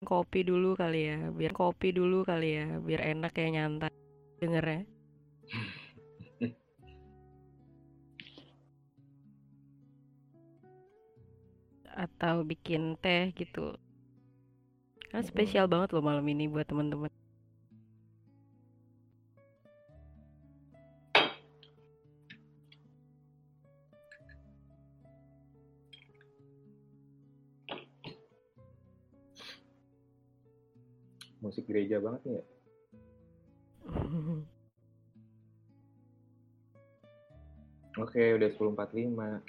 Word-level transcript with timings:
kopi 0.00 0.40
dulu 0.48 0.72
kali 0.72 1.12
ya, 1.12 1.28
biar 1.28 1.52
kopi 1.52 1.92
dulu 1.92 2.24
kali 2.24 2.56
ya, 2.56 2.66
biar 2.80 3.00
enak 3.12 3.32
ya 3.36 3.48
nyantai 3.52 3.92
dengernya. 4.40 4.88
Atau 11.92 12.48
bikin 12.48 12.96
teh 12.96 13.28
gitu. 13.36 13.76
Kan 15.12 15.20
spesial 15.26 15.68
banget 15.68 15.92
loh 15.92 16.00
malam 16.00 16.24
ini 16.32 16.48
buat 16.48 16.64
teman-teman. 16.64 17.12
Musik 31.50 31.66
gereja 31.66 31.98
banget 31.98 32.22
nih 32.30 32.34
ya. 32.38 32.44
Oke, 38.06 38.22
udah 38.38 38.48
10.45. 38.54 39.42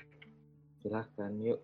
Silahkan, 0.82 1.32
yuk. 1.46 1.62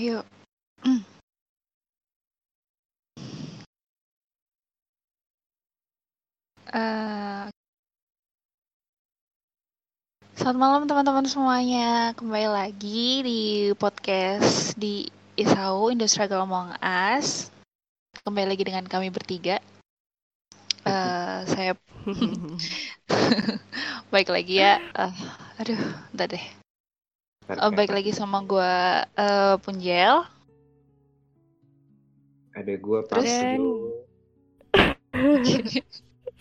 Ayo. 0.00 0.24
Eh, 6.72 7.46
Selamat 10.32 10.56
malam 10.56 10.82
teman-teman 10.88 11.28
semuanya. 11.28 12.16
Kembali 12.16 12.48
lagi 12.48 13.20
di 13.20 13.40
podcast 13.76 14.72
di 14.80 15.04
Isau 15.36 15.92
Industrial 15.92 16.48
Among 16.48 16.72
Us. 16.80 17.52
Kembali 18.24 18.56
lagi 18.56 18.64
dengan 18.64 18.88
kami 18.88 19.12
bertiga. 19.12 19.60
Eh, 20.88 21.38
saya 21.44 21.76
baik 24.16 24.32
lagi 24.32 24.64
ya. 24.64 24.80
Eh, 24.80 25.12
aduh, 25.60 25.76
entar 26.16 26.32
deh. 26.32 26.59
Oh, 27.58 27.74
baik 27.74 27.90
lagi 27.90 28.14
sama 28.14 28.46
gue 28.46 28.74
eh 29.18 29.54
Punjel. 29.58 30.22
Ada 32.54 32.74
gua 32.78 33.02
Terus-. 33.10 33.26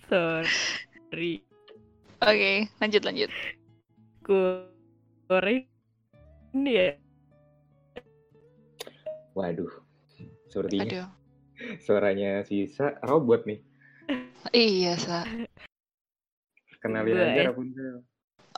Sorry. 0.09 1.41
Oke, 2.19 2.53
lanjut 2.77 3.01
lanjut. 3.01 3.31
Gue 4.21 4.69
ini 6.53 6.71
ya. 6.77 6.93
Waduh. 9.33 9.71
Sepertinya 10.49 11.05
Aduh. 11.05 11.09
suaranya 11.85 12.41
sisa 12.45 12.97
robot 13.05 13.45
nih. 13.45 13.61
Iya, 14.49 14.97
Sa. 14.97 15.21
Kenalin 16.81 17.13
Gua 17.13 17.29
aja. 17.29 17.41
Rapunzel. 17.53 18.01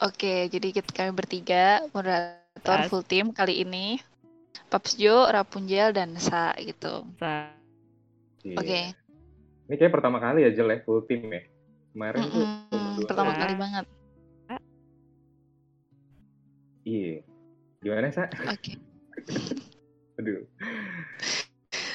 Oke, 0.02 0.49
jadi 0.49 0.67
kita 0.73 0.89
kami 0.91 1.13
bertiga 1.13 1.85
moderator 1.94 2.77
As. 2.81 2.89
full 2.89 3.05
team 3.05 3.30
kali 3.30 3.61
ini. 3.61 4.02
Papsjo, 4.67 5.29
Rapunzel, 5.29 5.94
dan 5.94 6.17
Sa 6.17 6.57
gitu. 6.57 7.06
Sa- 7.22 7.53
Iya. 8.41 8.57
Oke. 8.57 8.81
Ini 9.69 9.75
kayak 9.78 9.94
pertama 9.94 10.17
kali 10.17 10.41
ya 10.41 10.50
Jel 10.50 10.73
ya, 10.73 10.81
full 10.81 11.06
team 11.06 11.29
ya. 11.29 11.45
Kemarin 11.94 12.25
tuh 12.25 12.41
Mm-mm, 12.41 12.57
cuma 12.73 12.89
dua 12.97 13.06
Pertama 13.06 13.31
kali 13.38 13.53
banget. 13.53 13.85
Iya. 16.81 17.22
Gimana, 17.85 18.09
Sa? 18.09 18.25
Oke. 18.50 18.73
Aduh. 20.18 20.41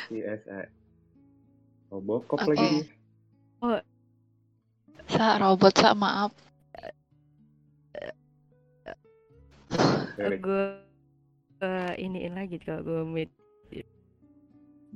CSI. 0.06 0.70
Oh, 1.90 1.98
bokop 1.98 2.38
Oke. 2.38 2.54
lagi. 2.54 2.86
Sa, 5.10 5.42
robot 5.42 5.74
Sa, 5.74 5.90
maaf. 5.98 6.30
Gue 10.16 10.64
eh, 11.60 11.92
iniin 12.00 12.34
lagi 12.36 12.56
kalau 12.60 12.82
gue 12.84 13.00
meet 13.04 13.30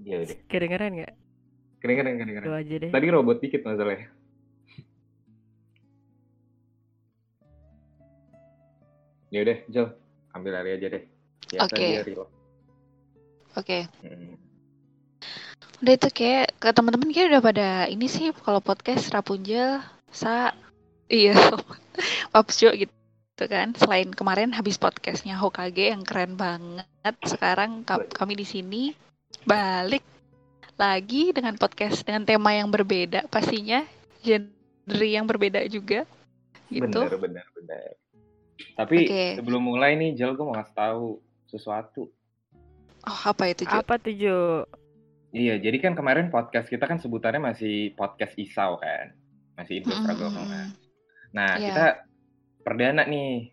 Iya 0.00 0.16
udah. 0.24 0.36
kedengeran 0.48 0.90
nggak? 0.96 1.12
Keren-keren, 1.80 2.14
keren-keren. 2.16 2.48
Lu 2.48 2.56
aja 2.56 2.74
deh. 2.76 2.90
Tadi 2.92 3.06
robot 3.12 3.38
dikit 3.40 3.64
masalahnya. 3.64 4.08
Ya 9.30 9.46
udah, 9.46 9.58
Jel. 9.70 9.86
Ambil 10.34 10.58
alih 10.58 10.74
aja 10.74 10.86
deh. 10.90 11.04
Oke. 11.62 12.02
Oke. 13.54 13.78
Hmm. 14.02 14.34
Udah 15.80 15.94
itu 15.96 16.08
kayak 16.10 16.58
ke 16.58 16.68
teman-teman 16.74 17.14
kayak 17.14 17.30
udah 17.30 17.42
pada 17.42 17.68
ini 17.86 18.10
sih 18.10 18.34
kalau 18.42 18.58
podcast 18.58 19.06
Rapunzel, 19.14 19.80
Sa, 20.10 20.50
iya, 21.06 21.38
Papsjo 22.34 22.74
gitu 22.74 22.99
kan. 23.46 23.72
Selain 23.76 24.08
kemarin 24.10 24.50
habis 24.52 24.76
podcastnya 24.76 25.36
Hokage 25.36 25.92
yang 25.92 26.02
keren 26.02 26.34
banget, 26.34 27.14
sekarang 27.24 27.86
ka- 27.86 28.08
kami 28.10 28.36
di 28.36 28.44
sini 28.44 28.82
balik 29.46 30.02
lagi 30.74 31.30
dengan 31.30 31.56
podcast 31.56 32.02
dengan 32.02 32.24
tema 32.24 32.56
yang 32.56 32.72
berbeda 32.72 33.28
pastinya, 33.28 33.84
genre 34.20 35.06
yang 35.06 35.28
berbeda 35.28 35.64
juga 35.68 36.08
gitu. 36.72 37.00
Bener, 37.04 37.20
bener, 37.20 37.46
bener. 37.56 37.90
Tapi 38.76 38.96
Oke. 39.04 39.24
sebelum 39.40 39.62
mulai 39.64 39.96
nih, 39.96 40.16
Jel, 40.16 40.36
gue 40.36 40.44
mau 40.44 40.56
ngasih 40.56 40.76
tahu 40.76 41.20
sesuatu. 41.48 42.08
Oh, 43.04 43.20
apa 43.24 43.48
itu, 43.48 43.64
Jo? 43.64 43.80
Apa 43.80 43.96
tuh 43.96 44.12
Jo? 44.12 44.68
Iya, 45.30 45.56
jadi 45.62 45.78
kan 45.80 45.92
kemarin 45.94 46.28
podcast 46.28 46.68
kita 46.68 46.84
kan 46.84 46.98
sebutannya 46.98 47.40
masih 47.40 47.94
podcast 47.96 48.34
Isau 48.36 48.76
kan. 48.76 49.14
Masih 49.56 49.80
Indo 49.80 49.94
Struggle 49.94 50.28
Mm-mm. 50.32 50.42
Among 50.42 50.52
Us. 50.68 50.72
Nah, 51.30 51.50
Iya. 51.56 51.66
kita 51.70 51.86
perdana 52.62 53.04
nih. 53.06 53.52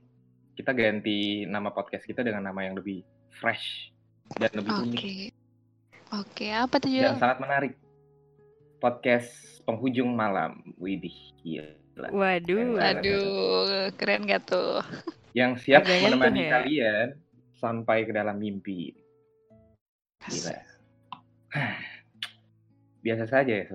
Kita 0.57 0.73
ganti 0.73 1.45
nama 1.45 1.69
podcast 1.69 2.03
kita 2.03 2.25
dengan 2.25 2.49
nama 2.49 2.65
yang 2.65 2.73
lebih 2.73 3.05
fresh 3.37 3.93
dan 4.41 4.49
lebih 4.57 4.73
Oke. 4.73 4.83
unik 4.89 5.01
Oke, 6.07 6.47
apa 6.55 6.79
tuh, 6.79 6.87
dan 6.87 7.19
sangat 7.19 7.37
menarik. 7.43 7.73
Podcast 8.79 9.59
penghujung 9.67 10.15
malam. 10.15 10.63
Widih, 10.79 11.35
gila. 11.43 12.07
Waduh. 12.15 12.79
Keren. 12.79 12.79
Aduh, 12.79 13.91
keren 13.99 14.21
gak 14.23 14.47
tuh? 14.47 14.79
Yang 15.35 15.67
siap 15.67 15.83
menemani 15.83 16.47
ya. 16.47 16.49
kalian 16.55 17.07
sampai 17.59 18.07
ke 18.07 18.15
dalam 18.15 18.39
mimpi. 18.39 18.95
Gila. 20.31 20.55
Biasa 23.03 23.25
saja 23.27 23.51
ya. 23.51 23.67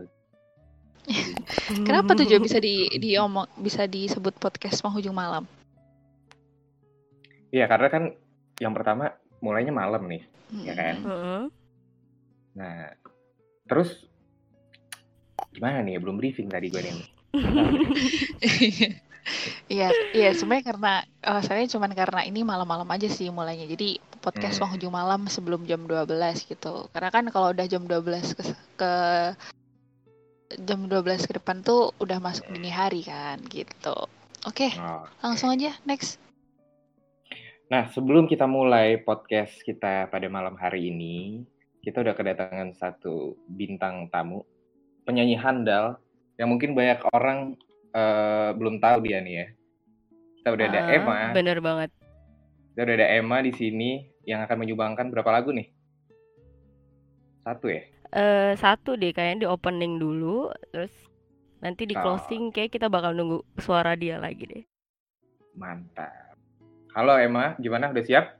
Kenapa 1.86 2.14
tuh 2.14 2.26
Jo 2.26 2.38
bisa 2.38 2.62
di 2.62 2.86
diomong 3.04 3.48
bisa 3.58 3.86
disebut 3.86 4.38
podcast 4.38 4.80
penghujung 4.80 5.14
malam? 5.14 5.44
Iya, 7.52 7.68
karena 7.68 7.88
kan 7.92 8.04
yang 8.62 8.72
pertama 8.72 9.12
mulainya 9.42 9.74
malam 9.74 10.06
nih. 10.08 10.22
Ya 10.62 10.72
kan? 10.76 10.94
Mm-mm. 11.02 11.10
Heeh. 11.10 11.42
Nah, 12.52 12.92
terus 13.66 14.08
gimana 15.52 15.84
nih? 15.84 16.00
Belum 16.00 16.16
briefing 16.16 16.48
tadi 16.48 16.68
gue 16.72 16.80
nih. 16.80 16.94
Iya, 19.70 19.94
iya 20.10 20.34
sebenarnya 20.34 20.74
karena 20.74 20.92
alasannya 21.22 21.70
cuman 21.70 21.94
karena 21.94 22.26
ini 22.26 22.42
malam-malam 22.42 22.90
aja 22.90 23.06
sih 23.06 23.30
mulainya. 23.30 23.70
Jadi 23.70 24.02
podcast 24.18 24.58
Hmm. 24.58 24.66
penghujung 24.66 24.90
malam 24.90 25.30
sebelum 25.30 25.62
jam 25.62 25.86
12 25.86 26.42
gitu. 26.50 26.90
Karena 26.90 27.08
kan 27.14 27.24
kalau 27.30 27.54
udah 27.54 27.66
jam 27.70 27.86
12 27.86 28.34
ke, 28.34 28.42
ke 28.74 28.92
jam 30.58 30.84
12 30.84 31.00
ke 31.24 31.32
depan 31.34 31.60
tuh 31.60 31.94
udah 31.96 32.18
masuk 32.18 32.48
dini 32.48 32.68
hari 32.68 33.02
kan 33.02 33.40
gitu. 33.46 33.94
Oke, 34.42 34.74
Oh. 34.74 35.06
langsung 35.20 35.48
aja 35.48 35.72
next. 35.82 36.18
Nah, 37.66 37.88
sebelum 37.88 38.26
kita 38.26 38.44
mulai 38.44 38.98
podcast 38.98 39.62
kita 39.62 40.06
pada 40.06 40.26
malam 40.26 40.52
hari 40.54 40.90
ini, 40.90 41.46
kita 41.80 42.00
udah 42.00 42.12
kedatangan 42.12 42.74
satu 42.74 43.38
bintang 43.48 44.06
tamu, 44.06 44.44
penyanyi 45.02 45.34
handal 45.34 45.96
yang 46.36 46.48
mungkin 46.48 46.72
banyak 46.72 47.00
orang 47.10 47.56
eh, 47.90 48.50
belum 48.52 48.76
tahu 48.76 49.04
dia 49.04 49.20
nih 49.20 49.34
ya. 49.34 49.46
Kita 50.36 50.48
udah 50.50 50.66
ada 50.66 50.80
Ah, 50.80 50.90
Emma, 50.90 51.18
Bener 51.30 51.58
banget. 51.60 51.90
kita 52.72 52.80
udah 52.82 52.96
ada 52.96 53.08
Emma 53.12 53.38
di 53.40 53.52
sini 53.52 53.90
yang 54.24 54.40
akan 54.40 54.56
menyumbangkan 54.58 55.06
berapa 55.08 55.28
lagu 55.28 55.52
nih? 55.52 55.68
Satu 57.38 57.68
ya? 57.68 57.84
Eh 58.12 58.52
satu 58.60 59.00
deh 59.00 59.12
kayaknya 59.16 59.44
di 59.44 59.48
opening 59.48 59.96
dulu, 59.96 60.52
terus 60.68 60.92
Nanti 61.62 61.86
di 61.86 61.94
Oh. 61.94 62.02
closing 62.02 62.50
kayak 62.50 62.74
kita 62.74 62.90
bakal 62.90 63.14
nunggu 63.14 63.46
suara 63.62 63.94
dia 63.94 64.18
lagi 64.18 64.50
deh. 64.50 64.62
Mantap. 65.54 66.34
Halo 66.90 67.14
Emma, 67.14 67.54
gimana? 67.62 67.94
Udah 67.94 68.02
siap? 68.02 68.34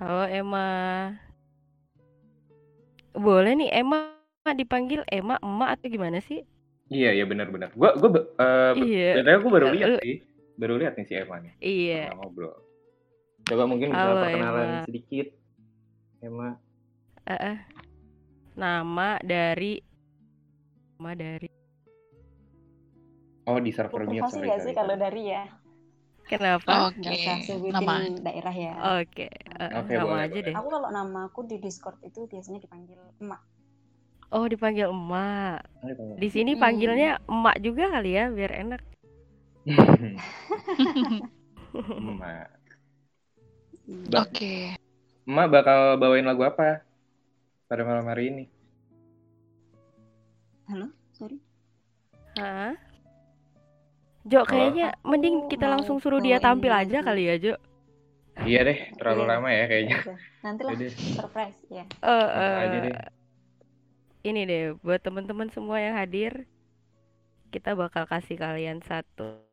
Halo 0.00 0.24
Emma. 0.24 0.66
Boleh 3.12 3.52
nih 3.60 3.68
Emma 3.76 4.16
dipanggil 4.56 5.04
Emma, 5.04 5.36
emak 5.44 5.78
atau 5.78 5.86
gimana 5.92 6.18
sih? 6.24 6.48
Iya, 6.88 7.12
iya 7.12 7.24
benar-benar. 7.28 7.76
Gua 7.76 7.92
gua 8.00 8.24
eh, 8.40 8.72
Iya. 8.80 9.20
Gua 9.44 9.52
baru 9.52 9.68
lihat 9.76 10.00
sih. 10.00 10.24
Baru 10.56 10.80
lihat 10.80 10.96
nih 10.96 11.06
si 11.06 11.14
Emma 11.14 11.44
nih. 11.44 11.52
Iya. 11.60 12.16
Ngobrol. 12.16 12.56
Coba 13.44 13.68
mungkin 13.68 13.92
bisa 13.92 14.00
Halo, 14.00 14.16
perkenalan 14.24 14.64
Emma. 14.64 14.82
sedikit. 14.88 15.28
Emma. 16.24 16.56
Eh, 17.28 17.36
eh. 17.36 17.56
Nama 18.56 19.16
dari 19.24 19.80
nama 21.00 21.12
dari 21.18 21.48
Oh, 23.46 23.58
di 23.60 23.70
server 23.74 24.06
mute, 24.06 24.26
Privasi 24.26 24.32
sorry. 24.32 24.48
nggak 24.48 24.58
sorry, 24.58 24.70
sih 24.70 24.74
kalau 24.78 24.94
dari 25.04 25.22
ya? 25.34 25.42
kenapa? 26.30 26.72
Oke, 26.88 27.16
sebutin 27.46 27.74
nama. 27.74 27.96
daerah 28.26 28.54
ya. 28.54 28.74
Oke, 29.02 29.28
eh, 29.28 29.72
Oke, 29.78 29.94
nama 29.96 30.04
boleh, 30.04 30.26
aja 30.26 30.38
boleh. 30.38 30.48
deh. 30.48 30.58
Aku 30.58 30.68
kalau 30.74 30.88
nama 30.98 31.18
aku 31.28 31.40
di 31.50 31.56
Discord 31.64 31.98
itu 32.08 32.20
biasanya 32.30 32.58
dipanggil 32.64 32.98
emak. 33.22 33.40
Oh, 34.34 34.46
dipanggil 34.52 34.88
emak. 34.90 35.60
Tanya. 35.82 36.16
Di 36.20 36.28
sini 36.34 36.52
Hmm. 36.52 36.62
panggilnya 36.62 37.10
emak 37.28 37.56
juga 37.64 37.84
kali 37.94 38.10
ya, 38.18 38.24
biar 38.36 38.52
enak. 38.62 38.80
Emak. 41.98 42.50
Ba- 44.12 44.26
Oke. 44.26 44.76
Emak 45.28 45.46
bakal 45.54 45.78
bawain 46.00 46.26
lagu 46.28 46.42
apa 46.50 46.62
pada 47.72 47.88
malam 47.88 48.04
hari 48.04 48.28
ini? 48.28 48.44
Halo, 50.68 50.92
sorry. 51.16 51.40
Hah? 52.36 52.76
Jo, 54.28 54.44
kayaknya 54.44 54.92
mending 55.08 55.48
Aku 55.48 55.56
kita 55.56 55.72
langsung 55.72 55.96
suruh 55.96 56.20
dia 56.20 56.36
tampil 56.36 56.68
aja 56.68 57.00
kali 57.00 57.32
ya, 57.32 57.40
Jo. 57.40 57.54
Iya 58.44 58.60
deh, 58.68 58.78
terlalu 59.00 59.24
Iya. 59.24 59.30
lama 59.32 59.48
ya 59.48 59.64
kayaknya. 59.72 59.96
Aja. 60.04 60.14
Nantilah 60.44 60.72
Jadi, 60.76 60.86
surprise 61.16 61.60
ya. 61.72 61.84
Eh, 61.88 62.26
langsung 62.36 62.60
aja 62.60 62.76
eh, 62.76 62.80
deh. 62.84 62.94
ini 64.28 64.40
deh 64.44 64.62
buat 64.84 65.00
teman-teman 65.00 65.48
semua 65.48 65.80
yang 65.80 65.96
hadir, 65.96 66.44
kita 67.48 67.72
bakal 67.72 68.04
kasih 68.04 68.36
kalian 68.36 68.84
satu 68.84 69.48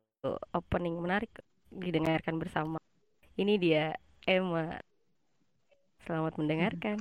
opening 0.52 1.00
menarik 1.00 1.32
didengarkan 1.72 2.36
bersama. 2.36 2.76
Ini 3.40 3.56
dia 3.56 3.96
Emma. 4.28 4.76
Selamat 6.04 6.36
mendengarkan. 6.36 7.00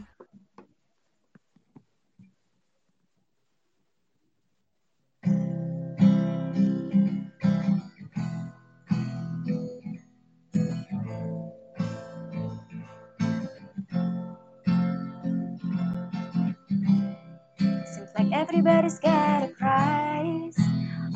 Everybody's 18.39 18.99
got 18.99 19.43
a 19.43 19.47
price. 19.49 20.57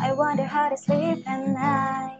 I 0.01 0.13
wonder 0.13 0.43
how 0.43 0.69
they 0.69 0.75
sleep 0.75 1.23
at 1.27 1.47
night. 1.47 2.19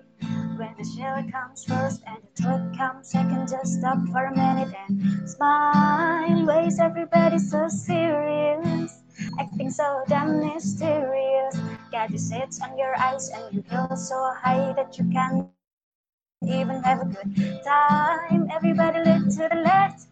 When 0.58 0.74
the 0.78 0.86
shower 0.96 1.24
comes 1.32 1.66
first 1.66 2.02
and 2.08 2.18
the 2.24 2.44
truth 2.44 2.78
comes 2.78 3.12
second, 3.12 3.50
just 3.50 3.80
stop 3.80 4.00
for 4.14 4.26
a 4.26 4.36
minute 4.36 4.74
and 4.88 5.30
smile. 5.30 6.46
Why 6.48 6.66
is 6.68 6.80
everybody 6.80 7.40
so 7.40 7.68
serious? 7.68 9.04
Acting 9.40 9.72
so 9.72 10.04
damn 10.08 10.40
mysterious. 10.40 11.58
Got 11.92 12.12
your 12.12 12.20
sits 12.20 12.62
on 12.62 12.78
your 12.78 12.98
eyes 12.98 13.30
and 13.30 13.54
you 13.54 13.62
feel 13.64 13.96
so 13.98 14.16
high 14.42 14.74
that 14.78 14.98
you 14.98 15.06
can't 15.12 15.48
even 16.44 16.82
have 16.84 17.02
a 17.02 17.06
good 17.06 17.62
time. 17.66 18.48
Everybody 18.52 19.00
look 19.00 19.30
to 19.38 19.50
the 19.52 19.62
left. 19.66 20.08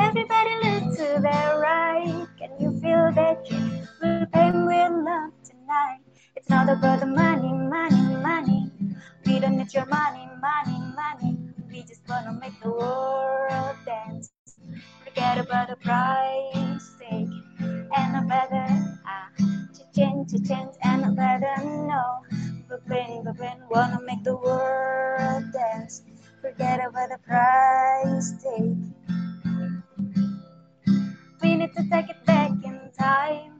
Everybody 0.00 0.54
look 0.64 0.96
to 0.98 1.20
the 1.22 1.58
right. 1.60 2.26
Can 2.38 2.50
you 2.60 2.72
feel 2.80 3.12
that 3.14 3.50
will 4.34 4.66
with 4.66 5.04
love 5.04 5.32
tonight? 5.44 6.00
It's 6.36 6.48
not 6.48 6.68
about 6.68 7.00
the 7.00 7.06
money, 7.06 7.52
money, 7.52 8.16
money. 8.16 8.70
We 9.24 9.40
don't 9.40 9.56
need 9.58 9.72
your 9.74 9.86
money, 9.86 10.28
money, 10.40 10.78
money. 10.94 11.38
We 11.70 11.82
just 11.82 12.02
wanna 12.08 12.32
make 12.32 12.60
the 12.60 12.70
world 12.70 13.76
dance. 13.84 14.30
Forget 15.04 15.38
about 15.38 15.68
the 15.68 15.76
price 15.76 16.94
tag 17.00 17.28
and 17.96 18.16
a 18.16 18.22
better 18.28 18.66
ah, 19.06 19.28
change, 19.94 20.32
change, 20.48 20.74
and 20.82 21.04
a 21.04 21.10
better 21.10 21.56
no. 21.64 22.22
Brooklyn, 22.68 23.22
Brooklyn, 23.24 23.58
wanna 23.70 24.00
make 24.02 24.24
the 24.24 24.36
world 24.36 25.44
dance. 25.52 26.02
Forget 26.42 26.80
about 26.86 27.10
the 27.10 27.18
price 27.26 28.32
tag. 28.42 28.76
We 31.42 31.54
need 31.54 31.72
to 31.76 31.88
take 31.88 32.10
it 32.10 32.24
back 32.26 32.50
in 32.64 32.90
time 32.98 33.55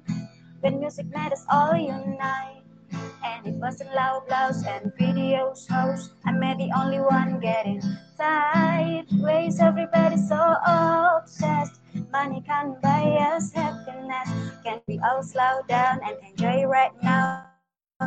when 0.67 0.81
music 0.81 1.07
made 1.15 1.33
us 1.33 1.45
all 1.49 1.77
unite. 1.77 2.65
And 3.25 3.47
it 3.47 3.55
wasn't 3.55 3.95
loud 3.95 4.27
blouse 4.27 4.65
and 4.67 4.91
videos 4.99 5.71
host. 5.71 6.11
I'm 6.25 6.41
the 6.41 6.71
only 6.77 6.99
one 6.99 7.39
getting 7.39 7.81
tired. 8.19 9.07
Ways 9.13 9.61
everybody 9.61 10.17
so 10.17 10.41
obsessed. 10.67 11.81
Money 12.11 12.43
can't 12.45 12.83
buy 12.83 13.05
us 13.31 13.53
happiness. 13.53 14.29
Can 14.65 14.81
we 14.89 14.99
all 15.07 15.23
slow 15.23 15.63
down 15.69 16.01
and 16.05 16.17
enjoy 16.29 16.65
right 16.65 16.91
now? 17.01 17.47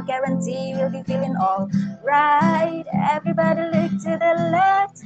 Guarantee 0.05 0.73
we'll 0.75 0.89
be 0.89 1.03
feeling 1.03 1.35
all 1.39 1.69
right. 2.03 2.83
Everybody 3.11 3.61
look 3.71 3.91
to 4.03 4.19
the 4.19 4.33
left. 4.51 5.03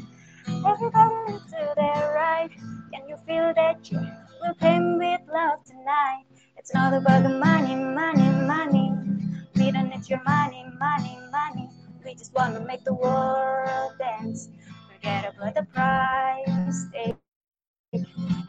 Everybody 0.66 1.16
look 1.32 1.46
to 1.54 1.74
the 1.78 1.92
right. 2.16 2.50
Can 2.92 3.08
you 3.08 3.18
feel 3.28 3.54
that 3.56 3.92
you 3.92 4.00
will 4.42 4.56
pay 4.56 4.80
with 4.80 5.22
love 5.32 5.64
tonight? 5.66 6.33
It's 6.64 6.74
not 6.74 6.94
about 6.94 7.24
the 7.24 7.30
money, 7.30 7.76
money, 7.76 8.30
money. 8.48 8.94
We 9.56 9.70
don't 9.72 9.90
need 9.90 10.08
your 10.10 10.24
money, 10.24 10.64
money, 10.80 11.20
money. 11.30 11.70
We 12.06 12.16
just 12.16 12.34
want 12.34 12.56
to 12.56 12.62
make 12.62 12.86
the 12.86 12.94
world 12.94 13.92
dance. 14.00 14.48
Forget 14.90 15.26
about 15.36 15.56
the 15.56 15.64
price 15.64 16.86
tag 16.94 17.18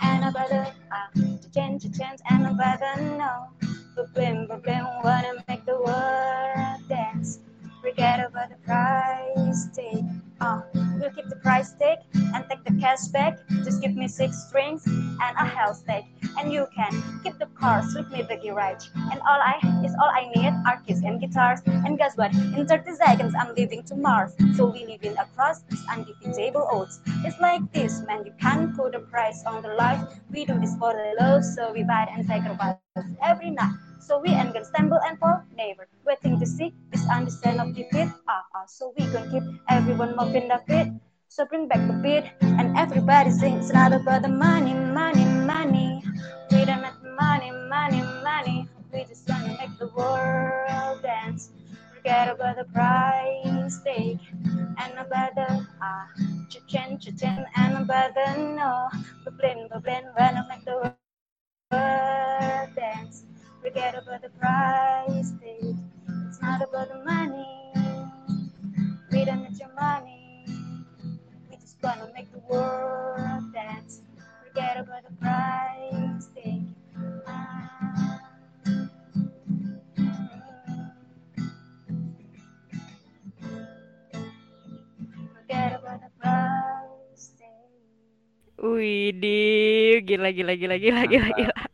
and 0.00 0.24
about 0.24 0.48
the 0.48 0.72
ah, 0.92 1.10
to 1.14 1.50
change, 1.50 1.82
to 1.82 1.90
change, 1.90 2.20
and 2.30 2.46
about 2.46 2.78
the 2.78 3.02
no. 3.18 3.48
Brooklyn, 3.96 4.46
Brooklyn, 4.46 4.86
wanna 5.02 5.42
make 5.48 5.66
the 5.66 5.76
world 5.76 6.88
dance. 6.88 7.40
Forget 7.82 8.20
about 8.20 8.50
the 8.50 8.56
price 8.62 9.66
tag. 9.74 10.04
Uh, 10.40 10.62
we'll 10.98 11.10
keep 11.10 11.28
the 11.28 11.36
price 11.36 11.72
tag 11.74 11.98
and 12.14 12.44
take 12.48 12.64
the 12.64 12.74
cash 12.80 13.08
back. 13.08 13.38
Just 13.64 13.80
give 13.82 13.94
me 13.94 14.08
six 14.08 14.48
strings 14.48 14.86
and 14.86 15.36
a 15.36 15.44
hell 15.44 15.74
steak. 15.74 16.04
And 16.38 16.52
you 16.52 16.66
can 16.74 16.92
keep 17.22 17.38
the 17.38 17.46
cars 17.58 17.94
with 17.94 18.10
me 18.10 18.22
the 18.22 18.36
garage. 18.36 18.86
And 18.94 19.20
all 19.20 19.40
I 19.40 19.58
is 19.84 19.94
all 20.00 20.10
I 20.10 20.30
need 20.34 20.52
are 20.66 20.80
keys 20.86 21.02
and 21.02 21.20
guitars. 21.20 21.60
And 21.66 21.98
guess 21.98 22.16
what? 22.16 22.34
In 22.34 22.66
30 22.66 22.94
seconds 22.94 23.34
I'm 23.38 23.54
leaving 23.54 23.82
to 23.84 23.94
Mars. 23.94 24.32
So 24.56 24.66
we 24.66 24.86
live 24.86 25.02
in 25.02 25.16
across 25.18 25.60
this 25.62 25.80
undefeatable 25.88 26.66
odds. 26.72 27.00
It's 27.24 27.38
like 27.40 27.72
this, 27.72 28.02
man. 28.02 28.24
You 28.26 28.32
can't 28.40 28.76
put 28.76 28.94
a 28.94 29.00
price 29.00 29.44
on 29.46 29.62
the 29.62 29.74
life. 29.74 30.00
We 30.30 30.44
do 30.44 30.58
this 30.58 30.76
for 30.76 30.92
the 30.92 31.14
love, 31.20 31.44
so 31.44 31.72
we 31.72 31.84
buy 31.84 32.08
and 32.10 32.26
sacrifice 32.26 32.76
every 33.22 33.50
night. 33.50 33.74
So 34.06 34.18
we 34.20 34.30
ain't 34.30 34.52
gonna 34.52 34.64
stumble 34.64 35.00
and 35.06 35.18
fall, 35.18 35.42
never 35.56 35.88
waiting 36.04 36.38
to 36.40 36.46
see 36.46 36.74
this 36.92 37.08
understand 37.08 37.60
of 37.60 37.74
defeat. 37.74 38.08
Ah, 38.28 38.44
ah, 38.54 38.64
so 38.66 38.92
we 38.96 39.06
gonna 39.12 39.30
keep 39.30 39.42
everyone 39.68 40.14
moving 40.16 40.48
the 40.48 40.58
feet. 40.68 40.88
So 41.28 41.44
bring 41.46 41.68
back 41.68 41.82
the 41.86 41.94
beat 42.04 42.24
and 42.42 42.76
everybody 42.76 43.30
sing. 43.30 43.54
It's 43.58 43.72
not 43.72 43.92
about 43.92 44.22
the 44.22 44.28
money, 44.28 44.74
money, 44.74 45.24
money. 45.24 46.02
We 46.50 46.64
don't 46.64 46.82
need 46.82 46.98
money, 47.22 47.50
money, 47.68 48.02
money. 48.22 48.68
We 48.92 49.04
just 49.04 49.28
wanna 49.28 49.56
make 49.60 49.78
the 49.78 49.88
world 49.96 51.02
dance. 51.02 51.50
Forget 51.94 52.28
about 52.28 52.56
the 52.56 52.64
price 52.64 53.78
tag 53.84 54.18
and 54.82 54.92
about 54.98 55.34
the 55.34 55.66
ah, 55.80 56.06
cha-chin, 56.50 56.98
cha-chin, 56.98 57.46
and 57.56 57.78
about 57.78 58.14
the 58.14 58.28
no. 58.58 58.88
Brooklyn, 59.24 59.68
Brooklyn, 59.70 60.04
wanna 60.18 60.44
make 60.48 60.64
the 60.64 60.76
world 60.76 60.92
dance. 62.76 63.24
Forget 63.64 63.96
about 63.96 64.20
the 64.20 64.28
price 64.36 65.32
tag. 65.40 65.72
It's 66.28 66.36
not 66.42 66.60
about 66.60 66.92
the 66.92 67.00
money. 67.00 67.48
We 69.10 69.24
don't 69.24 69.40
need 69.40 69.56
your 69.56 69.72
money. 69.72 70.44
We 71.48 71.56
just 71.56 71.80
wanna 71.82 72.12
make 72.12 72.28
the 72.30 72.44
world 72.44 73.56
dance. 73.56 74.02
Forget 74.44 74.76
about 74.84 75.08
the 75.08 75.16
price 75.16 76.28
tag. 76.36 76.60
Ah. 77.24 78.20
Forget 85.40 85.80
about 85.80 86.04
the 86.04 86.12
price 86.20 87.32
tag. 87.40 87.72
Widih, 88.60 90.04
gila 90.04 90.28
gila 90.36 90.52
gila 90.52 90.76
gila 90.76 91.02
gila 91.08 91.28
gila. 91.32 91.73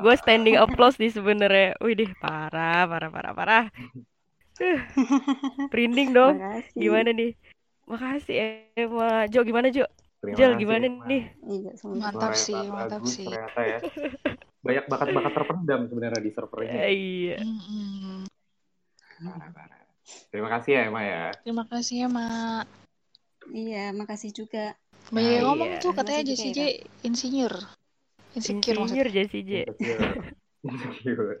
Gue 0.00 0.14
standing 0.16 0.56
applause 0.56 0.96
nih 0.96 1.12
sebenarnya. 1.12 1.76
Wih 1.78 1.94
deh, 1.94 2.10
parah, 2.16 2.88
parah, 2.88 3.10
parah, 3.12 3.32
parah. 3.32 3.64
Uh, 4.60 4.80
Merinding 5.72 6.10
dong. 6.12 6.34
Makasih. 6.36 6.76
Gimana 6.76 7.10
nih? 7.12 7.30
Makasih 7.88 8.36
Emma. 8.76 9.24
Jo, 9.28 9.40
gimana 9.44 9.68
Jo? 9.68 9.84
Terima 10.20 10.36
Jel, 10.36 10.52
kasih, 10.52 10.60
gimana 10.60 10.84
Emma. 10.84 11.04
nih? 11.08 11.22
Iya, 11.48 11.70
Mantap 11.84 12.32
sih, 12.36 12.60
mantap 12.68 13.02
sih. 13.08 13.24
Ternyata 13.24 13.60
ya. 13.64 13.78
Banyak 14.66 14.84
bakat-bakat 14.92 15.32
terpendam 15.32 15.80
sebenarnya 15.88 16.20
di 16.20 16.30
server 16.36 16.60
ini. 16.68 16.76
Eh, 16.76 16.92
Iya. 16.92 17.36
Mm-mm. 17.40 18.28
Parah-parah. 19.20 19.80
Terima 20.28 20.48
kasih 20.52 20.70
ya 20.76 20.80
Emma 20.90 21.02
ya. 21.04 21.24
Terima 21.40 21.64
kasih 21.64 21.94
ya, 22.04 22.08
Mak. 22.12 22.64
Iya, 23.50 23.84
makasih 23.96 24.30
juga. 24.36 24.76
Banyak 25.10 25.32
yang 25.32 25.42
Ah, 25.42 25.48
ngomong 25.50 25.70
iya. 25.74 25.82
tuh 25.82 25.92
katanya 25.96 26.22
J 26.28 26.84
insinyur. 27.02 27.79
Insecure 28.36 28.78
maksudnya. 28.78 29.02
Insinyur 29.02 29.08
Jessie 29.10 29.42
J. 29.42 29.50
Insecure. 29.66 30.12
Insecure. 30.66 31.34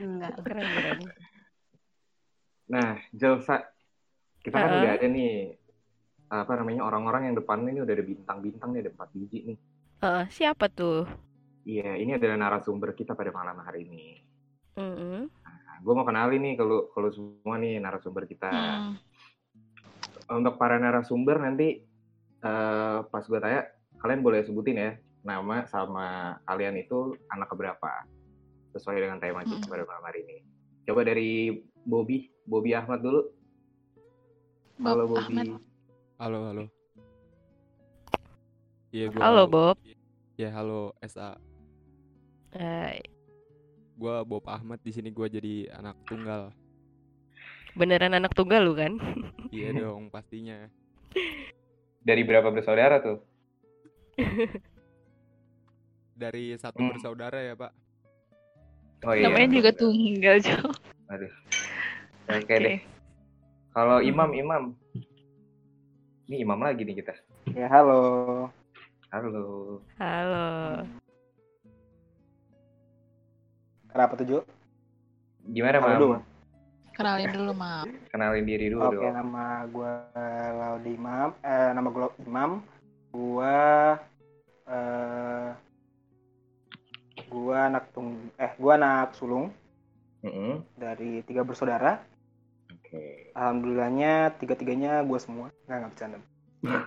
Enggak. 0.00 0.34
Keren, 0.42 0.66
keren. 0.66 0.98
Nah, 2.70 2.90
Jelsa, 3.14 3.56
kita 4.42 4.56
kan 4.56 4.70
Heeh. 4.70 4.80
udah 4.82 4.92
ada 4.94 5.06
nih 5.10 5.34
apa 6.30 6.52
namanya 6.54 6.86
orang-orang 6.86 7.26
yang 7.26 7.34
depan 7.34 7.66
ini 7.66 7.82
udah 7.82 7.94
ada 7.94 8.06
bintang-bintang 8.06 8.70
nih, 8.70 8.80
ada 8.86 8.90
empat 8.94 9.10
biji 9.10 9.38
nih. 9.50 9.58
Eh, 10.00 10.24
siapa 10.30 10.70
tuh? 10.70 11.02
Iya, 11.66 11.98
ini 11.98 12.14
adalah 12.14 12.38
narasumber 12.38 12.94
kita 12.94 13.18
pada 13.18 13.34
malam 13.34 13.58
hari 13.60 13.84
ini. 13.84 14.22
Mm-mm. 14.78 15.26
Nah, 15.26 15.76
gue 15.82 15.92
mau 15.92 16.06
kenalin 16.06 16.40
nih 16.40 16.54
kalau 16.54 16.88
kalau 16.94 17.10
semua 17.10 17.58
nih 17.58 17.82
narasumber 17.82 18.24
kita. 18.24 18.48
Hmm. 18.48 18.94
Untuk 20.30 20.54
para 20.56 20.78
narasumber 20.78 21.42
nanti 21.42 21.82
eh, 22.40 22.98
pas 23.02 23.24
gue 23.26 23.38
tanya, 23.42 23.66
kalian 23.98 24.22
boleh 24.22 24.40
sebutin 24.46 24.78
ya 24.78 24.90
nama 25.20 25.68
sama 25.68 26.38
kalian 26.48 26.80
itu 26.80 27.12
anak 27.28 27.48
keberapa 27.48 28.08
sesuai 28.72 29.02
dengan 29.02 29.18
tema 29.18 29.42
kita 29.42 29.66
pada 29.66 29.84
malam 29.84 30.04
hari 30.06 30.24
ini. 30.24 30.36
Coba 30.86 31.04
dari 31.04 31.60
Bobby, 31.84 32.30
Bobby 32.46 32.72
Ahmad 32.72 33.02
dulu. 33.02 33.28
Bob 34.80 34.86
Halo 34.86 35.04
Bobby. 35.06 35.34
Ahmad. 35.36 35.46
Halo, 36.16 36.38
halo. 36.48 36.64
Iya, 38.90 39.06
gua 39.12 39.20
Halo, 39.22 39.42
Bob. 39.46 39.76
Ya, 40.34 40.48
halo 40.50 40.96
SA. 41.04 41.36
Eh, 42.52 42.98
Gua 43.94 44.24
Bob 44.24 44.48
Ahmad 44.48 44.80
di 44.80 44.90
sini 44.90 45.12
gua 45.12 45.28
jadi 45.28 45.68
anak 45.76 45.96
tunggal. 46.08 46.50
beneran 47.70 48.16
anak 48.16 48.34
tunggal 48.34 48.66
lu 48.66 48.74
kan? 48.74 48.96
Iya 49.54 49.74
dong, 49.74 50.10
pastinya. 50.10 50.70
Dari 52.00 52.22
berapa 52.22 52.50
bersaudara 52.50 53.02
tuh? 53.02 53.18
Dari 56.20 56.52
satu 56.54 56.76
Hmm. 56.78 56.92
bersaudara 56.92 57.40
ya, 57.40 57.56
Pak. 57.56 57.72
Oh 59.02 59.16
iya. 59.16 59.24
Namanya 59.26 59.48
juga 59.50 59.70
tunggal, 59.72 60.36
Jo. 60.38 60.60
Aduh. 61.08 61.32
Oke 62.28 62.54
deh. 62.54 62.78
Kalau 63.72 64.04
Imam, 64.04 64.28
Imam. 64.30 64.62
Ini 66.28 66.44
Imam 66.44 66.60
lagi 66.60 66.84
nih 66.84 67.00
kita. 67.00 67.16
Ya, 67.56 67.72
halo. 67.72 68.52
Halo. 69.08 69.80
Halo. 69.96 70.46
Kenapa 73.90 74.12
tuh, 74.14 74.26
Jo? 74.28 74.38
Gimana, 75.48 75.80
Halo 75.80 75.88
Mam? 75.88 75.98
dulu. 75.98 76.16
Kenalin 76.92 77.30
dulu, 77.32 77.52
Mak. 77.56 77.84
Kenalin 78.12 78.44
diri 78.44 78.68
dulu 78.68 78.84
Oke, 78.84 79.00
dong. 79.00 79.16
nama 79.16 79.64
gue 79.66 79.92
Laudi 80.52 80.92
Imam. 80.92 81.32
Eh, 81.40 81.70
nama 81.72 81.88
gue 81.88 82.04
Imam. 82.22 82.50
Gua 83.10 83.56
gua 88.70 88.78
anak 88.78 89.18
sulung 89.18 89.50
Mm-mm. 90.22 90.62
dari 90.78 91.26
tiga 91.26 91.42
bersaudara. 91.42 91.98
Oke. 92.70 93.34
Alhamdulillahnya 93.34 94.38
tiga-tiganya 94.38 95.02
gua 95.02 95.18
semua. 95.18 95.50
Nggak 95.66 95.74
nggak 95.82 95.90
bercanda. 95.90 96.18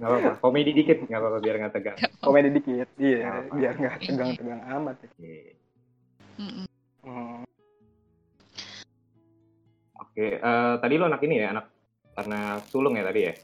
Nggak 0.00 0.08
apa-apa. 0.08 0.30
Komedi 0.40 0.70
dikit, 0.72 1.04
nggak 1.04 1.20
apa-apa 1.20 1.38
biar 1.44 1.54
nggak 1.60 1.74
tegang. 1.74 1.98
Komedi 2.22 2.48
dikit. 2.54 2.88
Iya, 2.96 3.18
apa-apa. 3.28 3.52
biar 3.60 3.74
nggak 3.76 3.96
tegang-tegang 4.08 4.62
amat. 4.78 4.96
ya. 5.04 5.08
Oke. 5.12 5.36
Hmm, 7.04 7.44
Oke. 10.00 10.26
eh, 10.40 10.74
tadi 10.80 10.94
lo 10.96 11.04
anak 11.10 11.20
ini 11.28 11.44
ya, 11.44 11.52
anak 11.52 11.66
anak 12.16 12.64
sulung 12.72 12.96
ya 12.96 13.04
tadi 13.04 13.20
ya? 13.28 13.34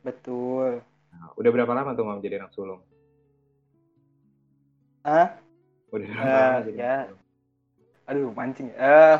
betul. 0.00 0.80
Nah, 1.12 1.28
udah 1.36 1.50
berapa 1.52 1.72
lama 1.76 1.92
tuh 1.92 2.08
Mam 2.08 2.24
jadi 2.24 2.40
anak 2.40 2.56
sulung? 2.56 2.80
Ah, 5.00 5.32
Udah 5.90 6.06
Eh, 6.06 6.56
jadi 6.70 6.78
ya. 6.78 6.96
aduh 8.06 8.30
mancing. 8.30 8.70
ya. 8.70 8.78
Eh, 8.78 9.18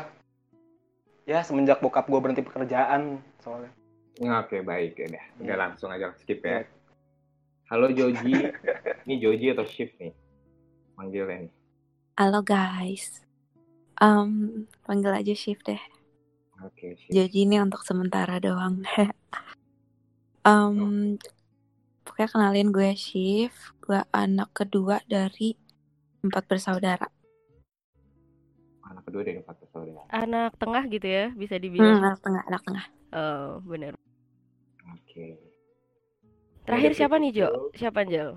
ya 1.27 1.39
semenjak 1.41 1.79
bokap 1.79 2.07
gua 2.07 2.23
berhenti 2.23 2.39
pekerjaan 2.39 3.19
soalnya. 3.39 3.71
Nah, 4.19 4.39
Oke, 4.39 4.61
baik 4.61 4.95
ya 4.95 5.07
udah. 5.09 5.25
Udah 5.37 5.47
Iya. 5.49 5.55
langsung 5.57 5.89
aja 5.89 6.13
skip 6.15 6.39
ya. 6.39 6.63
Halo 7.67 7.89
Joji. 7.89 8.51
Ini 9.03 9.15
Joji 9.17 9.45
atau 9.51 9.65
Shift 9.65 9.97
nih? 9.97 10.13
Manggilnya 10.95 11.47
nih. 11.47 11.51
Halo 12.13 12.39
guys, 12.39 13.23
um, 13.97 14.63
panggil 14.83 15.09
aja 15.09 15.33
Shift 15.33 15.65
deh. 15.65 15.81
Oke, 16.61 16.93
Shift. 16.93 17.09
Jadi 17.09 17.37
ini 17.41 17.57
untuk 17.57 17.81
sementara 17.81 18.37
doang. 18.37 18.83
um, 20.45 21.17
pokoknya 22.03 22.29
kenalin 22.29 22.69
gue 22.69 22.91
Shift, 22.93 23.57
gue 23.81 24.03
anak 24.11 24.51
kedua 24.53 25.01
dari 25.03 25.55
empat 26.21 26.43
bersaudara. 26.45 27.07
Anak 28.83 29.03
kedua 29.07 29.21
dari 29.23 29.39
empat 29.39 29.55
bersaudara. 29.57 30.03
Anak 30.09 30.57
tengah 30.57 30.83
gitu 30.87 31.07
ya, 31.07 31.25
bisa 31.31 31.55
Hmm, 31.55 31.63
dibilang. 31.63 31.97
anak 32.01 32.19
tengah, 32.19 32.43
anak 32.45 32.61
tengah. 32.61 32.85
Oh, 33.11 33.59
bener. 33.63 33.93
Oke. 34.91 35.39
Terakhir 36.61 36.91
Ada 36.91 36.97
siapa 36.97 37.15
nih, 37.17 37.31
Jo? 37.33 37.47
Prikitio. 37.49 37.73
Siapa, 37.73 37.99
Jel? 38.05 38.29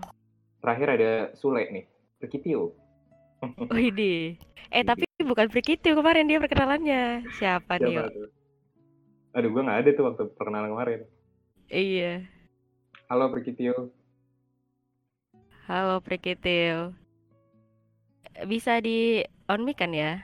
Terakhir 0.61 0.89
ada 0.91 1.11
Sule 1.35 1.69
nih. 1.69 1.85
Prikitio. 2.19 2.73
Widih. 3.75 4.41
Eh, 4.71 4.83
tapi 4.83 5.05
bukan 5.21 5.53
Frikitio 5.53 5.93
kemarin 5.93 6.25
dia 6.25 6.41
perkenalannya. 6.41 7.29
Siapa 7.37 7.77
nih, 7.77 7.93
Siapa 7.93 8.09
yo? 8.09 8.15
tuh? 8.15 8.29
Aduh, 9.35 9.51
gue 9.51 9.63
nggak 9.63 9.81
ada 9.83 9.91
tuh 9.93 10.05
waktu 10.07 10.23
perkenalan 10.33 10.71
kemarin. 10.73 11.01
Iya. 11.67 12.23
Halo 13.07 13.29
Prikitio. 13.29 13.93
Halo, 15.67 16.01
Frikitio. 16.01 16.95
Bisa 18.43 18.83
di 18.83 19.23
on 19.47 19.63
mic 19.63 19.79
kan 19.79 19.95
ya? 19.95 20.19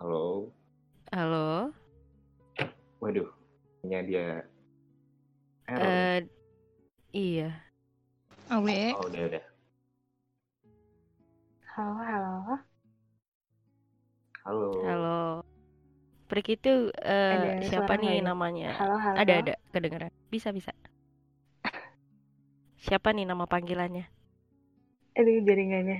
Halo. 0.00 0.48
Halo. 1.12 1.68
Waduh, 3.04 3.28
punya 3.84 4.00
dia. 4.00 4.28
Eh, 5.68 6.24
iya. 7.12 7.52
Awe. 8.48 8.96
oh, 8.96 9.04
udah 9.12 9.22
udah. 9.28 9.44
Halo, 11.76 12.00
halo. 12.00 12.34
Halo. 14.48 14.68
Halo. 14.88 15.20
Frikitio 16.32 16.88
eh, 17.04 17.60
Ada 17.60 17.68
siapa 17.68 18.00
nih 18.00 18.24
ya? 18.24 18.24
namanya? 18.24 18.70
Halo, 18.80 18.96
halo. 18.96 19.16
Ada, 19.20 19.32
ada. 19.44 19.54
Kedengeran. 19.70 20.12
Bisa, 20.32 20.48
bisa. 20.50 20.72
Siapa 22.88 23.12
nih 23.12 23.28
nama 23.28 23.44
panggilannya? 23.44 24.15
Aduh, 25.16 25.40
jaringannya. 25.48 25.98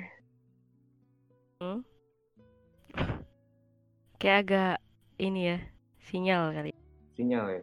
Kayak 4.21 4.39
agak 4.45 4.77
ini 5.17 5.57
ya, 5.57 5.59
sinyal 6.05 6.53
kali. 6.53 6.73
Sinyal 7.17 7.47
ya. 7.49 7.63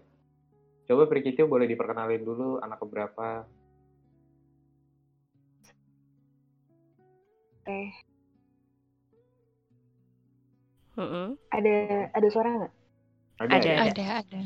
Coba 0.89 1.05
Prikitio 1.05 1.45
boleh 1.45 1.69
diperkenalin 1.69 2.25
dulu 2.25 2.57
anak 2.57 2.81
keberapa? 2.81 3.45
Oke. 7.61 7.81
Mm-mm. 10.97 11.37
Ada 11.53 12.09
ada 12.17 12.27
suara 12.33 12.49
nggak? 12.49 12.73
Ada, 13.45 13.53
ya? 13.61 13.75
ada. 13.77 13.91
Ada, 13.93 14.05
ada. 14.25 14.41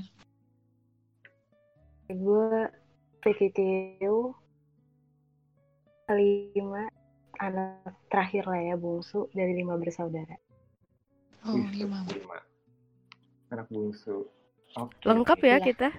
Gue 2.11 2.51
PKTU 3.23 4.31
lima 6.07 6.87
anak 7.39 7.93
terakhir 8.09 8.43
lah 8.45 8.61
ya 8.61 8.75
bungsu 8.75 9.29
dari 9.31 9.53
lima 9.53 9.77
bersaudara. 9.77 10.35
Oh, 11.47 11.55
lima. 11.71 12.03
lima. 12.09 12.37
Anak 13.49 13.67
bungsu. 13.71 14.27
Oke, 14.75 15.07
Lengkap 15.07 15.39
ya 15.41 15.57
Iya. 15.57 15.59
kita. 15.63 15.89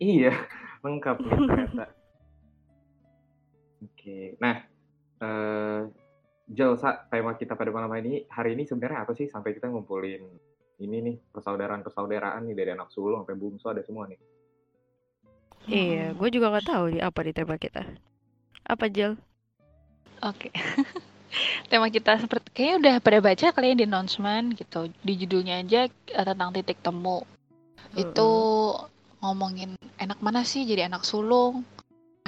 Iya, 0.00 0.32
lengkap 0.84 1.16
nih 1.20 1.30
ternyata. 1.36 1.84
Oke, 3.80 4.36
nah, 4.40 4.56
eh 5.20 5.82
Jelsa, 6.50 7.06
tema 7.06 7.38
kita 7.38 7.54
pada 7.54 7.70
malam 7.70 7.94
ini 8.02 8.26
hari 8.26 8.58
ini 8.58 8.66
sebenarnya 8.66 9.06
apa 9.06 9.14
sih 9.14 9.30
sampai 9.30 9.54
kita 9.54 9.70
ngumpulin 9.70 10.26
ini 10.82 10.96
nih 10.98 11.16
persaudaraan-persaudaraan 11.30 12.42
nih 12.50 12.56
dari 12.58 12.70
anak 12.74 12.90
sulung 12.90 13.22
sampai 13.22 13.38
bungsu 13.38 13.70
ada 13.70 13.84
semua 13.86 14.10
nih. 14.10 14.18
Iya, 15.70 16.16
gue 16.16 16.28
juga 16.32 16.50
nggak 16.50 16.66
tahu 16.66 16.84
nih 16.96 17.02
apa 17.04 17.20
di 17.22 17.32
tema 17.36 17.54
kita. 17.54 17.84
Apa 18.66 18.90
Jel? 18.90 19.14
Oke. 20.20 20.52
Tema 21.70 21.88
kita 21.88 22.18
seperti 22.20 22.48
kayaknya 22.52 22.76
udah 22.76 22.94
pada 23.00 23.18
baca 23.22 23.46
kalian 23.54 23.80
di 23.80 23.86
announcement 23.88 24.52
gitu. 24.58 24.92
Di 25.00 25.12
judulnya 25.16 25.64
aja 25.64 25.88
eh, 25.88 26.24
tentang 26.26 26.52
titik 26.52 26.82
temu. 26.84 27.24
Itu 27.96 28.28
ngomongin 29.24 29.74
enak 29.96 30.18
mana 30.20 30.44
sih 30.44 30.68
jadi 30.68 30.92
anak 30.92 31.08
sulung, 31.08 31.64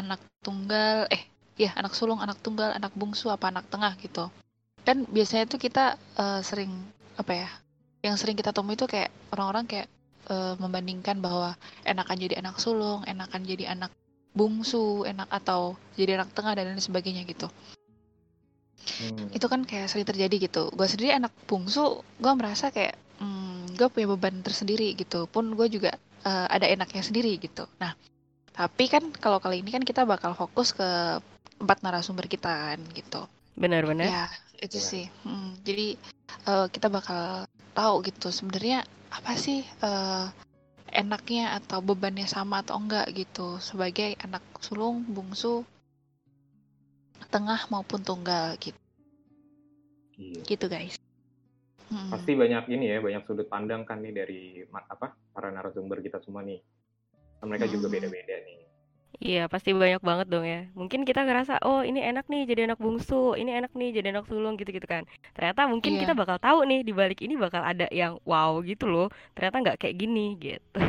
anak 0.00 0.20
tunggal, 0.40 1.04
eh 1.12 1.22
ya 1.60 1.76
anak 1.76 1.92
sulung, 1.92 2.22
anak 2.22 2.40
tunggal, 2.40 2.72
anak 2.72 2.92
bungsu 2.96 3.28
apa 3.28 3.52
anak 3.52 3.68
tengah 3.68 3.92
gitu. 4.00 4.32
Kan 4.86 5.04
biasanya 5.10 5.44
tuh 5.50 5.60
kita 5.60 6.00
eh, 6.16 6.40
sering 6.40 6.72
apa 7.20 7.32
ya? 7.36 7.48
Yang 8.02 8.24
sering 8.24 8.36
kita 8.40 8.56
temui 8.56 8.74
itu 8.78 8.88
kayak 8.88 9.12
orang-orang 9.34 9.68
kayak 9.68 9.88
eh, 10.32 10.54
membandingkan 10.56 11.20
bahwa 11.20 11.58
enakan 11.84 12.16
jadi 12.16 12.40
anak 12.40 12.56
sulung, 12.56 13.04
enakan 13.04 13.44
jadi 13.44 13.76
anak 13.76 13.92
bungsu, 14.32 15.04
enak 15.04 15.28
atau 15.28 15.76
jadi 15.98 16.16
anak 16.16 16.32
tengah 16.32 16.56
dan 16.56 16.72
lain 16.72 16.80
sebagainya 16.80 17.28
gitu 17.28 17.52
Hmm. 18.82 19.30
itu 19.30 19.46
kan 19.46 19.62
kayak 19.62 19.86
sering 19.86 20.06
terjadi 20.06 20.50
gitu 20.50 20.68
gue 20.74 20.86
sendiri 20.90 21.14
anak 21.14 21.30
bungsu 21.46 22.02
gue 22.18 22.32
merasa 22.34 22.74
kayak 22.74 22.98
hmm, 23.22 23.78
gue 23.78 23.88
punya 23.88 24.10
beban 24.10 24.42
tersendiri 24.42 24.92
gitu 24.98 25.30
pun 25.30 25.54
gue 25.54 25.66
juga 25.70 25.94
eh, 26.26 26.46
ada 26.50 26.66
enaknya 26.66 27.02
sendiri 27.06 27.38
gitu 27.38 27.64
nah 27.78 27.94
tapi 28.52 28.90
kan 28.90 29.06
kalau 29.16 29.38
kali 29.40 29.62
ini 29.64 29.70
kan 29.72 29.80
kita 29.86 30.04
bakal 30.04 30.34
fokus 30.34 30.74
ke 30.76 30.84
empat 31.62 31.78
narasumber 31.86 32.26
kita 32.26 32.50
kan 32.74 32.80
gitu 32.92 33.22
Benar-benar. 33.54 34.06
ya 34.08 34.24
itu 34.58 34.78
Ya. 34.78 34.84
sih 34.84 35.04
Hmm, 35.22 35.54
jadi 35.62 35.94
eh, 36.46 36.66
kita 36.68 36.90
bakal 36.90 37.46
tahu 37.72 38.02
gitu 38.02 38.28
sebenarnya 38.34 38.82
apa 39.14 39.38
sih 39.38 39.62
eh, 39.62 40.26
enaknya 40.92 41.56
atau 41.56 41.80
bebannya 41.80 42.28
sama 42.28 42.60
atau 42.60 42.76
enggak 42.76 43.08
gitu 43.16 43.56
sebagai 43.62 44.18
anak 44.20 44.44
sulung 44.60 45.06
bungsu 45.08 45.64
tengah 47.32 47.60
maupun 47.72 48.04
tunggal 48.04 48.54
gitu 48.60 48.76
Iya. 50.20 50.44
gitu 50.44 50.66
guys. 50.68 51.00
Pasti 52.08 52.32
banyak 52.32 52.72
ini 52.72 52.88
ya, 52.88 52.98
banyak 53.00 53.24
sudut 53.24 53.48
pandang 53.48 53.84
kan 53.84 54.00
nih 54.00 54.12
dari 54.12 54.42
apa 54.70 55.12
para 55.32 55.48
narasumber 55.52 56.00
kita 56.00 56.20
semua 56.20 56.40
nih. 56.40 56.60
Mereka 57.42 57.68
juga 57.68 57.88
Hmm. 57.88 57.94
beda-beda 57.96 58.36
nih. 58.44 58.58
Iya, 59.22 59.44
pasti 59.46 59.76
banyak 59.76 60.00
banget 60.00 60.26
dong 60.32 60.42
ya. 60.42 60.72
Mungkin 60.72 61.04
kita 61.04 61.22
ngerasa, 61.22 61.60
oh 61.62 61.84
ini 61.84 62.00
enak 62.00 62.26
nih 62.32 62.48
jadi 62.48 62.64
anak 62.64 62.80
bungsu, 62.80 63.36
ini 63.36 63.52
enak 63.52 63.76
nih 63.76 63.92
jadi 63.92 64.08
anak 64.16 64.24
sulung 64.24 64.56
gitu-gitu 64.56 64.88
kan. 64.88 65.04
Ternyata 65.36 65.68
mungkin 65.68 65.94
Iya. 65.94 66.00
kita 66.08 66.12
bakal 66.16 66.40
tahu 66.40 66.64
nih 66.64 66.80
di 66.80 66.92
balik 66.96 67.20
ini 67.20 67.36
bakal 67.36 67.60
ada 67.60 67.86
yang 67.92 68.16
wow 68.24 68.56
gitu 68.64 68.88
loh. 68.88 69.12
Ternyata 69.36 69.56
nggak 69.60 69.78
kayak 69.84 69.96
gini 70.00 70.26
gitu. 70.40 70.80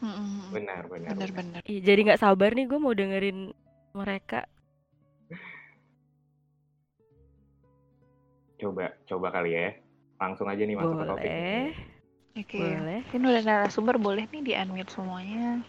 Mm-mm. 0.00 0.54
Benar, 0.54 0.86
benar. 0.86 1.08
benar. 1.12 1.28
bener-bener 1.34 1.60
Ih, 1.66 1.82
Jadi 1.82 2.00
nggak 2.06 2.20
sabar 2.22 2.54
nih 2.54 2.68
gue 2.68 2.78
mau 2.78 2.94
dengerin 2.94 3.50
mereka. 3.90 4.46
Coba, 8.56 8.96
coba 9.04 9.28
kali 9.32 9.50
ya. 9.52 9.68
Langsung 10.16 10.48
aja 10.48 10.62
nih 10.64 10.76
masuk 10.76 10.96
ke 10.96 11.04
topik. 11.04 11.28
Boleh, 11.28 11.68
oke 12.40 12.60
boleh. 12.60 13.00
ini 13.12 13.24
udah 13.28 13.42
narasumber 13.44 13.96
boleh 14.00 14.24
nih 14.32 14.42
di 14.42 14.52
unmute 14.56 14.92
semuanya 14.92 15.60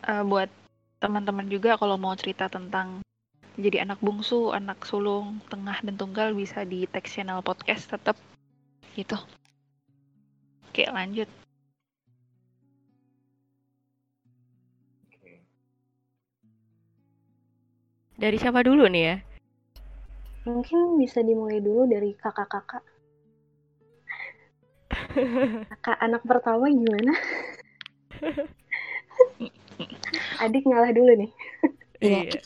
Eh, 0.00 0.24
buat 0.24 0.48
teman-teman 0.96 1.44
juga 1.52 1.76
kalau 1.76 2.00
mau 2.00 2.16
cerita 2.16 2.48
tentang 2.48 3.04
jadi 3.60 3.84
anak 3.84 4.00
bungsu, 4.00 4.56
anak 4.56 4.80
sulung, 4.88 5.44
tengah 5.52 5.76
dan 5.84 5.94
tunggal 6.00 6.32
bisa 6.32 6.64
di 6.64 6.88
text 6.88 7.20
channel 7.20 7.44
podcast 7.44 7.84
tetap 7.92 8.16
gitu. 8.96 9.20
Oke, 10.72 10.88
lanjut. 10.88 11.28
Oke. 15.12 15.44
Dari 18.16 18.36
siapa 18.40 18.64
dulu 18.64 18.88
nih 18.88 19.04
ya? 19.04 19.16
Mungkin 20.48 20.96
bisa 20.96 21.20
dimulai 21.20 21.60
dulu 21.60 21.84
dari 21.84 22.16
kakak-kakak. 22.16 22.84
Kakak 25.68 25.98
anak 26.00 26.22
pertama 26.24 26.68
gimana? 26.72 27.12
Adik 30.40 30.64
ngalah 30.64 30.92
dulu 30.96 31.12
nih. 31.20 31.30
Iya. 32.00 32.40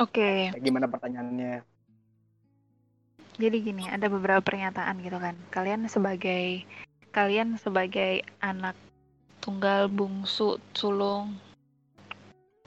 Oke, 0.00 0.52
Gimana 0.60 0.88
pertanyaannya? 0.88 1.64
jadi 3.40 3.56
gini, 3.64 3.88
ada 3.88 4.12
beberapa 4.12 4.44
pernyataan 4.44 5.00
gitu 5.00 5.16
kan. 5.16 5.32
Kalian 5.48 5.88
sebagai 5.88 6.68
kalian 7.16 7.56
sebagai 7.56 8.20
anak 8.44 8.76
tunggal, 9.40 9.88
bungsu, 9.88 10.60
sulung, 10.76 11.40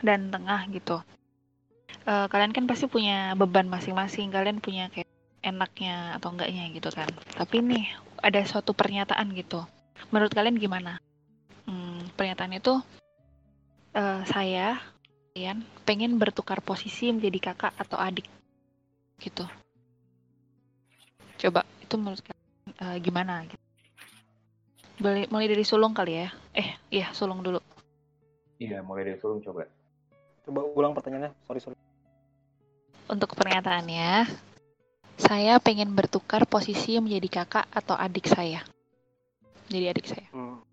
dan 0.02 0.34
tengah 0.34 0.66
gitu. 0.74 0.98
Eh, 2.04 2.28
kalian 2.28 2.52
kan 2.52 2.68
pasti 2.68 2.92
punya 2.92 3.32
beban 3.40 3.72
masing-masing. 3.72 4.28
Kalian 4.28 4.60
punya 4.60 4.92
kayak 4.92 5.08
enaknya 5.40 6.20
atau 6.20 6.36
enggaknya 6.36 6.68
gitu 6.76 6.92
kan. 6.92 7.08
Tapi 7.36 7.64
nih 7.64 7.86
ada 8.20 8.44
suatu 8.44 8.76
pernyataan 8.76 9.32
gitu. 9.32 9.64
Menurut 10.12 10.36
kalian 10.36 10.60
gimana? 10.60 11.00
Hmm, 11.64 12.04
pernyataan 12.20 12.60
itu 12.60 12.76
eh, 13.96 14.22
saya 14.28 14.84
kalian 15.32 15.64
pengen 15.88 16.20
bertukar 16.20 16.60
posisi 16.60 17.08
menjadi 17.08 17.52
kakak 17.52 17.74
atau 17.80 17.96
adik 17.96 18.28
gitu. 19.24 19.48
Coba 21.40 21.64
itu 21.80 21.96
menurut 21.96 22.20
kalian 22.20 22.72
eh, 22.84 22.98
gimana? 23.00 23.48
Gitu. 23.48 23.64
Boleh 25.00 25.24
mulai 25.32 25.48
dari 25.48 25.64
sulung 25.64 25.96
kali 25.96 26.20
ya? 26.20 26.30
Eh, 26.52 26.68
iya 26.92 27.16
sulung 27.16 27.40
dulu. 27.40 27.64
Iya, 28.60 28.84
mulai 28.84 29.08
dari 29.08 29.20
sulung 29.20 29.40
coba. 29.40 29.68
Coba 30.44 30.68
ulang 30.76 30.92
pertanyaannya. 30.92 31.32
Sorry, 31.48 31.64
sorry. 31.64 31.83
Untuk 33.04 33.36
pernyataannya, 33.36 34.32
saya 35.20 35.60
pengen 35.60 35.92
bertukar 35.92 36.48
posisi 36.48 36.96
menjadi 37.04 37.44
kakak 37.44 37.68
atau 37.70 38.00
adik 38.00 38.32
saya. 38.32 38.64
Jadi 39.68 39.86
adik 39.92 40.08
saya. 40.08 40.28
Hmm, 40.32 40.64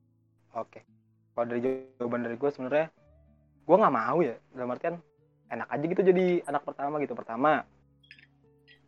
Oke. 0.55 0.87
Kalau 1.35 1.47
dari 1.47 1.61
jawaban 1.99 2.23
dari 2.27 2.37
gue 2.39 2.51
sebenarnya, 2.53 2.87
gue 3.67 3.77
nggak 3.77 3.95
mau 3.95 4.19
ya. 4.23 4.37
Dalam 4.55 4.71
artian 4.71 4.97
enak 5.51 5.69
aja 5.71 5.85
gitu 5.91 6.03
jadi 6.07 6.27
anak 6.47 6.63
pertama 6.63 6.95
gitu. 7.03 7.15
Pertama, 7.19 7.67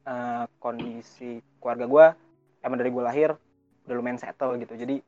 eh, 0.07 0.45
kondisi 0.63 1.43
keluarga 1.59 1.87
gue 1.87 2.07
emang 2.63 2.79
dari 2.79 2.91
gue 2.95 3.03
lahir 3.03 3.31
udah 3.87 3.95
lumayan 3.99 4.23
settle 4.23 4.55
gitu. 4.63 4.79
Jadi 4.79 5.03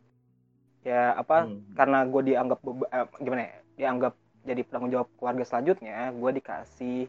ya 0.82 1.14
apa? 1.14 1.46
Hmm. 1.46 1.62
Karena 1.78 2.02
gue 2.02 2.22
dianggap 2.34 2.58
eh, 2.90 3.06
gimana 3.22 3.42
ya? 3.46 3.56
Dianggap 3.74 4.14
jadi 4.44 4.60
penanggung 4.66 4.92
jawab 4.92 5.08
keluarga 5.16 5.44
selanjutnya, 5.46 6.12
gue 6.12 6.30
dikasih 6.36 7.08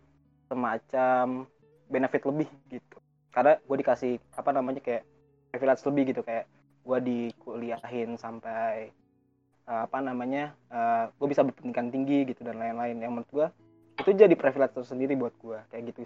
semacam 0.56 1.44
benefit 1.92 2.24
lebih 2.24 2.48
gitu. 2.72 2.98
Karena 3.36 3.60
gue 3.60 3.78
dikasih 3.84 4.16
apa 4.40 4.50
namanya 4.56 4.80
kayak 4.80 5.04
privilege 5.52 5.84
lebih 5.84 6.04
gitu 6.16 6.22
kayak 6.24 6.48
gue 6.86 6.98
dikuliahin 7.04 8.16
sampai 8.16 8.90
eh, 9.66 9.82
apa 9.84 9.98
namanya 10.00 10.56
gue 11.18 11.28
bisa 11.28 11.42
berpendidikan 11.42 11.90
tinggi 11.90 12.30
gitu 12.30 12.46
dan 12.46 12.60
lain-lain 12.62 13.00
yang 13.00 13.12
menurut 13.16 13.32
gue 13.32 13.48
itu 14.04 14.12
jadi 14.12 14.36
privilege 14.36 14.76
tersendiri 14.76 15.16
buat 15.18 15.34
gue 15.40 15.58
kayak 15.72 15.84
gitu 15.92 16.06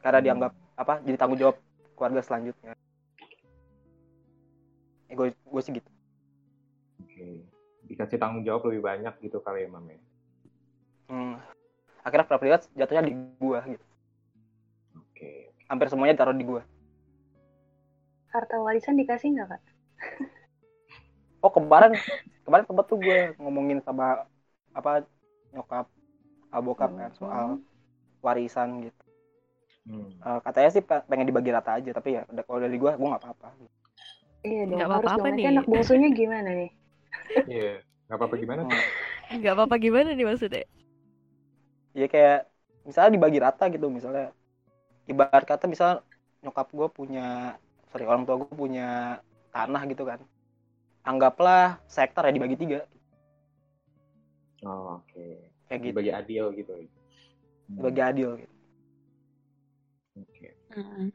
karena 0.00 0.18
Hmm. 0.18 0.26
dianggap 0.26 0.52
apa 0.74 0.94
jadi 1.04 1.16
tanggung 1.20 1.38
jawab 1.38 1.56
keluarga 1.94 2.20
selanjutnya 2.24 2.72
eh, 5.06 5.14
gue 5.14 5.26
gue 5.32 5.62
sih 5.62 5.72
gitu 5.76 5.90
Oke. 6.96 7.44
Dikasih 7.86 8.18
tanggung 8.18 8.42
jawab 8.42 8.66
lebih 8.66 8.82
banyak 8.82 9.14
gitu 9.22 9.38
kali 9.40 9.64
ya, 9.64 9.68
Mam 9.70 9.86
ya. 9.86 10.00
Hmm. 11.06 11.38
Akhirnya 12.06 12.26
privilege 12.30 12.64
jatuhnya 12.78 13.04
di 13.08 13.12
gue 13.42 13.58
gitu 13.74 13.84
Oke. 14.96 15.30
hampir 15.70 15.86
semuanya 15.90 16.14
taruh 16.18 16.36
di 16.36 16.44
gue 16.46 16.62
Harta 18.32 18.56
warisan 18.64 18.94
dikasih 19.00 19.28
nggak 19.34 19.48
kak? 19.50 19.62
oh 21.44 21.52
kemarin 21.56 21.92
kemarin 22.44 22.64
sempat 22.68 22.84
tuh 22.90 22.98
gue 23.04 23.18
ngomongin 23.40 23.78
sama 23.86 24.26
apa 24.78 24.90
nyokap 25.54 25.86
ah, 26.54 26.62
bokap 26.66 26.90
kan 27.00 27.12
soal 27.20 27.46
warisan 28.24 28.70
gitu 28.86 29.02
Hmm. 29.86 30.10
Eh, 30.18 30.38
katanya 30.46 30.70
sih 30.74 30.82
pe- 30.88 31.04
pengen 31.10 31.30
dibagi 31.30 31.50
rata 31.54 31.78
aja 31.78 31.90
tapi 31.94 32.18
ya 32.18 32.22
udah 32.32 32.44
kalau 32.46 32.58
dari 32.58 32.74
gue 32.74 32.90
gue 32.98 33.08
nggak 33.10 33.22
apa-apa 33.22 33.48
Iya 34.48 34.62
dong, 34.72 34.78
Nggak 34.78 34.88
harus 34.94 35.10
apa-apa 35.10 35.18
dong. 35.18 35.26
Nanti 35.30 35.46
nih. 35.46 35.52
anak 35.52 35.64
bungsunya 35.70 36.08
gimana 36.20 36.50
nih? 36.60 36.70
Iya. 37.50 37.62
Nggak 38.06 38.16
apa-apa 38.18 38.36
gimana? 38.42 38.62
Hmm. 38.62 38.84
Nggak 39.38 39.52
apa-apa 39.54 39.76
gimana 39.84 40.08
nih 40.14 40.26
maksudnya? 40.28 40.62
Ya 42.00 42.06
kayak 42.12 42.36
misalnya 42.88 43.10
dibagi 43.16 43.38
rata 43.46 43.64
gitu 43.74 43.86
misalnya 43.96 44.24
ibarat 45.12 45.44
kata 45.50 45.64
misal 45.74 45.90
nyokap 46.44 46.68
gue 46.78 46.88
punya 46.98 47.22
sorry 47.90 48.04
orang 48.10 48.24
tua 48.26 48.36
gue 48.42 48.50
punya 48.62 48.82
tanah 49.54 49.82
gitu 49.92 50.04
kan 50.10 50.20
anggaplah 51.10 51.62
sektor 51.96 52.22
ya 52.28 52.32
dibagi 52.36 52.56
tiga 52.62 52.78
Oh, 54.64 55.00
oke. 55.00 55.24
kayak 55.68 55.80
gitu 55.92 56.02
Dibagi 56.02 56.10
adil 56.20 56.44
gitu. 56.58 56.72
Hmm. 57.68 57.76
dibagi 57.76 58.00
adil 58.10 58.30
gitu 58.42 58.54
Oke. 60.16 60.56
Mm-mm. 60.76 61.12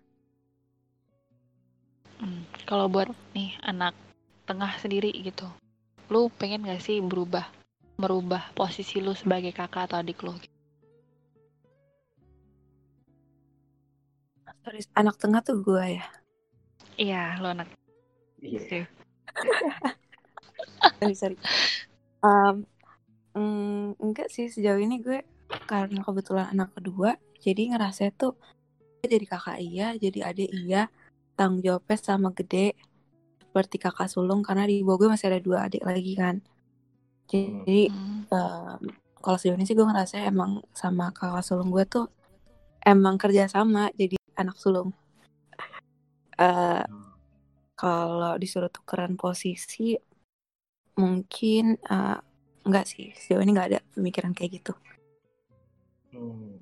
Hmm, 2.24 2.42
Kalau 2.70 2.86
buat 2.94 3.10
nih 3.36 3.50
anak 3.72 3.92
tengah 4.48 4.72
sendiri 4.84 5.12
gitu, 5.28 5.48
lu 6.14 6.22
pengen 6.40 6.62
gak 6.70 6.82
sih 6.88 6.98
berubah, 7.10 7.46
merubah 8.02 8.44
posisi 8.60 8.98
lu 9.06 9.14
sebagai 9.22 9.52
kakak 9.60 9.84
atau 9.92 9.98
adik 10.02 10.20
lu? 10.26 10.34
Sorry, 14.62 14.82
anak 14.94 15.18
tengah 15.18 15.42
tuh 15.42 15.58
gue 15.66 15.98
ya. 15.98 16.06
Iya, 17.02 17.42
lo 17.42 17.50
anak 17.50 17.74
Iya. 18.42 18.62
Steve. 18.62 18.90
Sorry, 21.02 21.16
sorry. 21.18 21.38
Um, 22.22 22.66
mm, 23.34 23.98
enggak 24.02 24.30
sih 24.30 24.50
sejauh 24.50 24.78
ini 24.82 25.02
gue 25.02 25.26
karena 25.66 26.06
kebetulan 26.06 26.54
anak 26.54 26.78
kedua, 26.78 27.18
jadi 27.42 27.74
ngerasa 27.74 28.14
tuh 28.14 28.38
gue 29.02 29.10
jadi 29.10 29.26
kakak 29.26 29.58
iya, 29.62 29.98
jadi 29.98 30.30
adik 30.30 30.50
iya, 30.54 30.90
tanggung 31.34 31.66
jawabnya 31.66 31.98
sama 31.98 32.30
gede 32.38 32.78
seperti 33.42 33.82
kakak 33.82 34.10
sulung 34.14 34.46
karena 34.46 34.70
di 34.70 34.86
bawah 34.86 35.02
gue 35.02 35.10
masih 35.10 35.34
ada 35.34 35.42
dua 35.42 35.66
adik 35.66 35.82
lagi 35.82 36.14
kan. 36.14 36.38
Jadi 37.26 37.90
Hmm. 37.90 38.30
um, 38.30 38.82
kalau 39.22 39.38
sejauh 39.42 39.58
ini 39.58 39.66
sih 39.66 39.74
gue 39.74 39.86
ngerasa 39.86 40.22
emang 40.22 40.62
sama 40.78 41.10
kakak 41.10 41.42
sulung 41.42 41.74
gue 41.74 41.86
tuh 41.90 42.06
emang 42.86 43.18
kerja 43.18 43.50
sama 43.50 43.90
jadi 43.98 44.21
anak 44.44 44.58
sulung. 44.58 44.92
Eh 46.38 46.84
kalau 47.78 48.38
disuruh 48.38 48.70
tukeran 48.70 49.18
posisi 49.18 49.98
mungkin 50.98 51.80
eh, 51.82 52.18
enggak 52.68 52.86
sih 52.86 53.10
sejauh 53.18 53.42
ini 53.42 53.52
nggak 53.58 53.70
ada 53.74 53.80
pemikiran 53.98 54.34
kayak 54.38 54.62
gitu. 54.62 54.74
Hmm. 56.14 56.62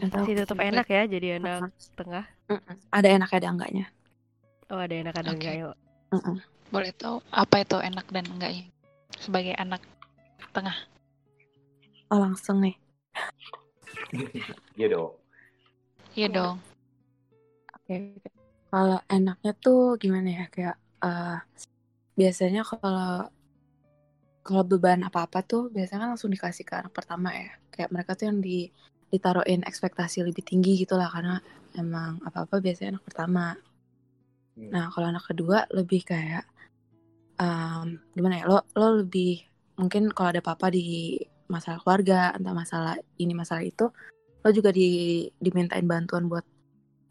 Masih 0.00 0.36
tetap 0.36 0.58
enak 0.60 0.86
ya 0.88 1.02
jadi 1.04 1.40
anak 1.40 1.68
Mm-mm. 1.68 1.96
tengah. 1.98 2.24
Mm-mm. 2.48 2.76
ada 2.88 3.08
enak 3.08 3.30
ada 3.36 3.48
enggaknya. 3.52 3.86
Oh 4.72 4.80
ada 4.80 4.94
enak 4.96 5.14
ada 5.16 5.28
Oke. 5.32 5.36
enggak 5.36 5.54
ya. 5.60 5.66
Mm-mm. 6.14 6.36
Boleh 6.72 6.92
tahu 6.96 7.20
apa 7.34 7.60
itu 7.60 7.76
enak 7.80 8.06
dan 8.08 8.24
enggaknya 8.32 8.64
sebagai 9.20 9.54
anak 9.60 9.82
tengah? 10.56 10.76
Oh 12.08 12.20
langsung 12.20 12.64
nih. 12.64 12.76
Iya 14.78 14.86
dong. 14.90 15.12
Iya 16.14 16.28
dong. 16.30 16.56
Oke. 17.74 18.18
Kalau 18.70 18.98
enaknya 19.06 19.52
tuh 19.54 19.94
gimana 20.02 20.28
ya 20.30 20.46
kayak 20.50 20.76
eh, 21.04 21.38
biasanya 22.18 22.62
kalau 22.66 23.30
kalau 24.44 24.62
beban 24.62 25.00
apa-apa 25.08 25.40
tuh 25.40 25.72
biasanya 25.72 26.04
kan 26.04 26.10
langsung 26.14 26.28
dikasih 26.28 26.64
ke 26.68 26.74
anak 26.76 26.92
pertama 26.92 27.32
ya. 27.32 27.54
Kayak 27.72 27.90
mereka 27.94 28.12
tuh 28.18 28.28
yang 28.30 28.38
di 28.44 28.68
ditaruhin 29.08 29.62
ekspektasi 29.62 30.26
lebih 30.26 30.42
tinggi 30.42 30.74
gitu 30.82 30.98
lah 30.98 31.06
karena 31.06 31.38
emang 31.78 32.18
apa-apa 32.26 32.58
biasanya 32.58 32.98
anak 32.98 33.04
pertama. 33.06 33.54
Hmm. 34.58 34.70
Nah, 34.70 34.90
kalau 34.90 35.06
anak 35.10 35.24
kedua 35.26 35.66
lebih 35.70 36.02
kayak 36.02 36.44
em, 37.38 37.98
gimana 38.14 38.42
ya? 38.42 38.44
Lo 38.50 38.66
lo 38.74 39.02
lebih 39.02 39.42
mungkin 39.78 40.10
kalau 40.14 40.34
ada 40.34 40.42
apa-apa 40.42 40.70
di 40.70 41.18
masalah 41.48 41.78
keluarga, 41.82 42.32
entah 42.36 42.54
masalah 42.56 42.94
ini 43.20 43.32
masalah 43.36 43.64
itu, 43.64 43.90
lo 44.44 44.48
juga 44.52 44.70
di 44.72 45.24
dimintain 45.40 45.84
bantuan 45.84 46.28
buat 46.28 46.44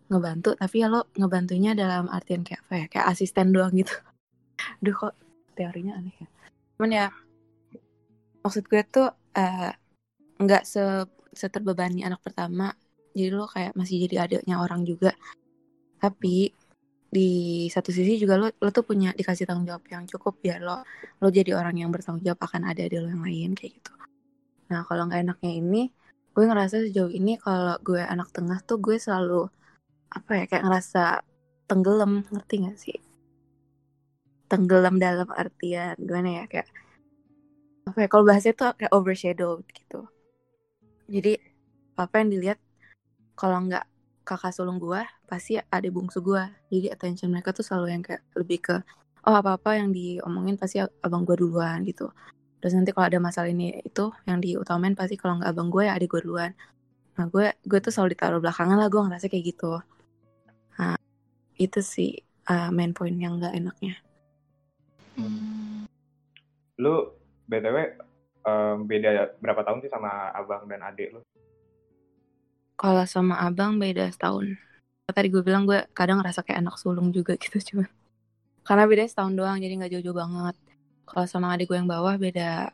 ngebantu, 0.09 0.53
tapi 0.59 0.85
ya 0.85 0.87
lo 0.91 1.09
ngebantunya 1.17 1.73
dalam 1.73 2.05
artian 2.11 2.45
kayak 2.45 2.61
apa 2.67 2.73
ya? 2.75 2.85
Kayak 2.91 3.07
asisten 3.13 3.47
doang 3.49 3.73
gitu. 3.73 3.93
Aduh 4.81 4.95
kok 4.95 5.13
teorinya 5.57 5.97
aneh 5.97 6.13
ya. 6.17 6.27
Cuman 6.77 6.91
ya 6.91 7.05
maksud 8.43 8.67
gue 8.67 8.81
tuh 8.89 9.09
eh, 9.33 9.73
nggak 10.37 10.63
se 10.67 10.83
seterbebani 11.33 12.05
anak 12.05 12.21
pertama. 12.21 12.73
Jadi 13.13 13.29
lo 13.33 13.45
kayak 13.49 13.73
masih 13.77 14.05
jadi 14.09 14.25
adiknya 14.25 14.61
orang 14.61 14.85
juga. 14.85 15.13
Tapi 16.01 16.49
di 17.13 17.29
satu 17.69 17.93
sisi 17.93 18.17
juga 18.17 18.41
lo 18.41 18.49
lo 18.49 18.69
tuh 18.73 18.81
punya 18.81 19.13
dikasih 19.13 19.45
tanggung 19.45 19.69
jawab 19.69 19.85
yang 19.85 20.09
cukup 20.09 20.33
biar 20.41 20.65
lo 20.65 20.81
lo 21.21 21.27
jadi 21.29 21.53
orang 21.53 21.77
yang 21.77 21.93
bertanggung 21.93 22.25
jawab 22.25 22.41
akan 22.41 22.73
ada 22.73 22.89
di 22.89 22.97
lo 22.97 23.05
yang 23.05 23.21
lain 23.21 23.53
kayak 23.53 23.77
gitu. 23.77 23.93
Nah 24.73 24.81
kalau 24.89 25.05
nggak 25.05 25.21
enaknya 25.21 25.51
ini, 25.61 25.81
gue 26.33 26.43
ngerasa 26.49 26.81
sejauh 26.89 27.13
ini 27.13 27.37
kalau 27.37 27.77
gue 27.85 28.01
anak 28.01 28.33
tengah 28.33 28.57
tuh 28.65 28.81
gue 28.81 28.97
selalu 28.97 29.45
apa 30.09 30.31
ya 30.41 30.43
kayak 30.49 30.63
ngerasa 30.65 31.03
tenggelam 31.69 32.25
ngerti 32.33 32.55
gak 32.65 32.77
sih? 32.81 32.97
Tenggelam 34.49 34.97
dalam 34.97 35.29
artian 35.29 35.93
gimana 36.01 36.41
ya 36.41 36.45
kayak 36.49 36.69
apa 37.85 37.97
ya 38.01 38.07
kalau 38.09 38.25
bahasnya 38.25 38.53
tuh 38.57 38.73
kayak 38.73 38.93
overshadowed 38.97 39.61
gitu. 39.69 40.09
Jadi 41.05 41.37
apa 41.93 42.25
yang 42.25 42.29
dilihat 42.33 42.59
kalau 43.37 43.61
nggak 43.69 43.85
kakak 44.23 44.55
sulung 44.55 44.79
gue 44.79 45.01
pasti 45.27 45.59
ada 45.59 45.87
bungsu 45.91 46.23
gue 46.23 46.41
jadi 46.71 46.95
attention 46.95 47.29
mereka 47.29 47.51
tuh 47.51 47.65
selalu 47.65 47.87
yang 47.91 48.03
kayak 48.05 48.23
lebih 48.39 48.59
ke 48.63 48.75
oh 49.27 49.35
apa 49.35 49.59
apa 49.59 49.77
yang 49.77 49.91
diomongin 49.91 50.55
pasti 50.55 50.79
abang 50.79 51.27
gue 51.27 51.35
duluan 51.35 51.83
gitu 51.83 52.07
terus 52.63 52.79
nanti 52.79 52.95
kalau 52.95 53.11
ada 53.11 53.19
masalah 53.19 53.51
ini 53.51 53.83
itu 53.83 54.07
yang 54.23 54.39
diutamain 54.39 54.95
pasti 54.95 55.19
kalau 55.19 55.35
nggak 55.35 55.51
abang 55.51 55.67
gue 55.67 55.83
ya 55.83 55.99
adik 55.99 56.15
gue 56.15 56.23
duluan. 56.23 56.55
Nah 57.19 57.27
gue 57.27 57.51
gue 57.67 57.79
tuh 57.83 57.91
selalu 57.91 58.15
ditaruh 58.15 58.39
belakangan 58.39 58.79
lah 58.79 58.87
gue 58.87 59.03
ngerasa 59.03 59.27
kayak 59.27 59.51
gitu. 59.51 59.83
Nah 60.79 60.95
itu 61.59 61.83
sih 61.83 62.23
uh, 62.47 62.71
main 62.71 62.95
point 62.95 63.19
yang 63.19 63.35
nggak 63.35 63.51
enaknya. 63.51 63.99
Hmm. 65.19 65.91
Lu 66.79 67.11
BTW 67.51 67.77
em, 68.47 68.77
beda 68.87 69.35
berapa 69.43 69.67
tahun 69.67 69.83
sih 69.83 69.91
sama 69.91 70.31
abang 70.31 70.63
dan 70.71 70.87
adik 70.87 71.19
lu? 71.19 71.21
kalau 72.79 73.03
sama 73.03 73.39
abang 73.43 73.75
beda 73.75 74.07
setahun. 74.07 74.55
Tadi 75.07 75.27
gue 75.27 75.43
bilang 75.43 75.67
gue 75.67 75.83
kadang 75.91 76.23
ngerasa 76.23 76.47
kayak 76.47 76.63
anak 76.63 76.79
sulung 76.79 77.11
juga 77.11 77.35
gitu 77.43 77.59
cuman. 77.59 77.91
Karena 78.63 78.87
beda 78.87 79.03
setahun 79.03 79.35
doang 79.35 79.59
jadi 79.59 79.75
nggak 79.75 79.91
jauh-jauh 79.99 80.15
banget 80.15 80.55
kalau 81.09 81.25
sama 81.29 81.47
adik 81.53 81.65
gue 81.69 81.77
yang 81.79 81.89
bawah 81.89 82.15
beda 82.17 82.71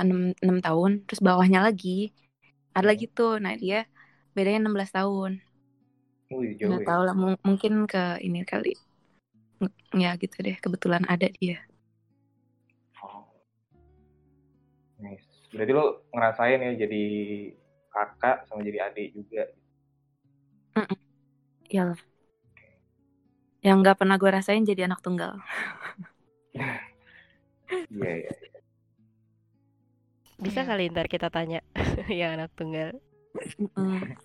6, 0.00 0.32
6 0.44 0.58
tahun 0.66 0.90
terus 1.06 1.20
bawahnya 1.20 1.60
lagi 1.66 2.10
ada 2.76 2.86
lagi 2.90 3.04
tuh 3.10 3.36
nah 3.44 3.54
dia 3.62 3.84
bedanya 4.34 4.66
16 4.68 4.90
tahun 4.94 5.32
Wih, 6.30 6.54
jauh 6.58 6.78
nggak 6.78 6.82
ya. 6.82 6.88
tahu 6.90 7.02
lah 7.06 7.14
mung- 7.18 7.42
mungkin 7.46 7.72
ke 7.90 8.02
ini 8.26 8.40
kali 8.46 8.72
ya 9.92 10.16
gitu 10.16 10.36
deh 10.40 10.56
kebetulan 10.56 11.04
ada 11.04 11.28
dia 11.28 11.58
Oh. 13.00 13.24
Nice. 15.00 15.24
Berarti 15.52 15.72
lu 15.72 15.84
ngerasain 16.12 16.60
ya 16.60 16.72
jadi 16.86 17.04
kakak 17.90 18.46
sama 18.46 18.60
jadi 18.62 18.78
adik 18.92 19.08
juga. 19.16 19.44
ya 21.70 21.94
yang 23.62 23.78
nggak 23.84 23.98
pernah 24.00 24.16
gue 24.18 24.30
rasain 24.32 24.64
jadi 24.66 24.90
anak 24.90 25.00
tunggal 25.04 25.38
Iya, 27.70 28.12
iya. 28.20 28.32
Bisa 30.36 30.60
Iya. 30.60 30.68
kali 30.68 30.82
ntar 30.88 31.06
kita 31.06 31.28
tanya 31.28 31.60
yang 32.10 32.34
anak 32.34 32.50
tunggal. 32.54 32.96
Mm. 33.76 34.16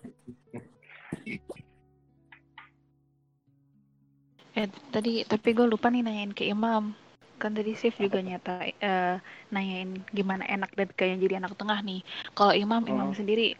Eh 4.54 4.66
tadi 4.88 5.20
tapi 5.22 5.52
gue 5.52 5.66
lupa 5.68 5.92
nih 5.92 6.00
nanyain 6.00 6.32
ke 6.32 6.44
Imam. 6.44 6.96
Kan 7.36 7.52
tadi 7.52 7.76
Sif 7.76 8.00
juga 8.00 8.18
nyata 8.18 8.64
eh, 8.64 9.20
nanyain 9.52 10.00
gimana 10.08 10.48
enak 10.48 10.72
dan 10.72 10.88
kayak 10.90 11.20
jadi 11.20 11.34
anak 11.38 11.52
tengah 11.54 11.84
nih. 11.84 12.00
Kalau 12.32 12.56
Imam, 12.56 12.80
Imam 12.86 13.12
Oh. 13.12 13.14
sendiri, 13.14 13.52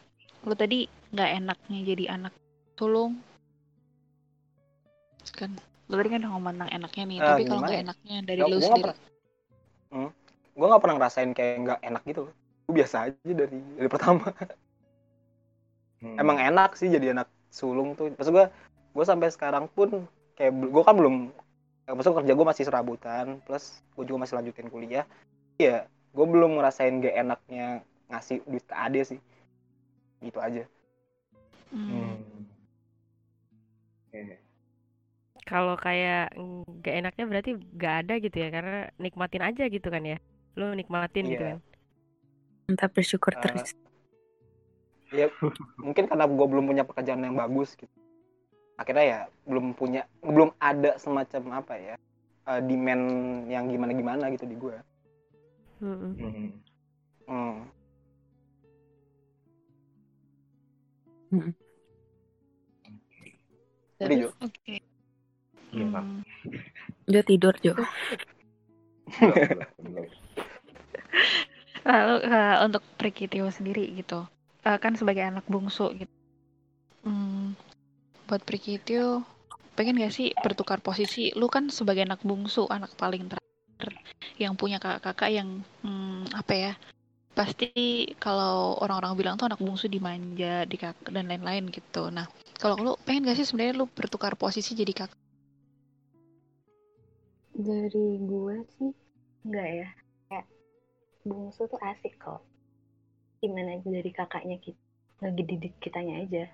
lu 0.42 0.56
tadi 0.56 0.88
nggak 1.12 1.30
enaknya 1.36 1.80
jadi 1.84 2.04
anak 2.10 2.32
sulung. 2.74 3.20
Kan, 5.28 5.52
lu 5.86 5.94
tadi 5.94 6.08
kan 6.08 6.20
udah 6.24 6.32
ngomong 6.32 6.52
tentang 6.56 6.72
enaknya 6.72 7.04
nih. 7.04 7.18
Eh, 7.18 7.26
tapi 7.26 7.42
kalau 7.44 7.60
nggak 7.60 7.76
ya? 7.76 7.82
enaknya 7.84 8.16
dari 8.24 8.40
Gua- 8.40 8.48
lu 8.48 8.58
sendiri. 8.58 8.92
Hmm. 9.96 10.12
Gue 10.52 10.66
nggak 10.68 10.82
pernah 10.84 10.96
ngerasain 11.00 11.32
kayak 11.32 11.54
nggak 11.64 11.80
enak 11.80 12.02
gitu. 12.04 12.22
Gue 12.68 12.74
biasa 12.76 13.08
aja 13.08 13.32
dari 13.32 13.60
dari 13.80 13.88
pertama. 13.88 14.28
Hmm. 16.04 16.20
Emang 16.20 16.36
enak 16.36 16.76
sih 16.76 16.92
jadi 16.92 17.16
anak 17.16 17.32
sulung 17.48 17.96
tuh. 17.96 18.12
Maksud 18.12 18.32
gue, 18.36 18.46
gue 18.92 19.04
sampai 19.08 19.32
sekarang 19.32 19.64
pun 19.72 20.04
kayak 20.36 20.52
gue 20.52 20.82
kan 20.84 20.92
belum, 20.92 21.32
maksud 21.88 22.12
kerja 22.12 22.36
gue 22.36 22.46
masih 22.46 22.64
serabutan, 22.68 23.40
plus 23.48 23.80
gue 23.96 24.04
juga 24.04 24.28
masih 24.28 24.36
lanjutin 24.36 24.68
kuliah. 24.68 25.08
Iya, 25.56 25.88
gue 26.12 26.26
belum 26.28 26.60
ngerasain 26.60 27.00
gak 27.00 27.16
enaknya 27.16 27.80
ngasih 28.12 28.44
duit 28.44 28.64
ke 28.68 28.76
ade 28.76 29.00
sih. 29.08 29.20
Gitu 30.20 30.36
aja. 30.36 30.68
Hmm. 31.72 32.20
Hmm. 32.20 32.44
Oke. 34.12 34.45
Kalau 35.46 35.78
kayak 35.78 36.34
nggak 36.82 36.94
enaknya 37.06 37.24
berarti 37.30 37.50
nggak 37.54 37.94
ada 38.02 38.14
gitu 38.18 38.36
ya 38.36 38.48
karena 38.50 38.90
nikmatin 38.98 39.42
aja 39.46 39.64
gitu 39.70 39.88
kan 39.88 40.02
ya. 40.02 40.18
Lu 40.58 40.74
nikmatin 40.74 41.24
gitu 41.30 41.44
Iya. 41.46 41.50
kan. 41.54 41.60
entah 42.66 42.90
bersyukur 42.90 43.30
Eh, 43.30 43.42
terus 43.46 43.70
ya 45.14 45.30
mungkin 45.78 46.10
karena 46.10 46.26
gue 46.26 46.46
belum 46.50 46.66
punya 46.66 46.82
pekerjaan 46.82 47.22
yang 47.22 47.38
bagus 47.38 47.78
gitu 47.78 47.94
akhirnya 48.74 49.06
ya 49.06 49.20
belum 49.46 49.70
punya 49.78 50.02
belum 50.18 50.50
ada 50.58 50.98
semacam 50.98 51.62
apa 51.62 51.78
ya 51.78 51.94
eh, 52.50 52.60
demand 52.66 53.04
yang 53.46 53.70
gimana 53.70 53.94
gimana 53.94 54.24
gitu 54.34 54.50
di 54.50 54.58
gue 54.58 54.76
Mm-mm. 55.78 56.12
Hmm. 57.30 57.70
hmm. 61.30 61.52
Jadi, 63.96 64.14
Jo. 64.26 64.28
Oke. 64.42 64.82
Iya. 65.76 66.00
Hmm. 66.00 66.24
dia 67.06 67.22
tidur 67.22 67.54
Jo. 67.60 67.76
Lalu 71.86 72.14
eh, 72.26 72.56
untuk 72.66 72.82
Prikitio 72.98 73.46
sendiri 73.52 73.86
gitu, 73.94 74.26
eh, 74.66 74.78
kan 74.80 74.98
sebagai 74.98 75.22
anak 75.22 75.46
bungsu 75.46 75.94
gitu, 75.94 76.16
buat 78.26 78.42
Prikitio 78.42 79.22
pengen 79.78 80.02
gak 80.02 80.12
sih 80.12 80.34
bertukar 80.42 80.82
posisi 80.82 81.30
lu 81.38 81.46
kan 81.46 81.70
sebagai 81.70 82.02
anak 82.02 82.20
bungsu 82.26 82.66
anak 82.66 82.90
paling 82.98 83.30
terakhir 83.30 84.02
yang 84.40 84.58
punya 84.58 84.82
kakak-kakak 84.82 85.30
yang 85.30 85.62
hmm, 85.86 86.26
apa 86.34 86.52
ya 86.52 86.72
pasti 87.36 88.10
kalau 88.16 88.80
orang-orang 88.80 89.12
bilang 89.14 89.34
tuh 89.36 89.46
anak 89.46 89.60
bungsu 89.60 89.86
dimanja 89.86 90.64
di 90.64 90.76
kakak 90.80 91.12
dan 91.12 91.30
lain-lain 91.30 91.70
gitu 91.70 92.10
nah 92.10 92.26
kalau 92.58 92.74
lu 92.80 92.92
pengen 93.06 93.30
gak 93.30 93.38
sih 93.38 93.46
sebenarnya 93.46 93.78
lu 93.78 93.86
bertukar 93.86 94.34
posisi 94.34 94.74
jadi 94.74 95.06
kakak 95.06 95.20
Dari 97.56 98.20
gue 98.20 98.56
sih 98.76 98.92
enggak 99.48 99.68
ya. 99.72 99.88
Kayak 100.28 100.46
bungsu 101.24 101.64
tuh 101.64 101.80
asik 101.80 102.20
kok. 102.20 102.44
Gimana 103.40 103.80
dari 103.80 104.12
kakaknya 104.12 104.60
kita 104.60 104.76
ngedidik 105.24 105.80
kitanya 105.80 106.20
aja. 106.20 106.44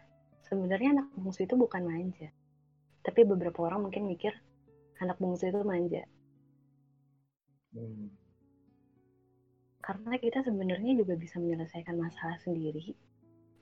Sebenarnya 0.46 0.94
anak 0.94 1.10
bungsu 1.18 1.42
itu 1.42 1.58
bukan 1.58 1.82
manja. 1.82 2.30
Tapi 3.02 3.26
beberapa 3.26 3.66
orang 3.66 3.90
mungkin 3.90 4.06
mikir 4.06 4.30
anak 5.02 5.18
bungsu 5.18 5.50
itu 5.50 5.58
manja. 5.66 6.06
Hmm. 7.74 8.14
Karena 9.82 10.14
kita 10.22 10.46
sebenarnya 10.46 10.94
juga 10.94 11.18
bisa 11.18 11.42
menyelesaikan 11.42 11.98
masalah 11.98 12.38
sendiri 12.46 12.94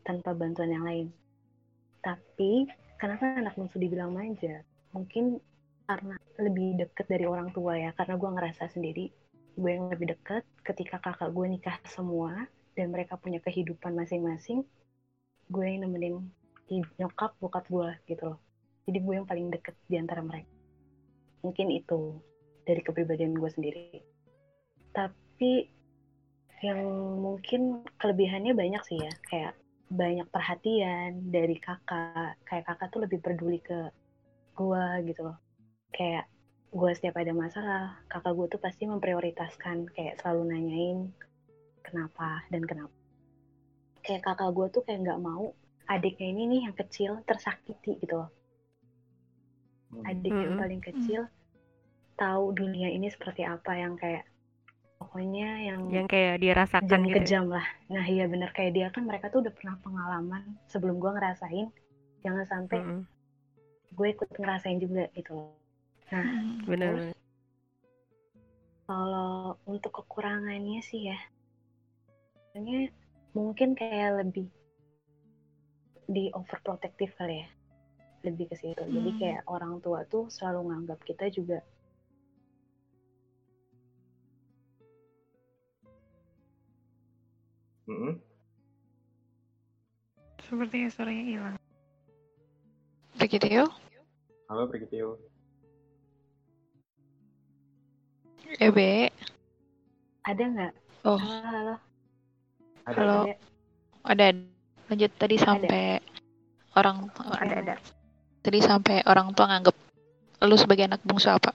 tanpa 0.05 0.37
bantuan 0.37 0.69
yang 0.69 0.85
lain. 0.85 1.09
Tapi 2.05 2.69
kenapa 3.01 3.41
anak 3.41 3.57
bungsu 3.57 3.81
dibilang 3.81 4.13
manja? 4.13 4.61
Mungkin 4.93 5.41
karena 5.91 6.15
lebih 6.39 6.79
deket 6.79 7.11
dari 7.11 7.27
orang 7.27 7.51
tua 7.51 7.75
ya. 7.75 7.91
Karena 7.99 8.15
gue 8.15 8.31
ngerasa 8.31 8.71
sendiri 8.71 9.11
gue 9.59 9.71
yang 9.75 9.91
lebih 9.91 10.15
deket 10.15 10.47
ketika 10.63 11.03
kakak 11.03 11.35
gue 11.35 11.47
nikah 11.51 11.75
semua 11.91 12.47
dan 12.79 12.95
mereka 12.95 13.19
punya 13.19 13.43
kehidupan 13.43 13.99
masing-masing. 13.99 14.63
Gue 15.51 15.67
yang 15.67 15.83
nemenin 15.83 16.31
nyokap 16.71 17.35
bokap 17.43 17.67
gue 17.67 17.91
gitu 18.07 18.31
loh. 18.31 18.39
Jadi 18.87 18.99
gue 19.03 19.15
yang 19.19 19.27
paling 19.27 19.51
deket 19.51 19.75
di 19.91 19.99
antara 19.99 20.23
mereka. 20.23 20.47
Mungkin 21.43 21.75
itu 21.75 22.23
dari 22.63 22.87
kepribadian 22.87 23.35
gue 23.35 23.51
sendiri. 23.51 23.99
Tapi 24.95 25.67
yang 26.63 26.87
mungkin 27.19 27.83
kelebihannya 27.99 28.53
banyak 28.55 28.83
sih 28.87 29.01
ya 29.01 29.13
kayak 29.27 29.57
banyak 29.91 30.29
perhatian 30.29 31.33
dari 31.35 31.57
kakak 31.59 32.37
kayak 32.47 32.69
kakak 32.69 32.89
tuh 32.93 33.01
lebih 33.03 33.19
peduli 33.25 33.59
ke 33.65 33.89
gua 34.53 35.01
gitu 35.01 35.25
loh 35.25 35.41
kayak 35.97 36.25
gua 36.79 36.91
setiap 36.97 37.15
ada 37.23 37.33
masalah 37.45 37.83
kakak 38.13 38.33
gua 38.37 38.47
tuh 38.53 38.61
pasti 38.65 38.85
memprioritaskan 38.93 39.77
kayak 39.95 40.15
selalu 40.21 40.43
nanyain 40.53 40.99
kenapa 41.87 42.29
dan 42.53 42.63
kenapa 42.71 42.95
kayak 44.05 44.23
kakak 44.27 44.51
gua 44.57 44.67
tuh 44.75 44.83
kayak 44.87 45.01
nggak 45.05 45.21
mau 45.29 45.45
adiknya 45.95 46.27
ini 46.33 46.43
nih 46.51 46.61
yang 46.67 46.77
kecil 46.81 47.11
tersakiti 47.29 47.93
gitu 48.03 48.15
loh 48.21 48.31
Hmm. 49.91 50.07
adik 50.11 50.35
yang 50.43 50.55
Mm-mm. 50.55 50.61
paling 50.63 50.81
kecil 50.89 51.21
tahu 52.21 52.45
dunia 52.55 52.89
ini 52.97 53.09
seperti 53.15 53.43
apa 53.55 53.73
yang 53.83 53.95
kayak 54.03 54.25
pokoknya 55.01 55.49
yang 55.69 55.83
yang 55.95 56.07
kayak 56.13 56.35
dia 56.43 56.53
rasakan 56.61 56.89
kejam 56.89 57.03
gitu 57.09 57.17
ya. 57.17 57.17
kejam 57.17 57.45
lah 57.55 57.67
nah 57.95 58.05
iya 58.15 58.25
bener 58.33 58.51
kayak 58.57 58.73
dia 58.77 58.87
kan 58.95 59.03
mereka 59.11 59.27
tuh 59.33 59.41
udah 59.45 59.55
pernah 59.59 59.77
pengalaman 59.85 60.43
sebelum 60.73 60.97
gua 61.03 61.13
ngerasain 61.19 61.67
jangan 62.25 62.45
sampai 62.53 62.81
Mm-mm. 62.81 63.07
gue 63.97 64.09
ikut 64.15 64.29
ngerasain 64.41 64.79
juga 64.85 65.03
gitu 65.17 65.31
loh 65.39 65.60
nah 66.11 66.27
Hmm. 66.27 66.67
bener 66.67 66.95
terus 66.99 67.19
kalau 68.85 69.55
untuk 69.65 70.03
kekurangannya 70.03 70.83
sih 70.83 71.07
ya 71.07 71.19
sebenarnya 72.51 72.91
mungkin 73.31 73.79
kayak 73.79 74.27
lebih 74.27 74.51
di 76.11 76.27
overprotective 76.35 77.15
kali 77.15 77.47
ya 77.47 77.49
lebih 78.27 78.51
ke 78.51 78.57
situ 78.59 78.83
jadi 78.83 79.11
Hmm. 79.15 79.19
kayak 79.23 79.43
orang 79.47 79.79
tua 79.79 80.03
tuh 80.05 80.27
selalu 80.29 80.75
nganggap 80.75 80.99
kita 81.07 81.31
juga 81.31 81.63
Mm-mm. 87.91 88.15
sepertinya 90.43 90.89
suaranya 90.91 91.25
hilang 91.27 91.57
Prikitio 93.19 93.67
Halo 94.51 94.67
Prikitio. 94.67 95.15
Ya 98.59 98.69
be. 98.75 99.13
Ada 100.27 100.43
nggak? 100.43 100.73
Oh. 101.07 101.21
Halo. 101.21 101.51
Halo 101.55 101.75
Ada. 102.89 102.99
Halo. 102.99 103.19
ada. 104.03 104.25
Ada. 104.27 104.27
Lanjut. 104.91 105.13
Tadi 105.15 105.37
sampai 105.39 106.03
orang 106.75 106.97
oh, 107.07 107.37
ada 107.39 107.55
ada. 107.63 107.75
Tadi 108.41 108.59
sampai 108.59 109.05
orang 109.07 109.31
tua 109.37 109.47
nganggep 109.53 109.77
lu 110.41 110.57
sebagai 110.57 110.89
anak 110.89 111.05
bungsu 111.05 111.29
apa? 111.29 111.53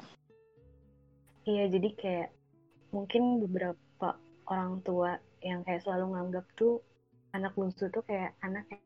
Iya, 1.46 1.70
jadi 1.74 1.90
kayak 1.98 2.30
mungkin 2.94 3.42
beberapa 3.42 4.18
orang 4.46 4.82
tua 4.86 5.18
yang 5.42 5.66
kayak 5.66 5.82
selalu 5.86 6.14
nganggap 6.14 6.46
tuh 6.54 6.82
anak 7.34 7.54
bungsu 7.58 7.90
tuh 7.90 8.06
kayak 8.06 8.38
anak 8.46 8.66
yang 8.70 8.85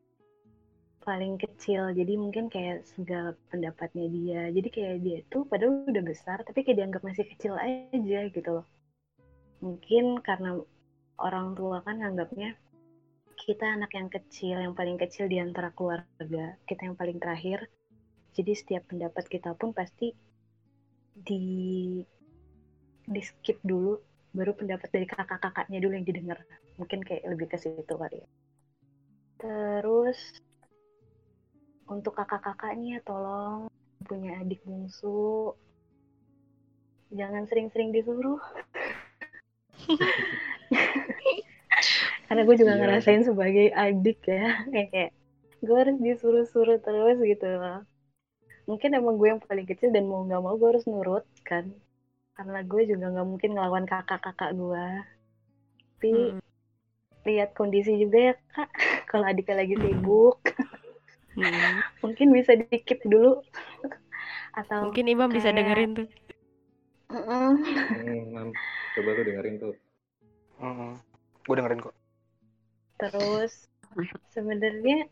paling 1.02 1.40
kecil. 1.40 1.90
Jadi 1.96 2.12
mungkin 2.16 2.52
kayak 2.52 2.84
segala 2.84 3.32
pendapatnya 3.48 4.06
dia. 4.08 4.42
Jadi 4.52 4.68
kayak 4.68 4.96
dia 5.00 5.18
tuh 5.32 5.48
padahal 5.48 5.88
udah 5.88 6.04
besar, 6.04 6.44
tapi 6.44 6.64
kayak 6.64 6.78
dianggap 6.84 7.02
masih 7.04 7.24
kecil 7.26 7.54
aja 7.56 8.20
gitu 8.30 8.50
loh. 8.60 8.66
Mungkin 9.64 10.20
karena 10.24 10.60
orang 11.20 11.52
tua 11.56 11.84
kan 11.84 12.00
nganggapnya 12.00 12.56
kita 13.40 13.64
anak 13.64 13.92
yang 13.96 14.08
kecil, 14.12 14.56
yang 14.60 14.76
paling 14.76 15.00
kecil 15.00 15.28
di 15.28 15.40
antara 15.40 15.72
keluarga. 15.72 16.56
Kita 16.68 16.86
yang 16.88 16.96
paling 16.96 17.16
terakhir. 17.16 17.68
Jadi 18.36 18.52
setiap 18.54 18.88
pendapat 18.88 19.24
kita 19.26 19.56
pun 19.56 19.74
pasti 19.74 20.14
di 21.16 21.44
di 23.10 23.20
skip 23.20 23.58
dulu 23.66 23.98
baru 24.30 24.54
pendapat 24.54 24.88
dari 24.94 25.06
kakak-kakaknya 25.10 25.82
dulu 25.82 25.92
yang 25.98 26.06
didengar 26.06 26.38
mungkin 26.78 27.02
kayak 27.02 27.26
lebih 27.26 27.50
ke 27.50 27.58
situ 27.58 27.94
kali 27.98 28.22
ya 28.22 28.28
terus 29.40 30.38
untuk 31.90 32.14
kakak-kakaknya 32.14 33.02
tolong 33.02 33.66
punya 34.06 34.38
adik 34.40 34.62
bungsu. 34.62 35.52
Jangan 37.10 37.50
sering-sering 37.50 37.90
disuruh. 37.90 38.38
Karena 42.30 42.46
gue 42.46 42.56
juga 42.62 42.72
Iya. 42.78 42.78
ngerasain 42.78 43.22
sebagai 43.26 43.74
adik 43.74 44.22
ya. 44.30 44.62
Kayak 44.70 44.88
kayak 44.94 45.10
gue 45.66 45.76
harus 45.76 45.96
disuruh-suruh 45.98 46.78
terus 46.86 47.18
gitu 47.20 47.46
loh. 47.50 47.82
Mungkin 48.70 48.94
emang 48.94 49.18
gue 49.18 49.28
yang 49.34 49.42
paling 49.42 49.66
kecil 49.66 49.90
dan 49.90 50.06
mau 50.06 50.22
nggak 50.22 50.40
mau 50.40 50.54
gue 50.54 50.68
harus 50.70 50.86
nurut 50.86 51.26
kan. 51.42 51.74
Karena 52.38 52.62
gue 52.62 52.82
juga 52.86 53.10
nggak 53.12 53.28
mungkin 53.28 53.50
ngelawan 53.58 53.84
kakak-kakak 53.90 54.54
gue 54.54 54.86
tapi 56.00 56.16
Mm-mm. 56.16 56.40
lihat 57.28 57.52
kondisi 57.52 57.92
juga 58.00 58.32
ya 58.32 58.34
kak. 58.56 58.72
Kalau 59.12 59.28
adiknya 59.28 59.60
lagi 59.60 59.76
sibuk 59.76 60.40
Mm-mm. 61.40 61.74
mungkin 62.04 62.28
bisa 62.36 62.52
dikit 62.54 63.00
dulu. 63.08 63.40
Atau 64.54 64.90
mungkin 64.90 65.06
Imam 65.08 65.30
bisa 65.32 65.50
kayak- 65.50 65.58
dengerin 65.62 65.90
tuh. 65.96 66.08
Hmm, 67.10 68.22
Mam. 68.30 68.48
coba 68.94 69.08
tuh 69.18 69.24
dengerin 69.26 69.56
tuh. 69.58 69.74
gue 71.40 71.54
dengerin 71.56 71.80
kok. 71.82 71.94
Terus 73.00 73.66
sebenarnya 74.30 75.08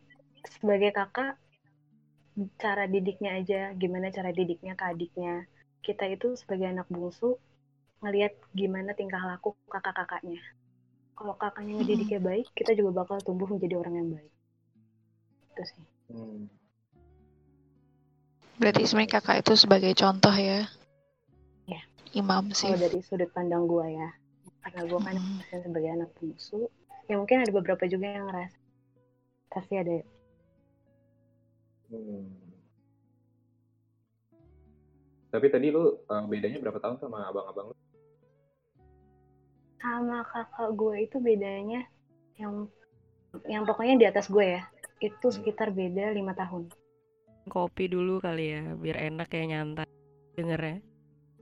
sebagai 0.46 0.94
kakak 0.94 1.34
cara 2.60 2.86
didiknya 2.86 3.42
aja. 3.42 3.60
Gimana 3.74 4.14
cara 4.14 4.30
didiknya 4.30 4.78
ke 4.78 4.84
adiknya. 4.86 5.48
Kita 5.82 6.06
itu 6.06 6.38
sebagai 6.38 6.70
anak 6.70 6.86
bungsu 6.86 7.34
ngelihat 7.98 8.36
gimana 8.54 8.94
tingkah 8.94 9.18
laku 9.18 9.58
kakak-kakaknya. 9.66 10.38
Kalau 11.18 11.34
kakaknya 11.34 11.82
ngedidiknya 11.82 12.20
baik 12.22 12.46
kita 12.54 12.78
juga 12.78 13.02
bakal 13.02 13.18
tumbuh 13.24 13.50
menjadi 13.50 13.74
orang 13.74 13.94
yang 13.98 14.08
baik. 14.14 14.32
Itu 15.50 15.62
sih 15.66 15.97
Hmm. 16.08 16.48
berarti 18.58 18.82
sebenarnya 18.88 19.12
kakak 19.20 19.36
itu 19.46 19.52
sebagai 19.54 19.92
contoh 19.94 20.34
ya 20.34 20.66
Iya. 21.68 21.80
imam 22.16 22.50
sih 22.56 22.66
kalau 22.72 22.80
dari 22.80 23.00
sudut 23.04 23.30
pandang 23.36 23.68
gua 23.68 23.86
ya 23.86 24.08
karena 24.66 24.82
gua 24.88 25.00
kan 25.04 25.14
Hmm. 25.16 25.62
sebagai 25.62 25.90
anak 25.94 26.10
bungsu 26.18 26.66
ya 27.06 27.14
mungkin 27.16 27.44
ada 27.44 27.52
beberapa 27.54 27.84
juga 27.86 28.08
yang 28.08 28.26
ngerasa 28.28 28.58
pasti 29.48 29.74
ada 29.76 30.02
Hmm. 31.88 32.28
Tapi 35.28 35.48
tadi 35.48 35.72
lu 35.72 36.04
uh, 36.04 36.24
bedanya 36.28 36.60
berapa 36.60 36.76
tahun 36.80 37.00
sama 37.00 37.24
abang-abang 37.24 37.72
lu? 37.72 37.76
sama 39.80 40.20
kakak 40.28 40.70
gue 40.76 40.94
itu 41.08 41.16
bedanya 41.16 41.80
yang 42.36 42.68
yang 43.48 43.64
pokoknya 43.64 43.94
di 43.96 44.04
atas 44.04 44.28
gue 44.28 44.60
ya 44.60 44.68
itu 44.98 45.30
sekitar 45.30 45.70
beda 45.70 46.10
lima 46.12 46.34
tahun 46.34 46.68
kopi 47.48 47.88
dulu 47.88 48.20
kali 48.20 48.52
ya 48.54 48.62
biar 48.76 48.96
enak 49.08 49.32
ya 49.32 49.44
nyantai 49.48 49.88
dengernya 50.36 50.82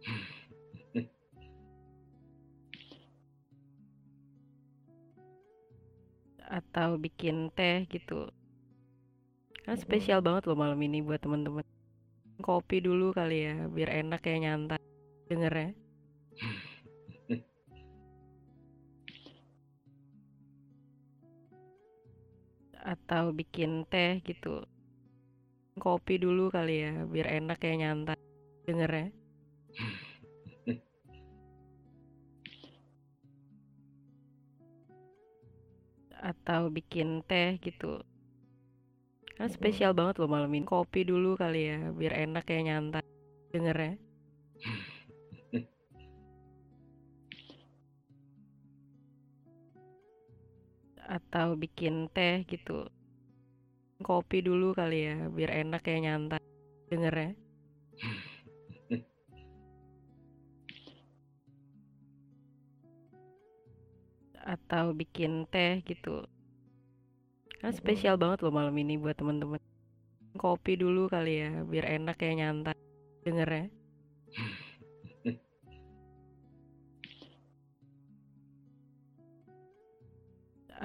atau 6.61 6.95
bikin 7.01 7.51
teh 7.51 7.83
gitu 7.91 8.31
Kan 9.67 9.83
spesial 9.83 10.23
banget 10.23 10.47
loh 10.47 10.55
malam 10.55 10.79
ini 10.79 11.03
buat 11.03 11.19
teman-teman. 11.19 11.67
Kopi 12.39 12.79
dulu 12.79 13.11
kali 13.11 13.51
ya, 13.51 13.67
biar 13.67 14.07
enak 14.07 14.23
ya 14.23 14.37
nyantai 14.39 14.79
dengernya. 15.27 15.75
Atau 22.87 23.35
bikin 23.35 23.83
teh 23.91 24.23
gitu. 24.23 24.63
Kopi 25.77 26.23
dulu 26.23 26.55
kali 26.55 26.87
ya, 26.87 27.03
biar 27.11 27.43
enak 27.43 27.59
ya 27.59 27.75
nyantai 27.75 28.15
dengernya. 28.63 29.11
Atau 36.31 36.71
bikin 36.71 37.27
teh 37.27 37.59
gitu. 37.59 37.99
Kan 39.37 39.53
spesial 39.53 39.93
banget 39.93 40.17
loh 40.23 40.31
malam 40.31 40.49
ini. 40.55 40.65
Kopi 40.65 41.03
dulu 41.03 41.35
kali 41.35 41.75
ya, 41.75 41.91
biar 41.91 42.15
enak 42.25 42.47
ya 42.49 42.61
nyantai 42.71 43.05
dengernya. 43.51 43.99
Atau 51.07 51.55
bikin 51.55 52.11
teh 52.11 52.43
gitu. 52.51 52.91
Kopi 54.03 54.43
dulu 54.43 54.75
kali 54.75 55.07
ya, 55.07 55.31
biar 55.31 55.63
enak 55.63 55.87
ya 55.87 55.97
nyantai 56.03 56.43
dengernya. 56.91 57.39
Atau 64.55 64.93
bikin 64.99 65.47
teh 65.47 65.81
gitu. 65.87 66.27
Kan 67.63 67.73
spesial 67.73 68.21
banget 68.21 68.45
loh 68.45 68.53
malam 68.53 68.75
ini 68.77 68.99
buat 69.01 69.17
teman-teman. 69.17 69.63
Kopi 70.37 70.77
dulu 70.77 71.09
kali 71.09 71.41
ya, 71.41 71.65
biar 71.65 71.87
enak 71.97 72.21
ya 72.21 72.33
nyantai 72.35 72.77
dengernya. 73.25 73.73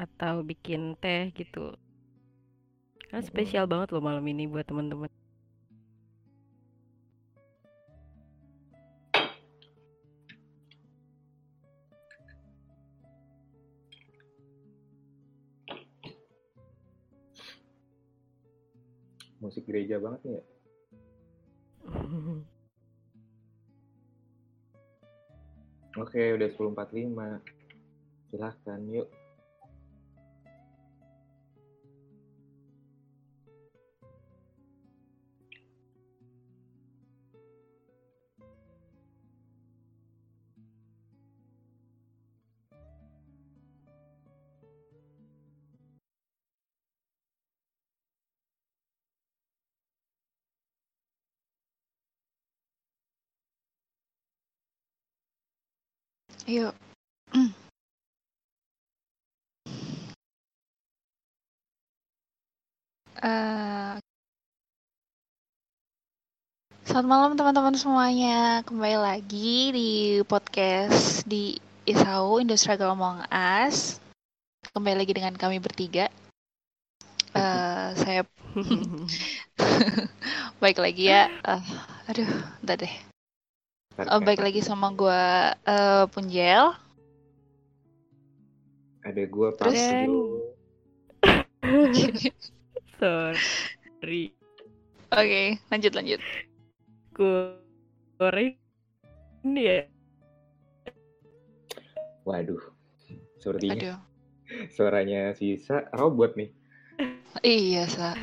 Atau 0.01 0.41
bikin 0.41 0.97
teh 0.97 1.29
gitu. 1.37 1.77
Kan 3.13 3.21
spesial 3.21 3.69
banget 3.69 3.93
loh 3.93 4.01
malam 4.01 4.25
ini 4.25 4.49
buat 4.49 4.65
teman-teman. 4.65 5.05
Musik 19.37 19.69
gereja 19.69 20.01
banget 20.01 20.21
nih 20.25 20.33
ya. 20.37 20.43
Oke, 26.01 26.21
udah 26.39 26.49
10.45. 26.55 27.41
Silahkan, 28.31 28.79
yuk. 28.87 29.11
Ayo. 56.51 56.75
Eh, 63.23 63.95
Selamat 66.83 67.07
malam 67.07 67.31
teman-teman 67.39 67.79
semuanya. 67.79 68.67
Kembali 68.67 68.99
lagi 68.99 69.71
di 69.71 69.89
podcast 70.27 71.23
di 71.23 71.55
Isau 71.87 72.43
Industrial 72.43 72.91
Among 72.91 73.23
Us. 73.31 74.03
Kembali 74.75 75.07
lagi 75.07 75.15
dengan 75.15 75.39
kami 75.39 75.63
bertiga. 75.63 76.11
Eh, 77.31 77.87
saya 77.95 78.27
baik 80.59 80.83
lagi 80.83 81.15
ya. 81.15 81.31
Eh, 81.31 81.63
aduh, 82.11 82.27
udah 82.67 82.75
deh. 82.75 83.10
Oh, 83.99 84.23
baik 84.23 84.39
lagi 84.39 84.63
sama 84.63 84.95
gue 84.95 85.21
eh, 85.67 86.03
Punjel. 86.09 86.73
Ada 89.01 89.25
gua 89.27 89.49
Terus-. 89.57 89.81
Sorry. 93.01 94.29
Oke, 95.11 95.43
lanjut 95.73 95.91
lanjut. 95.97 96.21
Goreng 97.17 98.53
ini 99.41 99.61
ya. 99.65 99.89
Waduh. 102.23 102.61
Sepertinya 103.41 103.97
Aduh. 103.97 103.99
suaranya 104.77 105.33
sisa 105.33 105.89
robot 105.97 106.37
nih. 106.37 106.53
Iya, 107.41 107.89
Sa. 107.89 108.13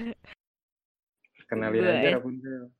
Kenalin 1.50 1.82
aja 1.82 2.06
ya. 2.06 2.14
Rapunzel. 2.20 2.70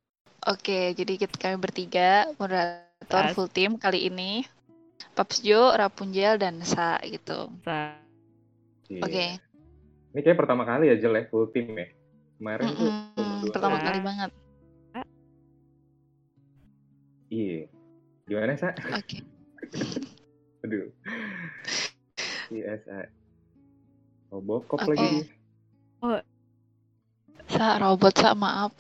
Oke, 0.48 0.96
jadi 0.96 1.12
kita 1.14 1.37
kami 1.37 1.56
bertiga 1.56 2.24
moderator 2.34 3.22
As- 3.22 3.34
full 3.37 3.46
team 3.46 3.76
kali 3.76 4.08
ini. 4.08 4.48
Paps 5.12 5.42
Jo, 5.42 5.70
Rapunzel, 5.70 6.38
dan 6.38 6.58
Sa 6.62 6.96
gitu. 7.02 7.52
Sa- 7.62 8.00
Iya. 8.88 9.04
Oke. 9.04 9.26
Ini 10.08 10.20
kayak 10.24 10.38
pertama 10.40 10.64
kali 10.64 10.88
ya 10.88 10.96
Jel 10.96 11.12
ya, 11.12 11.28
full 11.28 11.52
team 11.52 11.76
ya. 11.76 11.92
Kemarin 12.40 12.72
tuh 12.72 12.88
Mm-mm, 12.88 13.44
berdua 13.44 13.52
pertama 13.52 13.76
doang. 13.76 13.84
kali 13.84 14.00
banget. 14.00 14.30
Iya. 17.28 17.61
Gimana, 18.24 18.56
Sa? 18.56 18.72
Oke. 18.72 19.20
Aduh. 20.64 20.88
Iya, 22.48 22.80
Sa. 22.80 22.96
Robocop 24.32 24.80
Oke. 24.80 24.96
lagi. 24.96 25.28
Sa, 27.48 27.76
robot 27.76 28.14
Sa, 28.16 28.32
maaf. 28.32 28.72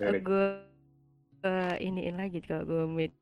Gue 0.00 0.46
eh, 1.44 1.74
iniin 1.84 2.16
lagi 2.16 2.40
kalau 2.40 2.64
gue 2.64 2.84
mid 2.88 3.12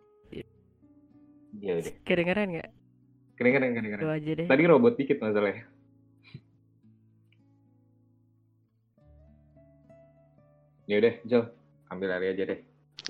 Iya 1.58 1.80
deh. 1.80 1.94
kedengeran 2.04 2.46
nggak? 2.54 2.68
Kedengeran, 3.40 3.70
kedengeran. 3.72 4.02
Aja 4.04 4.30
deh. 4.36 4.46
Tadi 4.46 4.62
robot 4.68 4.94
dikit 5.00 5.18
masalahnya. 5.22 5.64
Ya 10.88 10.96
udah, 11.00 11.14
Jel. 11.24 11.42
Ambil 11.88 12.08
alih 12.12 12.28
aja 12.36 12.42
deh. 12.52 12.60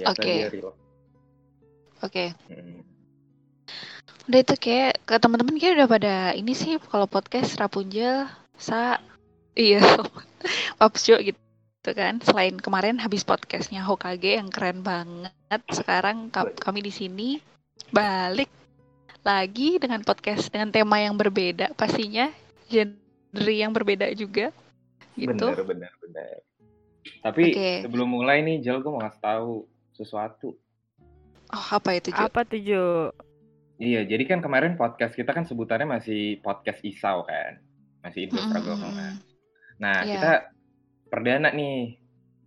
Oke. 0.07 0.33
Oke. 2.03 2.25
Hmm. 2.47 2.83
Udah 4.29 4.39
itu 4.45 4.55
kayak 4.61 5.03
ke 5.09 5.15
teman-teman 5.19 5.57
kayak 5.57 5.75
udah 5.83 5.89
pada 5.89 6.15
ini 6.37 6.53
sih 6.53 6.77
kalau 6.93 7.09
podcast 7.09 7.57
Rapunzel, 7.57 8.29
Sa, 8.61 9.01
iya, 9.57 9.81
Paps 10.79 11.09
Jo 11.09 11.17
gitu 11.79 11.95
kan. 11.95 12.19
Selain 12.19 12.59
kemarin 12.59 12.99
habis 12.99 13.23
podcastnya 13.23 13.87
Hokage 13.87 14.35
yang 14.35 14.51
keren 14.51 14.83
banget, 14.83 15.63
sekarang 15.71 16.27
ka- 16.29 16.51
kami 16.59 16.83
di 16.83 16.91
sini 16.91 17.39
balik 17.95 18.51
lagi 19.23 19.79
dengan 19.79 20.03
podcast 20.03 20.51
dengan 20.51 20.75
tema 20.75 20.99
yang 20.99 21.15
berbeda 21.15 21.71
pastinya, 21.79 22.35
genre 22.67 23.53
yang 23.55 23.71
berbeda 23.71 24.11
juga 24.19 24.51
gitu. 25.15 25.55
Bener, 25.55 25.63
bener, 25.63 25.93
bener. 26.03 26.37
Tapi 27.23 27.55
Oke. 27.55 27.71
sebelum 27.87 28.11
mulai 28.11 28.43
nih, 28.43 28.59
Jel, 28.59 28.83
gue 28.83 28.91
mau 28.91 28.99
ngasih 28.99 29.23
tahu 29.23 29.65
sesuatu. 29.95 30.59
Oh, 31.49 31.67
apa 31.73 31.97
itu, 31.97 32.11
Jo? 32.13 32.27
Apa 32.27 32.43
tuh 32.45 32.61
Jo? 32.61 33.15
Iya, 33.79 34.03
jadi 34.05 34.27
kan 34.27 34.43
kemarin 34.43 34.75
podcast 34.75 35.15
kita 35.15 35.31
kan 35.31 35.47
sebutannya 35.47 35.87
masih 35.87 36.43
podcast 36.43 36.83
Isau 36.83 37.23
kan. 37.23 37.63
Masih 38.03 38.27
Indo 38.27 38.43
Struggle 38.43 38.77
Mm. 38.77 39.15
Nah, 39.79 40.03
Iya. 40.03 40.15
kita 40.19 40.33
perdana 41.09 41.51
nih. 41.51 41.97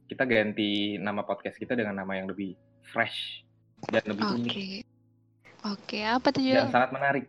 Kita 0.08 0.28
ganti 0.28 1.00
nama 1.00 1.24
podcast 1.24 1.56
kita 1.56 1.72
dengan 1.74 2.04
nama 2.04 2.20
yang 2.20 2.28
lebih 2.28 2.54
fresh 2.92 3.48
dan 3.88 4.04
lebih 4.04 4.26
Oke. 4.28 4.36
unik 4.36 4.56
Oke, 5.62 6.00
apa 6.02 6.28
tuh, 6.34 6.42
dan 6.42 6.74
sangat 6.74 6.90
menarik. 6.90 7.26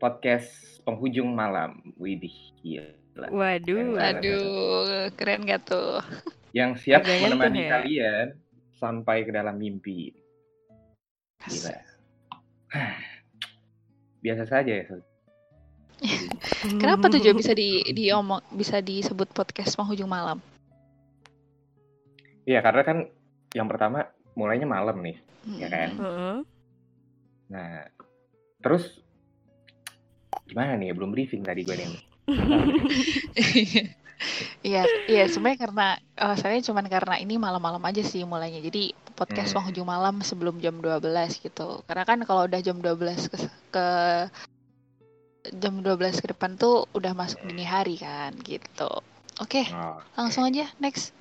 Podcast 0.00 0.80
penghujung 0.88 1.28
malam. 1.36 1.92
Widih, 2.00 2.32
gila. 2.64 3.28
Waduh. 3.28 3.92
Keren. 3.92 4.16
Aduh, 4.16 5.12
keren 5.12 5.40
gak 5.44 5.68
tuh? 5.68 6.00
Yang 6.56 6.88
siap 6.88 7.04
Agak 7.04 7.28
menemani 7.28 7.60
ya. 7.60 7.70
kalian 7.76 8.26
sampai 8.80 9.28
ke 9.28 9.30
dalam 9.34 9.60
mimpi. 9.60 10.16
Gila. 11.44 11.76
Biasa 14.24 14.44
saja 14.48 14.72
ya. 14.72 14.86
Sob. 15.98 16.78
Kenapa 16.78 17.10
tuh 17.10 17.18
Jo 17.18 17.34
bisa 17.34 17.52
di 17.52 17.82
diomong 17.98 18.42
bisa 18.54 18.78
disebut 18.78 19.30
podcast 19.34 19.74
penghujung 19.74 20.08
malam? 20.08 20.38
Iya, 22.46 22.64
karena 22.64 22.82
kan 22.86 22.98
yang 23.52 23.68
pertama 23.68 24.08
mulainya 24.32 24.64
malam 24.64 25.02
nih, 25.02 25.16
ya 25.58 25.68
kan? 25.68 25.90
Heeh. 25.98 26.36
Nah, 27.48 27.84
terus 28.60 29.02
gimana 30.46 30.78
nih? 30.78 30.94
Belum 30.96 31.12
briefing 31.12 31.44
tadi 31.44 31.64
gue 31.64 31.76
nih. 31.76 31.90
Iya, 34.66 34.82
iya 35.06 35.30
sebenarnya 35.30 35.62
karena 35.62 35.86
eh, 36.18 36.34
saya 36.34 36.58
cuman 36.58 36.90
karena 36.90 37.22
ini 37.22 37.38
malam-malam 37.38 37.78
aja 37.86 38.02
sih 38.02 38.26
mulainya. 38.26 38.58
Jadi 38.58 38.90
podcast 39.14 39.54
Hmm. 39.54 39.62
penghujung 39.62 39.86
malam 39.86 40.18
sebelum 40.26 40.58
jam 40.58 40.82
12 40.82 41.38
gitu. 41.38 41.86
Karena 41.86 42.02
kan 42.02 42.18
kalau 42.26 42.50
udah 42.50 42.58
jam 42.58 42.82
12 42.82 43.30
ke, 43.30 43.38
ke 43.70 43.86
jam 45.52 45.80
12 45.80 45.96
ke 46.18 46.28
depan 46.28 46.54
tuh 46.54 46.84
udah 46.92 47.12
masuk 47.12 47.40
dini 47.42 47.62
hari 47.62 47.96
kan 47.96 48.36
gitu. 48.42 48.88
Oke, 49.38 49.64
Oh, 49.70 50.02
langsung 50.14 50.44
aja 50.44 50.66
next. 50.76 51.14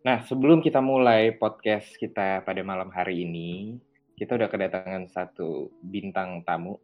Nah, 0.00 0.22
sebelum 0.22 0.60
kita 0.60 0.78
mulai 0.78 1.34
podcast 1.34 1.90
kita 1.96 2.40
pada 2.40 2.62
malam 2.62 2.88
hari 2.88 3.26
ini, 3.26 3.76
kita 4.14 4.34
udah 4.34 4.46
kedatangan 4.46 5.04
satu 5.06 5.68
bintang 5.82 6.40
tamu, 6.42 6.78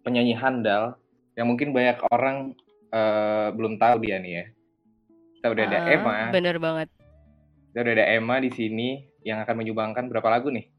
penyanyi 0.00 0.32
handal 0.32 0.94
yang 1.34 1.50
mungkin 1.50 1.70
banyak 1.70 1.98
orang 2.08 2.54
eh, 2.88 3.48
belum 3.50 3.76
tahu 3.76 3.96
dia 4.00 4.16
nih 4.18 4.32
ya. 4.32 4.46
Kita 5.36 5.46
udah 5.50 5.64
ada 5.66 5.78
Ah, 5.80 5.90
Emma, 5.90 6.14
Bener 6.30 6.56
banget. 6.56 6.88
kita 7.68 7.78
udah 7.82 7.94
ada 7.98 8.06
Emma 8.06 8.36
di 8.38 8.50
sini 8.50 8.88
yang 9.20 9.42
akan 9.42 9.58
menyumbangkan 9.58 10.06
berapa 10.06 10.28
lagu 10.30 10.54
nih? 10.54 10.70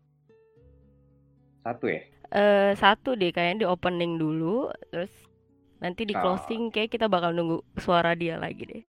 Satu 1.60 1.88
ya? 1.88 2.00
Eh 2.32 2.72
satu 2.80 3.14
deh 3.14 3.34
kayaknya 3.34 3.66
di 3.66 3.68
opening 3.68 4.16
dulu, 4.16 4.70
terus 4.90 5.12
nanti 5.84 6.08
di 6.08 6.16
Oh. 6.16 6.22
closing 6.22 6.72
kayak 6.72 6.96
kita 6.96 7.12
bakal 7.12 7.36
nunggu 7.36 7.60
suara 7.78 8.16
dia 8.16 8.40
lagi 8.40 8.64
deh. 8.64 8.84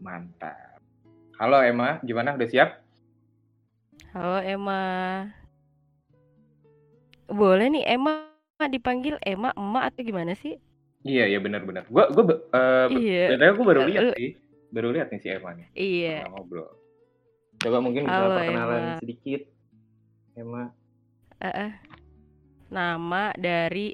Mantap. 0.00 0.80
Halo 1.38 1.62
Emma, 1.62 2.00
gimana? 2.02 2.34
Udah 2.34 2.48
siap? 2.50 2.82
Halo 4.14 4.40
Emma. 4.42 4.80
Boleh 7.28 7.68
nih 7.68 7.84
Emma 7.84 8.26
dipanggil 8.66 9.20
Emma, 9.22 9.54
emak 9.54 9.94
atau 9.94 10.02
gimana 10.02 10.32
sih? 10.34 10.58
Iya, 11.06 11.30
iya 11.30 11.38
benar-benar. 11.38 11.86
Gua 11.86 12.10
gua 12.10 12.24
be- 12.26 12.42
eh, 12.50 12.86
be- 12.90 13.02
Iya. 13.06 13.54
gua 13.54 13.66
baru 13.70 13.80
lihat 13.86 14.18
sih. 14.18 14.34
Baru 14.74 14.88
lihat 14.90 15.14
nih 15.14 15.20
si 15.22 15.28
Emma 15.30 15.54
nih. 15.54 15.68
Iya. 15.78 16.26
Pernah 16.26 16.32
ngobrol. 16.34 16.68
Coba 17.58 17.78
mungkin 17.78 18.02
bisa 18.06 18.18
Halo, 18.18 18.34
perkenalan 18.34 18.80
Emma. 18.82 18.98
sedikit. 18.98 19.40
Emma. 20.34 20.62
Eh, 21.38 21.54
eh. 21.54 21.72
Nama 22.68 23.32
dari 23.36 23.86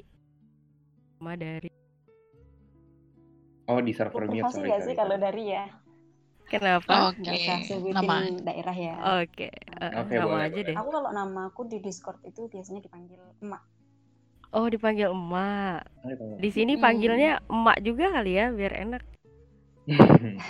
nama 1.19 1.33
dari 1.35 1.67
Oh, 3.67 3.79
di 3.81 3.93
server 3.93 4.25
mute, 4.33 4.49
Motivasi 4.49 4.53
sorry, 4.53 4.69
gak 4.71 4.79
sorry, 4.79 4.93
sih 4.93 4.95
kalau 4.99 5.15
dari 5.25 5.43
ya? 5.53 5.63
kenapa? 6.51 6.93
Oke, 7.09 7.21
Nggak 7.21 7.35
usah 7.41 7.57
sebutin 7.67 7.95
nama. 7.95 8.15
daerah 8.47 8.77
ya. 8.87 8.95
Oke, 9.21 9.47
eh, 9.85 9.93
Oke, 10.01 10.15
nama 10.19 10.25
boleh, 10.25 10.47
aja 10.47 10.59
boleh. 10.59 10.69
deh. 10.69 10.79
Aku 10.79 10.89
kalau 10.95 11.09
nama 11.19 11.41
aku 11.49 11.61
di 11.71 11.77
Discord 11.85 12.19
itu 12.29 12.41
biasanya 12.53 12.81
dipanggil 12.85 13.21
emak. 13.43 13.61
Oh, 14.57 14.65
dipanggil 14.73 15.09
emak. 15.17 15.83
Tanya. 16.03 16.39
Di 16.41 16.49
sini 16.55 16.73
panggilnya 16.83 17.31
emak 17.53 17.77
juga 17.87 18.05
kali 18.15 18.31
ya, 18.39 18.45
biar 18.57 18.73
enak. 18.83 19.03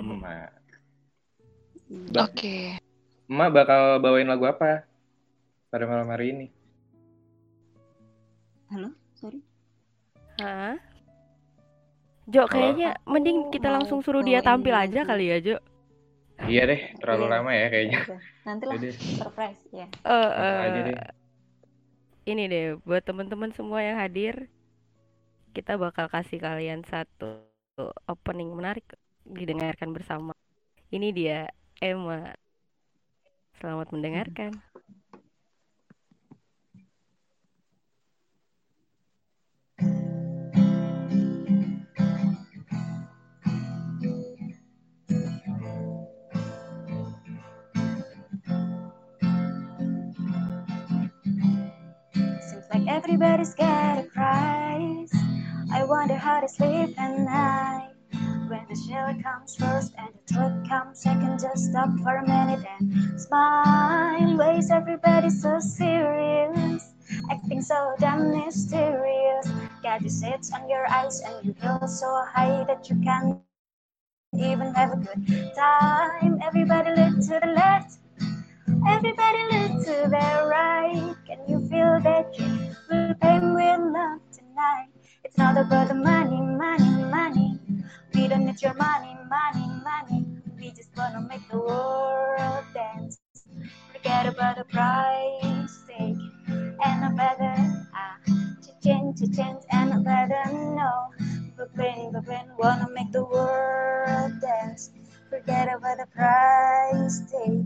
Emak. 0.00 0.52
Hmm. 1.88 2.06
Ba- 2.14 2.30
Oke. 2.30 2.78
Emak 3.30 3.48
bakal 3.56 3.80
bawain 4.02 4.28
lagu 4.30 4.44
apa 4.52 4.66
pada 5.70 5.84
malam 5.86 6.08
hari 6.08 6.26
ini? 6.32 6.46
Halo, 8.70 8.90
sorry. 9.14 9.40
Hah? 10.42 10.76
Jo, 12.26 12.50
kayaknya 12.50 12.98
mending 13.06 13.54
kita 13.54 13.70
langsung 13.70 14.02
suruh 14.02 14.22
dia 14.26 14.42
tampil 14.42 14.74
aja 14.74 15.06
kali 15.06 15.30
ya, 15.30 15.38
Jo. 15.38 15.56
Iya 16.36 16.68
deh, 16.68 16.80
terlalu 17.00 17.24
Iya. 17.24 17.32
lama 17.32 17.50
ya 17.54 17.66
kayaknya. 17.72 17.98
Aja. 18.02 18.16
Nantilah 18.44 18.76
Udah, 18.76 18.92
surprise 18.92 19.62
ya. 19.72 19.86
Eh, 20.04 20.30
aja 20.66 20.80
eh, 20.82 20.84
deh. 20.90 20.96
ini 22.26 22.42
deh 22.50 22.66
buat 22.82 23.06
teman-teman 23.06 23.54
semua 23.54 23.80
yang 23.80 23.96
hadir, 23.96 24.50
kita 25.54 25.78
bakal 25.80 26.10
kasih 26.10 26.42
kalian 26.42 26.82
satu 26.84 27.46
opening 28.04 28.52
menarik 28.52 28.84
didengarkan 29.24 29.94
bersama. 29.96 30.34
Ini 30.92 31.08
dia 31.14 31.38
Emma. 31.80 32.34
Selamat 33.56 33.88
mendengarkan. 33.94 34.52
Seems 34.52 34.85
everybody's 52.88 53.54
got 53.54 53.98
a 53.98 54.02
price. 54.04 55.12
I 55.72 55.84
wonder 55.84 56.14
how 56.14 56.40
they 56.40 56.46
sleep 56.48 56.98
at 57.00 57.18
night. 57.18 57.92
When 58.48 58.66
the 58.68 58.76
shell 58.88 59.14
comes 59.22 59.56
first 59.56 59.92
and 59.98 60.10
the 60.14 60.34
truth 60.34 60.68
comes 60.68 61.02
second, 61.02 61.40
just 61.40 61.70
stop 61.70 61.90
for 62.02 62.16
a 62.16 62.26
minute 62.26 62.64
and 62.80 63.20
smile. 63.20 64.36
Why 64.38 64.56
is 64.58 64.70
everybody 64.70 65.30
so 65.30 65.58
serious? 65.60 66.94
Acting 67.30 67.62
so 67.62 67.94
damn 67.98 68.30
mysterious. 68.32 69.48
Got 69.82 70.02
your 70.02 70.10
sits 70.10 70.52
on 70.52 70.68
your 70.68 70.86
eyes 70.90 71.20
and 71.20 71.44
you 71.46 71.54
feel 71.54 71.86
so 71.88 72.24
high 72.34 72.64
that 72.68 72.88
you 72.90 72.96
can't 73.02 73.40
even 74.34 74.74
have 74.74 74.92
a 74.92 74.96
good 74.96 75.52
time. 75.56 76.38
Everybody 76.42 76.90
look 76.90 77.20
to 77.28 77.40
the 77.42 77.52
left. 77.54 77.98
Everybody 78.88 79.42
look 79.50 79.84
to 79.84 80.08
their 80.08 80.48
right. 80.48 81.14
Can 81.26 81.38
you 81.48 81.60
feel 81.68 82.00
that 82.00 82.38
you 82.38 82.46
will 82.88 83.14
pay 83.20 83.40
with 83.40 83.80
love 83.92 84.20
tonight? 84.32 84.88
It's 85.24 85.36
not 85.36 85.58
about 85.58 85.88
the 85.88 85.94
money, 85.94 86.40
money, 86.40 87.04
money. 87.04 87.58
We 88.14 88.28
don't 88.28 88.46
need 88.46 88.62
your 88.62 88.74
money, 88.74 89.16
money, 89.28 89.66
money. 89.82 90.26
We 90.58 90.70
just 90.70 90.90
wanna 90.96 91.20
make 91.28 91.48
the 91.50 91.58
world 91.58 92.64
dance. 92.74 93.18
Forget 93.92 94.26
about 94.26 94.56
the 94.56 94.64
price 94.64 95.82
tag 95.88 96.16
and 96.48 97.04
a 97.04 97.10
better 97.16 97.86
ah, 97.92 98.18
change, 98.82 99.20
change, 99.36 99.62
and 99.72 99.92
a 99.94 99.98
better 99.98 100.44
no. 100.52 101.10
Brooklyn, 101.56 102.12
Brooklyn, 102.12 102.52
wanna 102.58 102.88
make 102.94 103.12
the 103.12 103.24
world 103.24 104.40
dance. 104.40 104.90
Forget 105.28 105.74
about 105.74 105.98
the 105.98 106.06
price 106.14 107.20
tag. 107.30 107.64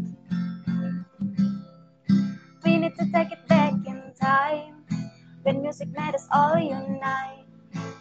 Need 2.81 2.97
to 2.97 3.13
take 3.13 3.31
it 3.31 3.47
back 3.47 3.75
in 3.87 4.01
time 4.19 4.87
when 5.43 5.61
music 5.61 5.89
made 5.93 6.15
us 6.15 6.27
all 6.33 6.57
unite. 6.57 7.45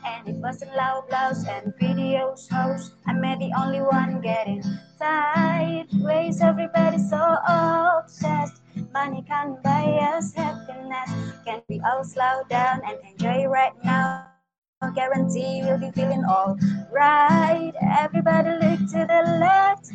And 0.07 0.25
it 0.25 0.37
wasn't 0.37 0.73
loud 0.73 1.03
blouse 1.09 1.45
and 1.45 1.73
video 1.77 2.33
shows. 2.33 2.95
I'm 3.05 3.19
the 3.19 3.51
only 3.59 3.81
one 3.81 4.21
getting 4.21 4.63
sideways. 4.97 6.39
Everybody's 6.39 7.09
so 7.09 7.19
obsessed. 7.19 8.61
Money 8.93 9.21
can't 9.27 9.61
buy 9.63 9.99
us 10.15 10.33
happiness. 10.33 11.11
Can 11.43 11.61
we 11.67 11.81
all 11.81 12.05
slow 12.05 12.43
down 12.49 12.79
and 12.87 12.97
enjoy 13.03 13.47
right 13.47 13.75
now? 13.83 14.27
Guarantee 14.95 15.59
we'll 15.61 15.77
be 15.77 15.91
feeling 15.91 16.23
all 16.23 16.57
right. 16.89 17.73
Everybody 17.99 18.51
look 18.51 18.79
to 18.95 19.03
the 19.03 19.21
left. 19.43 19.91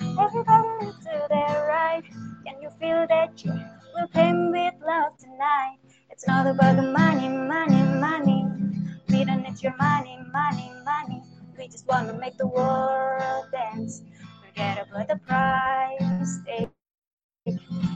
Everybody 0.00 0.68
look 0.86 0.96
to 1.10 1.26
the 1.28 1.66
right. 1.66 2.04
Can 2.46 2.62
you 2.62 2.70
feel 2.78 3.04
that 3.08 3.44
you 3.44 3.52
will 3.98 4.08
pay 4.08 4.32
with 4.32 4.74
love 4.86 5.16
tonight? 5.18 5.78
It's 6.10 6.26
not 6.26 6.46
about 6.46 6.76
the 6.76 6.82
money, 6.82 7.28
money, 7.28 7.82
money. 7.98 8.46
We 9.08 9.24
don't 9.24 9.42
need 9.42 9.60
your 9.62 9.76
money, 9.76 10.18
money, 10.32 10.70
money. 10.84 11.22
We 11.58 11.66
just 11.68 11.86
wanna 11.88 12.12
make 12.14 12.36
the 12.38 12.46
world 12.46 13.46
dance. 13.50 14.02
Forget 14.44 14.86
about 14.86 15.08
the 15.08 15.16
price 15.16 16.38
tag. 16.46 16.70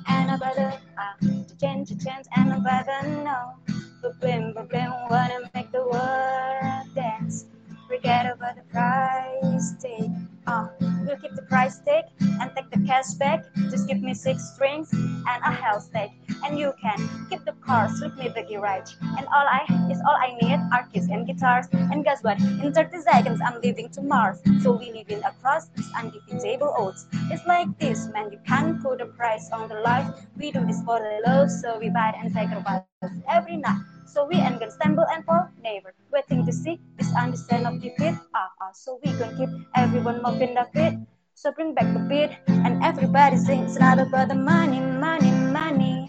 And 0.08 0.30
about 0.30 0.56
the 0.56 0.78
ah, 0.98 1.16
change, 1.60 1.90
change, 2.04 2.26
and 2.34 2.52
about 2.52 2.86
the 2.86 3.08
no. 3.22 3.54
Brooklyn, 4.00 4.52
Brooklyn, 4.54 4.90
wanna 5.08 5.50
make 5.54 5.70
the 5.70 5.84
world 5.84 6.94
dance. 6.94 7.46
Forget 7.88 8.26
about 8.26 8.56
the 8.56 8.62
price 8.62 9.74
tag. 9.80 10.10
Uh, 10.46 10.68
we'll 11.06 11.16
keep 11.16 11.34
the 11.34 11.42
price 11.42 11.80
tag 11.80 12.04
and 12.20 12.50
take 12.56 12.70
the 12.70 12.80
cash 12.86 13.14
back. 13.14 13.44
Just 13.70 13.86
give 13.88 14.00
me 14.00 14.14
six 14.14 14.54
strings 14.54 14.92
and 14.92 15.42
a 15.44 15.52
hell 15.52 15.80
steak. 15.80 16.10
And 16.44 16.58
you 16.58 16.72
can 16.82 16.98
keep 17.30 17.44
the 17.44 17.52
cars 17.64 18.00
with 18.00 18.16
me 18.16 18.28
the 18.28 18.42
garage. 18.42 18.92
And 19.00 19.26
all 19.26 19.46
I 19.46 19.62
is 19.90 20.00
all 20.00 20.16
I 20.16 20.36
need 20.40 20.60
are 20.72 20.88
keys 20.92 21.08
and 21.08 21.26
guitars. 21.26 21.66
And 21.72 22.04
guess 22.04 22.22
what? 22.22 22.40
In 22.40 22.72
30 22.72 23.00
seconds 23.02 23.40
I'm 23.44 23.60
leaving 23.60 23.88
to 23.90 24.02
Mars. 24.02 24.40
So 24.62 24.72
we 24.72 24.92
live 24.92 25.08
in 25.10 25.22
across 25.24 25.68
this 25.68 25.88
undefeatable 25.96 26.74
odds. 26.76 27.06
It's 27.30 27.46
like 27.46 27.78
this, 27.78 28.08
man. 28.08 28.32
You 28.32 28.40
can't 28.46 28.82
put 28.82 29.00
a 29.00 29.06
price 29.06 29.50
on 29.52 29.68
the 29.68 29.80
life. 29.80 30.08
We 30.36 30.50
do 30.50 30.64
this 30.66 30.82
for 30.82 30.98
the 30.98 31.20
love, 31.26 31.50
so 31.50 31.78
we 31.78 31.90
buy 31.90 32.14
and 32.20 32.32
sacrifice 32.32 32.91
every 33.28 33.56
night. 33.56 33.80
So 34.06 34.26
we 34.26 34.36
gonna 34.36 34.70
stumble 34.70 35.06
and 35.12 35.24
fall, 35.24 35.48
never 35.62 35.94
waiting 36.12 36.44
to 36.46 36.52
see 36.52 36.80
this 36.98 37.14
understand 37.16 37.66
of 37.66 37.80
defeat. 37.80 38.14
Ah, 38.34 38.50
ah, 38.60 38.72
so 38.72 39.00
we 39.04 39.12
gonna 39.12 39.36
keep 39.36 39.50
everyone 39.74 40.22
moving 40.22 40.54
the 40.54 40.66
feet. 40.74 40.98
So 41.34 41.52
bring 41.52 41.74
back 41.74 41.92
the 41.94 42.00
beat 42.10 42.30
and 42.48 42.82
everybody 42.84 43.36
sing. 43.36 43.64
It's 43.64 43.78
not 43.78 43.98
about 43.98 44.28
the 44.28 44.34
money, 44.34 44.80
money, 44.80 45.30
money. 45.30 46.08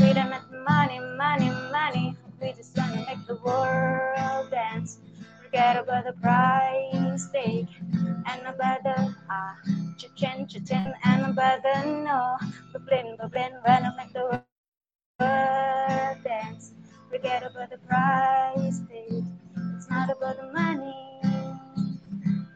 We 0.00 0.12
don't 0.12 0.30
make 0.30 0.46
the 0.50 0.58
money, 0.58 0.98
money, 1.18 1.50
money. 1.72 2.16
We 2.40 2.52
just 2.52 2.76
wanna 2.76 3.04
make 3.06 3.26
the 3.26 3.36
world 3.36 4.50
dance. 4.50 4.98
Forget 5.42 5.76
about 5.76 6.04
the 6.06 6.14
price 6.14 7.28
tag 7.32 7.68
and 8.26 8.42
about 8.46 8.82
the 8.82 9.14
ah, 9.30 9.54
cha-chin, 9.98 10.46
cha-chin, 10.48 10.94
and 11.04 11.26
about 11.26 11.62
the 11.62 11.76
no. 12.06 12.36
Bubbling, 12.72 13.16
bubbling, 13.18 13.54
wanna 13.66 13.94
make 13.96 14.12
Forget 17.44 17.56
about 17.60 17.70
the 17.76 17.80
price 17.84 18.80
tag. 18.88 19.24
It's 19.76 19.90
not 19.90 20.08
about 20.08 20.40
the 20.40 20.48
money. 20.48 20.96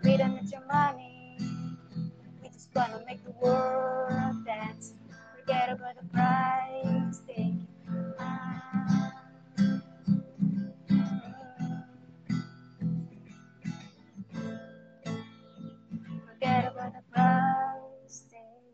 We 0.03 0.17
don't 0.17 0.33
need 0.33 0.49
your 0.49 0.65
money. 0.65 1.37
We 2.41 2.49
just 2.49 2.73
wanna 2.75 3.05
make 3.05 3.21
the 3.23 3.33
world 3.37 4.47
dance. 4.47 4.95
Forget 5.37 5.77
about 5.77 5.93
the 6.01 6.09
price 6.09 7.21
tag. 7.29 7.53
Ah. 8.17 9.13
Forget 16.33 16.65
about 16.73 16.97
the 16.97 17.05
price 17.13 18.25
tag. 18.33 18.65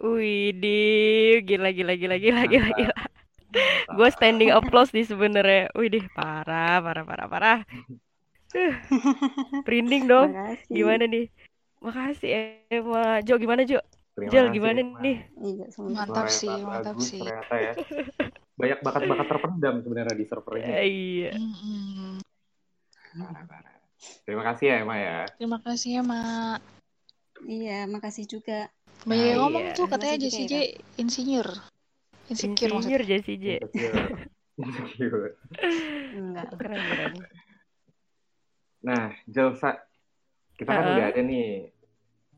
Widih, 0.00 1.44
gila 1.44 1.76
gila 1.76 1.92
gila 1.92 2.16
gila 2.16 2.42
gila 2.48 2.70
gila. 2.72 3.05
Gue 3.88 4.08
standing 4.10 4.50
applause 4.50 4.90
nih 4.90 5.06
sebenarnya. 5.06 5.70
Widih, 5.72 6.10
parah 6.10 6.80
parah 6.80 7.04
parah 7.04 7.26
parah. 7.26 7.58
Uh, 8.50 8.72
Merinding 9.62 10.04
dong. 10.06 10.28
Makasih. 10.32 10.72
Gimana 10.72 11.04
nih? 11.04 11.26
Makasih 11.78 12.30
Emma. 12.66 13.20
Jo 13.22 13.36
gimana 13.36 13.62
Jo? 13.62 13.78
Terima 14.16 14.30
Jel 14.32 14.46
kasih, 14.48 14.54
gimana 14.54 14.78
Emma. 14.80 14.98
nih? 14.98 15.16
Iya. 15.36 15.64
Mantap 15.76 16.26
sih, 16.26 16.48
mantap 16.48 16.94
bagus 16.96 17.06
sih. 17.06 17.20
ternyata 17.20 17.54
ya. 17.54 17.72
Banyak 18.56 18.78
bakat-bakat 18.80 19.26
terpendam 19.28 19.74
sebenarnya 19.84 20.14
di 20.16 20.24
server 20.24 20.54
ini. 20.56 20.66
Eh, 20.66 20.86
Iya. 20.88 21.30
Mm-mm. 21.36 22.14
Parah-parah. 23.12 23.74
Terima 24.24 24.42
kasih 24.44 24.64
ya 24.66 24.76
Emma 24.80 24.96
ya. 24.96 25.16
Terima 25.36 25.58
kasih 25.60 25.88
ya, 26.00 26.02
Mak. 26.04 26.58
Iya, 27.44 27.78
makasih 27.84 28.24
juga. 28.24 28.72
Banyak 29.04 29.26
yang 29.28 29.36
Ah, 29.36 29.42
ngomong 29.44 29.64
iya. 29.68 29.76
tuh 29.76 29.86
katanya 29.86 30.16
Makasih 30.16 30.32
Jessie 30.32 30.46
juga 30.48 30.60
J 30.64 30.72
insinyur. 30.96 31.48
Insecure 32.26 32.70
maksudnya. 32.74 32.98
Insinyur 32.98 33.02
Jessie 33.06 33.38
J. 33.38 33.46
Insecure. 33.62 34.06
Insecure. 34.62 35.30
Enggak. 36.16 36.48
Keren 36.58 36.80
keren. 36.80 37.14
Nah, 38.86 39.04
Jelsa, 39.26 39.70
kita 40.54 40.70
kan 40.70 40.84
Heeh. 40.86 40.94
udah 40.96 41.06
ada 41.10 41.20
nih 41.22 41.48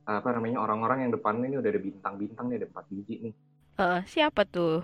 apa 0.09 0.29
namanya 0.33 0.65
orang-orang 0.65 1.05
yang 1.05 1.13
depan 1.13 1.37
ini 1.45 1.61
udah 1.61 1.69
ada 1.69 1.83
bintang-bintang 1.85 2.49
nih 2.49 2.57
ada 2.65 2.67
empat 2.73 2.87
biji 2.89 3.15
nih. 3.29 3.35
Heeh, 3.77 4.01
siapa 4.09 4.49
tuh? 4.49 4.81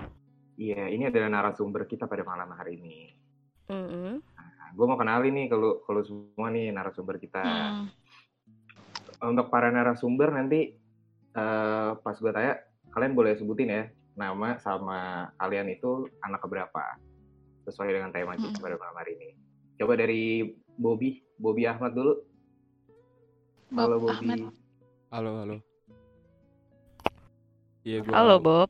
Iya, 0.60 0.92
ini 0.92 1.08
adalah 1.08 1.32
narasumber 1.32 1.88
kita 1.88 2.04
pada 2.04 2.22
malam 2.22 2.52
hari 2.52 2.78
ini. 2.78 2.98
Nah, 3.72 4.20
gue 4.76 4.86
mau 4.86 5.00
kenalin 5.00 5.32
nih 5.32 5.46
kalau 5.48 5.80
kalau 5.82 6.04
semua 6.04 6.52
nih 6.52 6.70
narasumber 6.70 7.16
kita. 7.16 7.40
Hmm. 7.40 7.88
Untuk 9.24 9.48
para 9.48 9.72
narasumber 9.72 10.30
nanti 10.36 10.76
eh, 11.34 11.90
pas 11.96 12.16
gue 12.20 12.30
tanya, 12.30 12.60
kalian 12.92 13.16
boleh 13.16 13.32
sebutin 13.34 13.72
ya 13.72 13.84
nama 14.14 14.58
sama 14.58 14.98
kalian 15.36 15.68
itu 15.68 16.06
anak 16.20 16.40
keberapa 16.40 16.82
sesuai 17.64 17.90
dengan 17.90 18.10
tema 18.10 18.34
kita 18.34 18.52
Hmm. 18.52 18.62
pada 18.62 18.76
malam 18.76 18.96
hari 18.96 19.12
ini. 19.14 19.28
Coba 19.74 19.94
dari 19.94 20.54
Bobby, 20.74 21.22
Bobby 21.34 21.66
Ahmad 21.66 21.92
dulu. 21.92 22.22
Bob 23.68 23.78
Halo 23.80 23.96
Bobby. 23.98 24.26
Ahmad. 24.30 24.38
Halo, 25.10 25.30
halo. 25.40 25.56
Iya, 27.82 27.98
gua 28.00 28.12
Halo 28.14 28.36
Bob. 28.38 28.68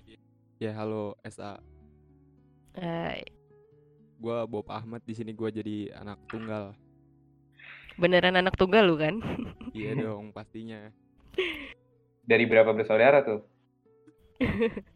Ya, 0.57 0.73
halo 0.73 1.15
SA. 1.23 1.61
Eh, 2.75 3.23
Gua 4.17 4.49
Bob 4.49 4.65
Ahmad 4.67 5.05
di 5.05 5.13
sini 5.13 5.31
gua 5.31 5.53
jadi 5.53 5.93
anak 5.95 6.19
tunggal. 6.27 6.73
beneran 7.95 8.35
anak 8.35 8.57
tunggal 8.57 8.83
lu 8.83 8.97
kan? 8.97 9.21
Iya 9.71 9.95
dong, 9.97 10.31
pastinya. 10.31 10.91
Dari 12.25 12.43
berapa 12.45 12.71
bersaudara 12.71 13.23
tuh? 13.23 13.43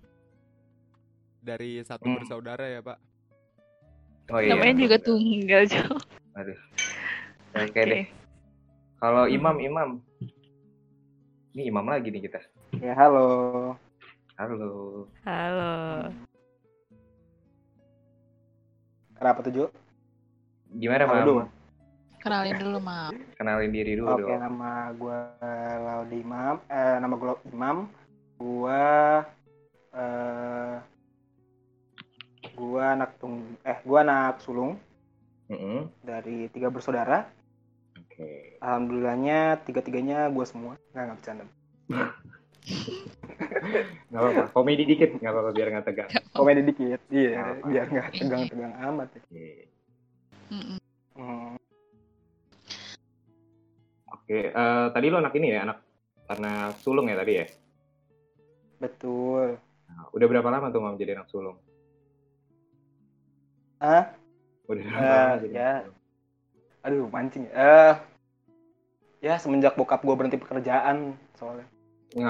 Dari 1.48 1.80
satu 1.80 2.04
Hmm. 2.04 2.20
bersaudara 2.20 2.60
ya, 2.68 2.84
Pak. 2.84 2.98
Oh 4.28 4.36
iya. 4.36 4.52
Namanya 4.52 4.74
juga 4.76 4.96
tunggal, 5.00 5.64
Jo. 5.64 5.80
Aduh. 6.36 6.58
Oke 7.56 7.80
deh. 7.80 8.04
Kalau 9.00 9.24
Imam, 9.24 9.56
Imam. 9.56 9.88
Ini 11.56 11.72
Imam 11.72 11.88
lagi 11.88 12.12
nih 12.12 12.28
kita. 12.28 12.44
Ya, 12.76 12.92
halo. 12.92 13.72
Halo. 14.36 15.08
Halo. 15.24 15.72
Kenapa 19.16 19.38
tuh, 19.40 19.52
Jo? 19.56 19.64
Gimana, 20.68 21.08
Halo, 21.08 21.16
Mam? 21.16 21.24
dulu. 21.24 21.42
Kenalin 22.20 22.56
dulu, 22.60 22.78
Mak. 22.78 23.10
Kenalin 23.40 23.72
diri 23.72 23.96
dulu 23.96 24.12
Oke, 24.12 24.22
dong. 24.28 24.36
nama 24.36 24.92
gue 24.92 25.18
Laudi 25.80 26.18
Imam. 26.20 26.60
Eh, 26.68 26.96
nama 27.00 27.14
gue 27.16 27.32
Imam. 27.48 27.76
Gua 28.36 28.84
eh 29.88 30.76
gua 32.58 32.98
anak 32.98 33.14
tung 33.16 33.54
eh 33.62 33.78
gua 33.86 34.02
anak 34.02 34.42
sulung 34.42 34.74
Mm-mm. 35.46 35.88
dari 36.02 36.50
tiga 36.50 36.68
bersaudara. 36.68 37.24
Oke. 37.96 38.58
Alhamdulillahnya 38.58 39.62
tiga-tiganya 39.62 40.26
gue 40.28 40.44
semua. 40.44 40.74
Nggak, 40.90 41.02
nggak 41.06 41.16
bercanda. 41.22 41.44
Gak 44.08 44.20
apa-apa. 44.20 44.42
Komedi 44.52 44.84
dikit, 44.84 45.16
gak 45.16 45.32
apa-apa 45.32 45.50
biar 45.52 45.68
nggak 45.72 45.86
tegang. 45.88 46.10
Komedi 46.32 46.60
dikit. 46.62 47.00
Nggak 47.00 47.16
Iya, 47.16 47.38
apa-apa. 47.38 47.64
biar 47.64 47.86
nggak 47.88 48.08
tegang-tegang 48.12 48.74
amat. 48.84 49.08
ya. 49.08 49.20
Oke. 49.22 49.48
Mm-mm. 50.52 50.78
Hmm. 51.16 51.54
Oke. 54.10 54.38
eh, 54.52 54.86
tadi 54.92 55.06
lo 55.08 55.16
anak 55.18 55.32
ini 55.32 55.48
ya, 55.48 55.64
anak 55.64 55.78
karena 56.28 56.52
sulung 56.76 57.08
ya 57.08 57.16
tadi 57.16 57.32
ya. 57.40 57.46
Betul. 58.78 59.56
Nah, 59.88 60.04
udah 60.12 60.26
berapa 60.28 60.48
lama 60.48 60.68
tuh 60.68 60.80
Mam 60.84 61.00
jadi 61.00 61.16
anak 61.16 61.32
sulung? 61.32 61.56
Ah, 63.78 64.10
Udah 64.66 64.82
Eh, 64.82 64.90
lama 64.90 65.40
jadi 65.40 65.48
ya. 65.48 65.72
sulung? 65.80 65.96
aduh 66.78 67.06
mancing. 67.08 67.44
ya. 67.44 67.54
Eh, 67.56 67.94
ya 69.22 69.34
semenjak 69.36 69.74
bokap 69.74 70.00
gue 70.00 70.12
berhenti 70.12 70.36
pekerjaan 70.36 71.16
soalnya. 71.32 71.64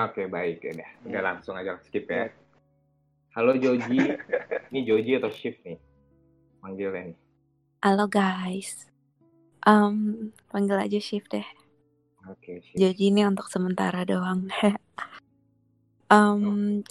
Oke, 0.05 0.27
baik 0.27 0.61
ya 0.61 0.71
udah. 0.73 0.91
Udah 1.03 1.11
Iya. 1.15 1.21
langsung 1.25 1.55
aja 1.55 1.81
skip 1.81 2.07
ya. 2.07 2.31
Halo 3.33 3.55
Joji. 3.55 3.99
ini 4.71 4.81
Joji 4.83 5.17
atau 5.17 5.31
Shift 5.31 5.63
nih? 5.63 5.79
Manggilnya 6.59 7.11
nih. 7.11 7.17
Halo 7.81 8.07
guys. 8.07 8.87
Um, 9.63 10.31
panggil 10.49 10.79
aja 10.79 10.99
Shift 10.99 11.31
deh. 11.31 11.47
Oke, 12.25 12.59
Shift. 12.61 12.77
Jadi 12.77 13.03
ini 13.09 13.23
untuk 13.23 13.47
sementara 13.47 14.03
doang. 14.03 14.47
um, 16.09 16.83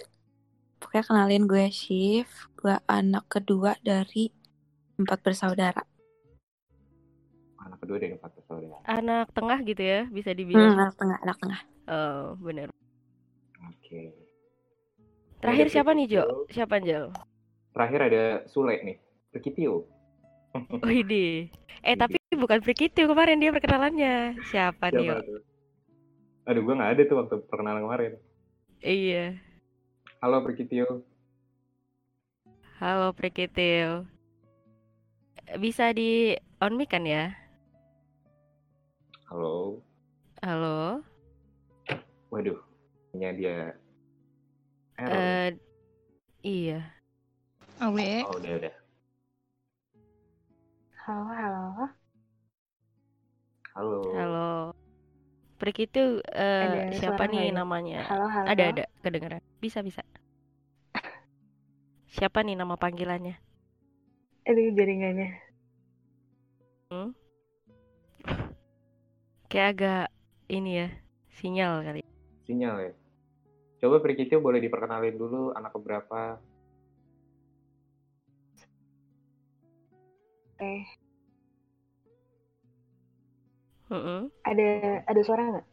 pokoknya 0.78 1.04
kenalin 1.04 1.44
gue 1.44 1.66
Shift. 1.68 2.32
Gue 2.52 2.74
anak 2.86 3.28
kedua 3.28 3.76
dari 3.80 4.32
empat 4.98 5.18
bersaudara. 5.22 5.82
Anak 7.58 7.78
kedua 7.80 7.96
dari 7.96 8.14
empat 8.14 8.34
bersaudara. 8.34 8.76
Anak 8.84 9.30
tengah 9.30 9.58
gitu 9.62 9.78
ya, 9.78 10.00
bisa 10.08 10.30
Hmm, 10.30 10.38
dibilang. 10.38 10.74
anak 10.74 10.94
tengah, 10.96 11.18
anak 11.22 11.36
tengah. 11.38 11.60
Oh, 11.86 12.24
bener. 12.38 12.68
Oke. 13.64 14.12
Terakhir 15.38 15.66
Ada 15.66 15.72
siapa 15.72 15.90
nih, 15.94 16.06
Jo? 16.08 16.22
Prikitio. 16.26 16.50
Siapa, 16.50 16.74
Jel? 16.80 17.04
Terakhir 17.70 18.00
ada 18.02 18.22
Sule 18.44 18.74
nih. 18.82 18.98
Prikitio. 19.30 19.86
Widih. 20.82 21.46
Eh, 21.80 21.94
tapi 21.94 22.18
bukan 22.34 22.58
Frikitio 22.58 23.06
kemarin 23.06 23.38
dia 23.38 23.54
perkenalannya. 23.54 24.42
Siapa 24.44 24.90
nih, 24.90 24.98
Siapa 25.00 25.14
yo? 25.14 25.26
tuh? 25.28 25.40
Aduh, 26.44 26.62
gue 26.64 26.74
nggak 26.74 26.92
ada 26.96 27.02
tuh 27.04 27.16
waktu 27.16 27.34
perkenalan 27.46 27.84
kemarin. 27.84 28.12
Iya. 28.80 29.38
Halo 30.18 30.42
Prikitio. 30.42 31.06
Halo, 32.78 33.10
Frikitio. 33.12 34.06
Bisa 35.56 35.96
di 35.96 36.36
on 36.60 36.76
mic 36.76 36.92
kan 36.92 37.08
ya? 37.08 37.32
Halo. 39.32 39.80
Halo. 40.44 41.00
Waduh, 42.28 42.60
kayaknya 43.08 43.30
dia 43.32 43.56
Error. 45.00 45.16
Eh, 45.16 45.48
iya. 46.44 46.80
Awe. 47.80 48.28
oh 48.28 48.36
udah 48.36 48.52
udah. 48.60 48.74
Halo, 51.08 51.24
halo. 51.32 51.64
Halo. 53.72 53.98
Halo. 54.12 54.50
Prik 55.56 55.88
itu 55.88 56.20
Ada 56.36 56.92
siapa 56.92 57.24
nih 57.26 57.48
ini? 57.50 57.56
namanya? 57.56 58.04
Halo, 58.04 58.28
halo. 58.28 58.46
Ada 58.46 58.64
ada 58.76 58.84
kedengeran. 59.00 59.42
Bisa 59.58 59.80
bisa. 59.80 60.04
Siapa 62.14 62.44
nih 62.44 62.54
nama 62.54 62.76
panggilannya? 62.76 63.47
Aduh, 64.48 64.72
jaringannya. 64.72 65.28
Hmm? 66.88 67.12
Kayak 69.52 69.68
agak 69.76 70.06
ini 70.48 70.70
ya, 70.84 70.88
sinyal 71.36 71.84
kali. 71.84 72.00
Sinyal 72.48 72.76
ya. 72.88 72.92
Coba 73.84 74.00
Prikitio 74.00 74.40
boleh 74.40 74.64
diperkenalin 74.64 75.20
dulu 75.20 75.52
anak 75.52 75.76
keberapa? 75.76 76.40
Eh, 80.58 80.82
Mm-mm. 83.88 84.26
ada 84.42 84.68
ada 85.06 85.20
suara 85.22 85.42
nggak? 85.44 85.66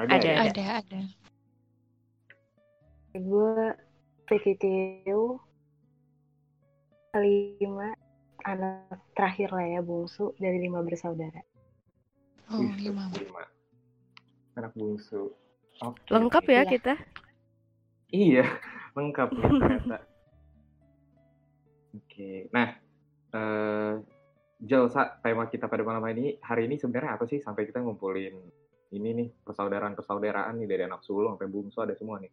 Ada, 0.00 0.14
ya? 0.16 0.16
ada. 0.16 0.30
Ada, 0.48 0.64
ada. 0.80 1.00
Gue 3.14 3.58
PKTU 4.26 5.38
kelima 7.14 7.94
anak 8.44 9.00
terakhir 9.16 9.50
lah 9.50 9.66
ya 9.66 9.80
bungsu 9.80 10.36
dari 10.36 10.60
lima 10.60 10.84
bersaudara. 10.84 11.40
Oh, 12.52 12.60
lima. 12.60 13.08
lima. 13.16 13.42
Anak 14.54 14.72
bungsu. 14.76 15.32
Oke, 15.82 16.06
Lengkap 16.12 16.44
ya 16.46 16.62
Iya. 16.62 16.70
kita. 16.70 16.94
Iya, 18.14 18.44
lengkap 18.96 19.28
nih 19.34 19.42
ternyata. 19.42 19.98
Oke, 21.94 22.46
nah, 22.50 22.68
eh 23.34 23.92
Jel, 24.62 24.86
Sa, 24.88 25.18
tema 25.18 25.50
kita 25.50 25.66
pada 25.66 25.82
malam 25.82 26.04
ini 26.14 26.38
hari 26.40 26.70
ini 26.70 26.78
sebenarnya 26.78 27.18
apa 27.18 27.26
sih 27.26 27.42
sampai 27.42 27.66
kita 27.66 27.82
ngumpulin 27.82 28.38
ini 28.94 29.08
nih 29.12 29.28
persaudaraan-persaudaraan 29.42 30.54
nih 30.62 30.68
dari 30.70 30.82
anak 30.86 31.02
sulung 31.02 31.34
sampai 31.34 31.50
bungsu 31.50 31.82
ada 31.82 31.94
semua 31.98 32.22
nih. 32.22 32.30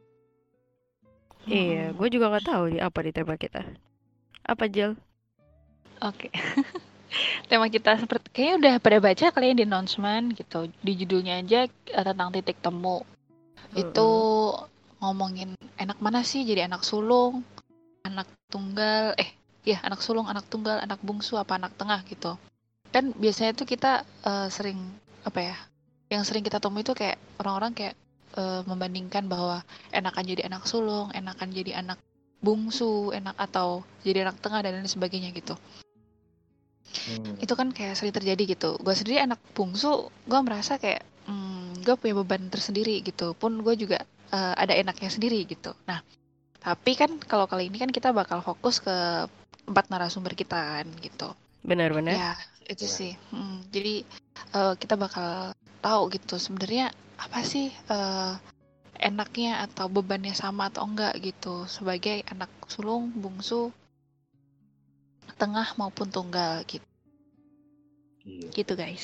Iya, 1.49 1.97
gue 1.97 2.07
juga 2.13 2.29
nggak 2.29 2.45
tahu 2.45 2.63
nih 2.77 2.81
apa 2.85 2.99
di 3.01 3.11
tema 3.11 3.33
kita. 3.33 3.65
Apa 4.45 4.69
Jel? 4.69 4.93
Oke. 6.01 6.33
Tema 7.49 7.69
kita 7.69 7.93
seperti 7.99 8.27
kayaknya 8.33 8.55
udah 8.57 8.73
pada 8.81 8.97
baca 8.97 9.25
kalian 9.29 9.55
di 9.61 9.65
announcement 9.69 10.33
gitu. 10.33 10.65
Di 10.81 10.97
judulnya 10.97 11.37
aja 11.37 11.69
eh, 11.69 12.03
tentang 12.05 12.33
titik 12.33 12.57
temu. 12.57 13.05
Itu 13.77 14.09
ngomongin 14.97 15.53
enak 15.77 16.01
mana 16.01 16.25
sih 16.25 16.41
jadi 16.41 16.65
anak 16.65 16.81
sulung, 16.81 17.45
anak 18.01 18.25
tunggal, 18.49 19.13
eh 19.17 19.29
ya 19.61 19.77
anak 19.85 20.01
sulung, 20.01 20.25
anak 20.25 20.49
tunggal, 20.49 20.81
anak 20.81 20.97
bungsu 21.05 21.37
apa 21.37 21.61
anak 21.61 21.77
tengah 21.77 22.01
gitu. 22.09 22.33
Kan 22.89 23.13
biasanya 23.13 23.53
tuh 23.53 23.69
kita 23.69 24.01
eh, 24.25 24.47
sering 24.49 24.81
apa 25.21 25.39
ya? 25.53 25.57
Yang 26.09 26.33
sering 26.33 26.43
kita 26.43 26.57
temui 26.57 26.81
itu 26.81 26.97
kayak 26.97 27.21
orang-orang 27.37 27.77
kayak 27.77 27.95
eh, 28.39 28.61
membandingkan 28.65 29.29
bahwa 29.29 29.61
enakan 29.93 30.25
jadi 30.25 30.49
anak 30.49 30.65
sulung, 30.65 31.13
enakan 31.13 31.53
jadi 31.53 31.85
anak 31.85 32.01
bungsu, 32.41 33.13
enak 33.13 33.37
atau 33.37 33.85
jadi 34.01 34.25
anak 34.25 34.41
tengah 34.41 34.65
dan 34.65 34.81
lain 34.81 34.89
sebagainya 34.89 35.29
gitu 35.35 35.53
Hmm. 36.91 37.39
itu 37.39 37.53
kan 37.55 37.71
kayak 37.71 37.95
sering 37.95 38.13
terjadi 38.13 38.43
gitu 38.57 38.75
gue 38.79 38.93
sendiri 38.93 39.23
anak 39.23 39.39
bungsu 39.55 40.11
gue 40.27 40.39
merasa 40.43 40.75
kayak 40.75 41.01
hmm, 41.25 41.81
gue 41.81 41.95
punya 41.97 42.13
beban 42.19 42.51
tersendiri 42.51 42.99
gitu 43.01 43.33
pun 43.37 43.59
gue 43.63 43.73
juga 43.79 44.03
eh, 44.31 44.53
ada 44.59 44.75
enaknya 44.75 45.09
sendiri 45.09 45.47
gitu 45.47 45.71
nah 45.87 46.03
tapi 46.61 46.93
kan 46.93 47.17
kalau 47.25 47.49
kali 47.49 47.71
ini 47.73 47.81
kan 47.81 47.89
kita 47.89 48.13
bakal 48.13 48.43
fokus 48.45 48.83
ke 48.83 48.93
empat 49.65 49.89
narasumber 49.89 50.37
kita 50.37 50.57
kan 50.57 50.87
gitu 51.01 51.33
Benar-benar. 51.61 52.13
ya 52.13 52.31
itu 52.69 52.85
Benar. 52.85 52.97
sih 52.97 53.11
Hmm, 53.33 53.57
jadi 53.73 54.05
eh, 54.53 54.73
kita 54.77 54.95
bakal 54.99 55.55
tahu 55.81 56.01
gitu 56.13 56.37
sebenarnya 56.37 56.93
apa 57.17 57.39
sih 57.45 57.69
eh, 57.71 58.33
enaknya 59.01 59.65
atau 59.65 59.89
bebannya 59.89 60.37
sama 60.37 60.69
atau 60.69 60.85
enggak 60.85 61.17
gitu 61.21 61.65
sebagai 61.65 62.21
anak 62.29 62.49
sulung 62.69 63.09
bungsu 63.17 63.73
tengah 65.41 65.67
maupun 65.81 66.05
tunggal 66.13 66.61
gitu 66.69 66.85
Iya. 68.21 68.49
gitu 68.53 68.73
guys 68.77 69.01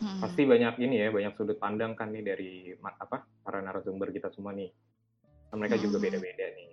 Mm-mm. 0.00 0.20
Pasti 0.20 0.42
banyak 0.42 0.74
ini 0.82 1.00
ya, 1.00 1.08
banyak 1.08 1.32
sudut 1.38 1.56
pandang 1.56 1.94
kan 1.94 2.10
nih 2.10 2.20
dari 2.20 2.52
apa 2.82 3.22
para 3.40 3.62
narasumber 3.62 4.10
kita 4.10 4.26
semua 4.34 4.50
nih. 4.50 4.68
Kan 5.48 5.56
Mereka 5.62 5.78
juga 5.78 5.96
Hmm. 5.96 6.04
beda-beda 6.10 6.46
nih. 6.50 6.68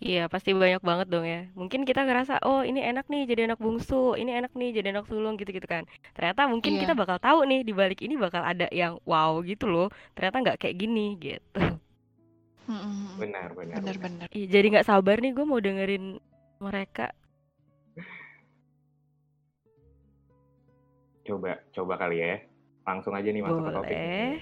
Iya, 0.00 0.26
pasti 0.26 0.50
banyak 0.56 0.82
banget 0.82 1.06
dong 1.06 1.22
ya. 1.22 1.46
Mungkin 1.54 1.84
kita 1.84 2.02
ngerasa, 2.02 2.42
oh 2.42 2.66
ini 2.66 2.82
enak 2.82 3.06
nih 3.06 3.30
jadi 3.30 3.46
anak 3.46 3.60
bungsu, 3.62 4.18
ini 4.18 4.32
enak 4.32 4.56
nih 4.56 4.80
jadi 4.80 4.90
anak 4.90 5.06
sulung 5.06 5.38
gitu-gitu 5.38 5.68
kan. 5.68 5.84
Ternyata 6.16 6.50
mungkin 6.50 6.74
Iya. 6.74 6.80
kita 6.88 6.92
bakal 6.98 7.20
tahu 7.20 7.46
nih 7.46 7.62
di 7.62 7.72
balik 7.76 8.00
ini 8.02 8.18
bakal 8.18 8.42
ada 8.42 8.66
yang 8.74 8.98
wow 9.06 9.38
gitu 9.44 9.70
loh. 9.70 9.92
Ternyata 10.16 10.36
nggak 10.40 10.58
kayak 10.58 10.76
gini 10.80 11.06
gitu. 11.20 11.60
Mm-mm. 12.64 13.20
Benar, 13.20 13.52
benar. 13.54 13.76
benar. 13.76 13.92
bener-bener 13.92 14.28
Ih, 14.32 14.48
Jadi 14.48 14.66
nggak 14.72 14.88
sabar 14.88 15.20
nih 15.20 15.30
gue 15.30 15.44
mau 15.46 15.60
dengerin 15.60 16.16
mereka. 16.58 17.12
Coba, 21.24 21.60
coba 21.72 21.94
kali 21.96 22.20
ya. 22.20 22.36
Langsung 22.84 23.16
aja 23.16 23.28
nih 23.32 23.40
masuk 23.40 23.64
ke 23.64 23.72
topik. 23.72 23.96
Boleh, 23.96 24.36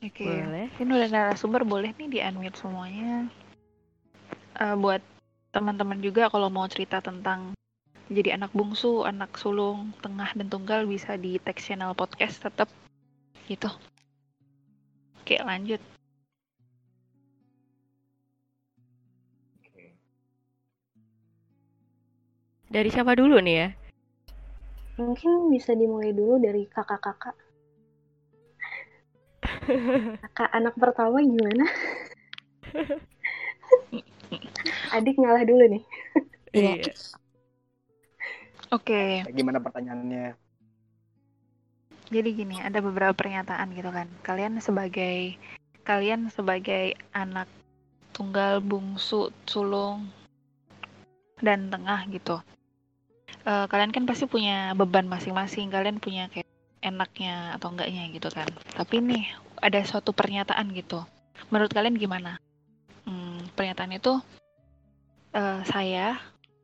oke 0.00 0.24
boleh. 0.24 0.66
ini 0.80 0.90
udah 0.90 1.10
narasumber 1.12 1.62
boleh 1.68 1.90
nih 1.96 2.08
di 2.08 2.18
unmute 2.24 2.56
semuanya 2.56 3.28
Eh, 4.54 4.76
buat 4.78 5.02
teman-teman 5.50 5.98
juga 5.98 6.30
kalau 6.30 6.46
mau 6.46 6.66
cerita 6.70 7.02
tentang 7.02 7.58
jadi 8.06 8.38
anak 8.38 8.54
bungsu, 8.54 9.02
anak 9.02 9.34
sulung, 9.34 9.90
tengah 9.98 10.30
dan 10.30 10.46
tunggal 10.46 10.86
bisa 10.86 11.18
di 11.18 11.42
text 11.42 11.66
channel 11.66 11.90
podcast 11.90 12.38
tetap 12.38 12.70
gitu. 13.50 13.66
Oke, 15.18 15.42
lanjut. 15.42 15.82
Oke. 19.58 19.98
Dari 22.70 22.88
siapa 22.94 23.18
dulu 23.18 23.42
nih 23.42 23.56
ya? 23.58 23.68
Mungkin 24.94 25.50
bisa 25.50 25.74
dimulai 25.74 26.14
dulu 26.14 26.38
dari 26.38 26.70
kakak-kakak. 26.70 27.34
Kakak 30.22 30.50
anak 30.54 30.74
pertama 30.78 31.18
gimana? 31.18 31.66
Adik 34.94 35.18
ngalah 35.18 35.42
dulu 35.42 35.64
nih. 35.66 35.82
Iya. 36.54 36.94
Oke, 38.70 39.22
Gimana 39.30 39.62
pertanyaannya? 39.62 40.34
jadi 42.14 42.30
gini, 42.30 42.62
ada 42.62 42.78
beberapa 42.78 43.10
pernyataan 43.16 43.74
gitu 43.74 43.90
kan. 43.90 44.06
Kalian 44.22 44.62
sebagai 44.62 45.34
kalian 45.82 46.30
sebagai 46.30 46.94
anak 47.10 47.50
tunggal, 48.14 48.62
bungsu, 48.62 49.34
sulung, 49.50 50.06
dan 51.42 51.68
tengah 51.74 52.06
gitu. 52.10 52.38
Eh, 53.44 53.66
kalian 53.68 53.92
kan 53.92 54.08
pasti 54.08 54.24
punya 54.24 54.72
beban 54.72 55.04
masing-masing. 55.04 55.68
Kalian 55.68 56.00
punya 56.00 56.32
kayak 56.32 56.48
enaknya 56.80 57.52
atau 57.60 57.68
enggaknya 57.76 58.08
gitu 58.08 58.32
kan. 58.32 58.48
Tapi 58.72 59.04
nih 59.04 59.24
ada 59.60 59.84
suatu 59.84 60.16
pernyataan 60.16 60.72
gitu. 60.72 61.04
Menurut 61.52 61.68
kalian 61.68 62.00
gimana? 62.00 62.40
Hmm, 63.04 63.44
pernyataan 63.52 63.92
itu 64.00 64.16
eh, 65.36 65.60
saya 65.68 66.16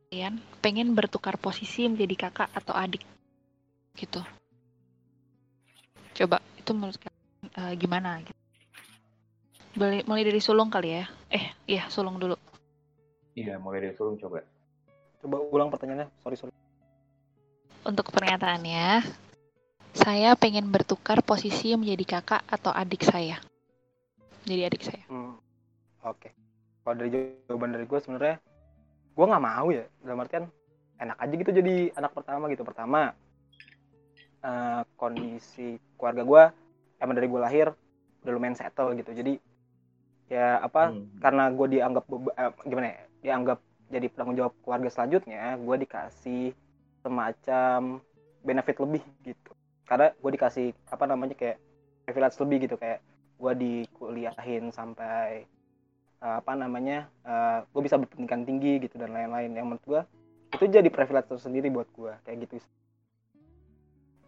kalian 0.09 0.41
pengen 0.57 0.97
bertukar 0.97 1.37
posisi 1.37 1.85
menjadi 1.85 2.27
kakak 2.27 2.49
atau 2.49 2.73
adik 2.73 3.05
gitu. 3.93 4.25
Coba 6.17 6.41
itu 6.57 6.71
menurut 6.73 6.97
kalian 6.97 7.45
eh, 7.61 7.73
gimana? 7.77 8.25
Gitu. 8.25 8.39
Boleh 9.77 10.01
mulai 10.09 10.25
dari 10.25 10.41
sulung 10.41 10.73
kali 10.73 10.97
ya? 10.97 11.05
Eh, 11.29 11.45
iya 11.69 11.85
sulung 11.93 12.17
dulu. 12.17 12.33
Iya, 13.37 13.61
mulai 13.61 13.85
dari 13.85 13.93
sulung 13.93 14.17
coba. 14.17 14.41
Coba 15.21 15.37
ulang 15.45 15.69
pertanyaannya. 15.69 16.09
Sorry, 16.25 16.35
sorry. 16.35 16.60
Untuk 17.81 18.13
pernyataannya, 18.13 19.01
saya 19.97 20.37
pengen 20.37 20.69
bertukar 20.69 21.25
posisi 21.25 21.73
menjadi 21.73 22.17
kakak 22.17 22.45
atau 22.45 22.69
adik 22.71 23.01
saya. 23.01 23.41
Jadi 24.45 24.61
adik 24.69 24.81
saya. 24.85 25.03
Hmm. 25.09 25.37
Oke. 26.05 26.33
Kalau 26.81 26.95
dari 26.97 27.09
jawaban 27.45 27.73
dari 27.73 27.85
gue 27.85 27.99
sebenarnya 28.01 28.37
gue 29.11 29.25
nggak 29.25 29.45
mau 29.45 29.67
ya. 29.73 29.85
Dalam 30.01 30.21
artian 30.21 30.45
enak 31.01 31.17
aja 31.17 31.33
gitu 31.33 31.51
jadi 31.51 31.75
anak 31.97 32.11
pertama 32.13 32.45
gitu. 32.49 32.61
Pertama 32.61 33.13
eh, 34.41 34.81
kondisi 34.97 35.77
keluarga 35.97 36.23
gue 36.25 36.43
emang 37.01 37.15
dari 37.17 37.27
gue 37.29 37.41
lahir 37.41 37.67
udah 38.21 38.31
lumayan 38.33 38.57
settle 38.57 38.93
gitu. 38.93 39.13
Jadi 39.13 39.41
ya 40.29 40.61
apa 40.63 40.93
Hmm. 40.95 41.11
karena 41.19 41.43
gue 41.51 41.67
dianggap 41.67 42.05
eh, 42.37 42.51
gimana 42.63 42.87
ya 42.87 43.03
dianggap 43.21 43.59
jadi 43.91 44.07
penanggung 44.07 44.37
jawab 44.39 44.53
keluarga 44.63 44.89
selanjutnya 44.89 45.59
gue 45.59 45.75
dikasih 45.83 46.55
semacam 47.01 47.99
benefit 48.41 48.77
lebih 48.81 49.03
gitu 49.21 49.51
karena 49.85 50.13
gue 50.15 50.31
dikasih 50.33 50.67
apa 50.87 51.05
namanya 51.05 51.35
kayak 51.35 51.57
privilege 52.07 52.37
lebih 52.41 52.57
gitu 52.69 52.75
kayak 52.77 52.99
gue 53.37 53.53
dikuliahin 53.57 54.69
sampai 54.69 55.45
eh, 56.21 56.35
apa 56.37 56.53
namanya 56.53 57.09
gue 57.73 57.81
bisa 57.81 57.97
berpendidikan 57.97 58.45
tinggi 58.45 58.81
gitu 58.85 58.97
dan 59.01 59.13
lain-lain 59.13 59.51
yang 59.53 59.65
menurut 59.69 59.85
gue 59.85 60.01
itu 60.51 60.65
jadi 60.69 60.89
privilege 60.93 61.29
tersendiri 61.31 61.67
buat 61.73 61.89
gue 61.93 62.13
kayak 62.25 62.37
gitu 62.45 62.61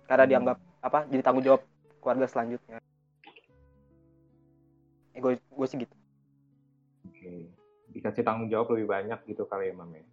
karena 0.10 0.26
Hmm. 0.26 0.32
dianggap 0.34 0.58
apa 0.84 1.00
jadi 1.08 1.22
tanggung 1.24 1.46
jawab 1.46 1.62
keluarga 2.04 2.26
selanjutnya 2.28 2.78
eh, 5.14 5.20
gue 5.22 5.38
gue 5.38 5.68
sih 5.70 5.80
gitu 5.80 5.96
Oke. 7.04 7.52
Dikasih 7.94 8.24
tanggung 8.26 8.50
jawab 8.50 8.74
lebih 8.74 8.90
banyak 8.90 9.20
gitu 9.28 9.44
kali 9.46 9.70
ya, 9.70 9.74
Mam 9.76 9.92
ya? 9.94 10.04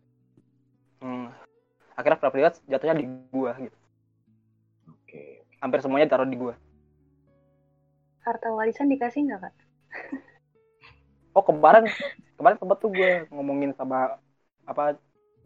Hmm. 2.00 2.04
akhirnya 2.04 2.20
privilege 2.22 2.56
jatuhnya 2.70 2.96
di 3.00 3.04
gue 3.06 3.52
gitu 3.66 3.78
Oke. 4.88 5.22
hampir 5.60 5.78
semuanya 5.82 6.06
ditaruh 6.08 6.28
di 6.28 6.36
gue 6.36 6.54
Harta 8.24 8.48
warisan 8.56 8.88
dikasih 8.92 9.20
nggak 9.26 9.40
kak? 9.44 9.54
oh 11.36 11.44
kemarin 11.46 11.84
kemarin 12.36 12.58
tempat 12.58 12.76
tuh 12.82 12.90
gue 12.90 13.10
ngomongin 13.30 13.70
sama 13.76 14.18
apa 14.66 14.96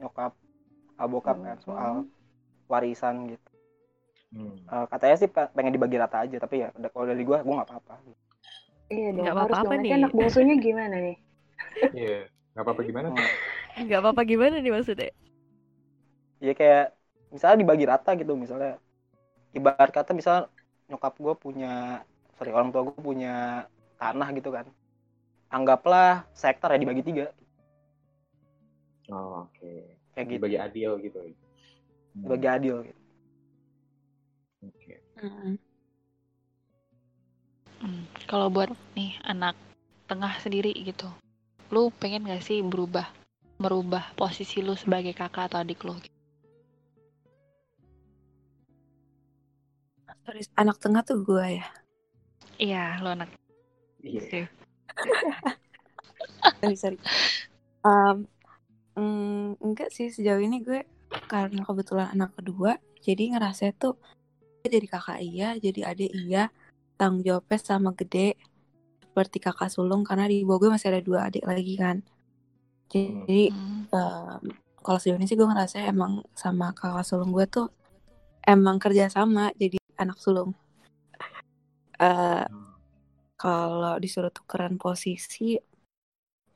nyokap 0.00 0.32
ah, 1.00 1.08
bokap 1.08 1.36
kan 1.46 1.58
soal 1.62 1.92
warisan 2.70 3.16
gitu 3.32 3.48
Hmm. 4.34 4.50
Eh, 4.66 4.86
katanya 4.90 5.16
sih 5.20 5.28
pe- 5.30 5.50
pengen 5.54 5.70
dibagi 5.78 5.94
rata 5.94 6.26
aja 6.26 6.36
tapi 6.42 6.66
ya 6.66 6.68
udah- 6.74 6.90
kalau 6.90 7.06
dari 7.06 7.22
gue 7.22 7.38
gue 7.38 7.54
nggak 7.54 7.68
apa-apa 7.70 7.94
Iya 8.92 9.08
dong, 9.16 9.24
Nggak 9.24 9.34
harus 9.40 9.56
apa-apa 9.56 9.64
dong. 9.64 9.72
Nanti 9.80 9.88
nih. 9.88 9.98
anak 9.98 10.12
bungsunya 10.16 10.54
gimana 10.66 10.96
nih? 11.06 11.16
Iya. 11.94 12.18
Nggak 12.52 12.64
apa-apa 12.64 12.82
gimana? 12.88 13.08
Hmm. 13.10 13.28
nggak 13.86 14.00
apa-apa 14.02 14.22
gimana 14.26 14.56
nih 14.62 14.72
maksudnya 14.74 15.10
ya 16.46 16.52
kayak 16.60 16.82
misalnya 17.34 17.56
dibagi 17.62 17.84
rata 17.92 18.10
gitu 18.20 18.32
misalnya 18.44 18.70
ibarat 19.58 19.90
kata 19.96 20.10
misal 20.20 20.36
nyokap 20.90 21.14
gue 21.24 21.34
punya 21.44 21.68
sorry 22.36 22.50
orang 22.56 22.70
tua 22.72 22.82
gue 22.88 22.96
punya 23.10 23.30
tanah 24.00 24.28
gitu 24.38 24.50
kan 24.56 24.66
anggaplah 25.56 26.26
sektor 26.42 26.68
ya 26.74 26.78
dibagi 26.82 27.02
tiga 27.08 27.24
Oh, 29.12 29.48
oke. 29.48 29.70
kayak 30.14 30.26
gitu 30.40 30.48
Dibagi 30.48 30.56
adil 30.66 30.90
gitu. 31.04 31.18
Hmm. 32.14 32.24
dibagi 32.24 32.48
adil 32.56 32.76
gitu. 32.88 33.00
Oke. 34.62 35.00
Mm-mm. 35.22 35.58
Hmm, 37.82 38.02
Kalau 38.30 38.48
buat 38.54 38.70
nih 38.98 39.12
anak 39.32 39.54
tengah 40.10 40.34
sendiri 40.44 40.72
gitu, 40.88 41.06
lu 41.74 41.82
pengen 42.00 42.26
gak 42.30 42.42
sih 42.48 42.58
berubah, 42.70 43.06
merubah 43.62 44.04
posisi 44.20 44.58
lu 44.66 44.74
sebagai 44.82 45.14
kakak 45.20 45.44
atau 45.48 45.58
adik 45.62 45.80
lu? 45.86 45.94
Sorry, 50.24 50.40
anak 50.56 50.76
tengah 50.80 51.04
tuh 51.04 51.20
gue 51.20 51.60
ya. 51.60 51.66
Iya, 52.56 52.84
lu 53.02 53.12
anak 53.12 53.28
Iya. 54.00 54.22
sih. 54.28 54.44
sorry 56.60 56.76
sorry 56.76 56.98
um, 57.82 58.24
mm, 58.94 59.58
enggak 59.60 59.90
sih 59.90 60.08
sejauh 60.08 60.40
ini 60.40 60.60
gue 60.60 60.80
karena 61.26 61.60
kebetulan 61.60 62.08
anak 62.14 62.32
kedua 62.36 62.78
jadi 63.02 63.36
ngerasa 63.36 63.74
tuh 63.76 63.98
gue 64.62 64.70
jadi 64.70 64.86
kakak 64.86 65.18
iya 65.20 65.48
jadi 65.58 65.92
adik 65.92 66.12
iya 66.14 66.48
tanggung 66.96 67.20
jawabnya 67.20 67.58
sama 67.60 67.90
gede 67.92 68.38
seperti 69.02 69.42
kakak 69.42 69.68
sulung 69.68 70.06
karena 70.08 70.24
di 70.24 70.40
bawah 70.46 70.68
gue 70.68 70.70
masih 70.72 70.88
ada 70.94 71.02
dua 71.04 71.28
adik 71.28 71.44
lagi 71.44 71.74
kan 71.76 71.96
jadi 72.88 73.50
Hmm, 73.50 73.90
um, 73.90 74.40
kalau 74.80 74.98
sejauh 75.00 75.18
ini 75.20 75.26
sih 75.28 75.36
gue 75.36 75.44
ngerasa 75.48 75.84
emang 75.84 76.22
sama 76.32 76.72
kakak 76.72 77.04
sulung 77.04 77.34
gue 77.34 77.44
tuh 77.44 77.68
emang 78.46 78.80
kerja 78.80 79.10
sama 79.12 79.52
jadi 79.58 79.76
anak 80.00 80.18
sulung 80.20 80.52
Eh, 81.94 82.44
kalau 83.38 83.94
disuruh 84.02 84.32
tukeran 84.34 84.74
posisi 84.82 85.54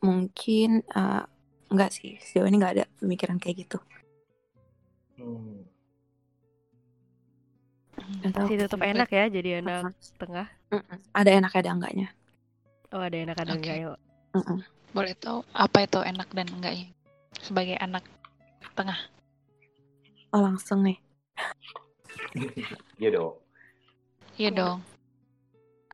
mungkin 0.03 0.83
eh, 0.83 1.23
enggak 1.71 1.91
sih 1.95 2.19
sejauh 2.23 2.49
ini 2.49 2.57
nggak 2.59 2.75
ada 2.75 2.85
pemikiran 2.99 3.39
kayak 3.43 3.67
gitu 3.67 3.79
Hmm. 5.19 5.67
Nggak 8.23 8.47
masih 8.47 8.57
tetap 8.63 8.81
enak 8.83 9.09
ya 9.11 9.25
jadi 9.27 9.51
anak 9.59 9.83
Mm-mm. 9.91 10.19
tengah 10.23 10.47
Mm-mm. 10.71 10.99
ada 11.15 11.31
enak 11.35 11.53
ada 11.59 11.71
enggaknya 11.75 12.09
oh 12.95 13.03
ada 13.03 13.17
enak 13.19 13.37
ada 13.43 13.53
Oke. 13.55 13.59
enggak 13.59 13.77
ya 13.83 13.89
Mm-mm. 14.35 14.59
boleh 14.95 15.15
tahu 15.19 15.43
apa 15.55 15.79
itu 15.87 15.99
enak 16.03 16.29
dan 16.35 16.47
enggaknya 16.51 16.87
sebagai 17.43 17.77
anak 17.79 18.03
tengah? 18.79 18.99
oh 20.35 20.41
langsung 20.43 20.87
nih 20.87 20.99
Iya 23.01 23.11
dong. 23.15 23.35
Iya 24.39 24.51
dong. 24.55 24.79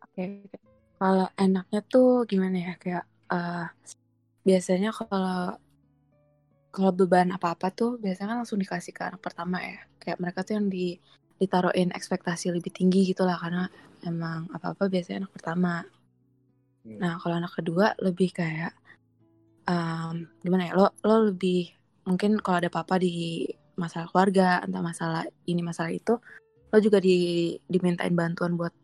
oke 0.04 0.22
oke. 0.46 0.58
kalau 1.00 1.26
enaknya 1.34 1.80
tuh 1.84 2.24
gimana 2.28 2.56
ya 2.60 2.74
kayak 2.76 3.04
eh, 3.32 3.66
biasanya 4.44 4.90
kalau 4.92 5.56
kalau 6.74 6.90
beban 6.90 7.30
apa-apa 7.32 7.70
tuh 7.70 7.96
biasanya 8.02 8.34
kan 8.34 8.38
langsung 8.44 8.60
dikasih 8.60 8.92
ke 8.92 9.02
anak 9.06 9.22
pertama 9.22 9.62
ya 9.62 9.78
kayak 10.02 10.18
mereka 10.20 10.44
tuh 10.44 10.58
yang 10.60 10.68
di 10.68 10.98
ditaruhin 11.40 11.90
ekspektasi 11.90 12.54
lebih 12.54 12.70
tinggi 12.70 13.10
gitu 13.10 13.26
lah 13.26 13.38
karena 13.40 13.66
emang 14.06 14.46
apa-apa 14.54 14.86
biasanya 14.86 15.26
anak 15.26 15.32
pertama 15.34 15.82
Hmm. 16.84 17.00
Nah, 17.00 17.16
kalau 17.16 17.40
anak 17.40 17.52
kedua 17.56 17.96
lebih 17.96 18.28
kayak 18.36 18.76
em, 19.64 20.28
gimana 20.44 20.68
ya? 20.68 20.72
Lo 20.76 20.92
lo 21.00 21.32
lebih 21.32 21.72
mungkin 22.04 22.36
kalau 22.44 22.60
ada 22.60 22.68
apa-apa 22.68 23.00
di 23.00 23.48
masalah 23.76 24.06
keluarga, 24.10 24.62
entah 24.64 24.82
masalah 24.82 25.22
ini 25.46 25.62
masalah 25.62 25.92
itu, 25.92 26.18
lo 26.70 26.78
juga 26.82 26.98
di 26.98 27.52
dimintain 27.68 28.14
bantuan 28.14 28.58
buat 28.58 28.74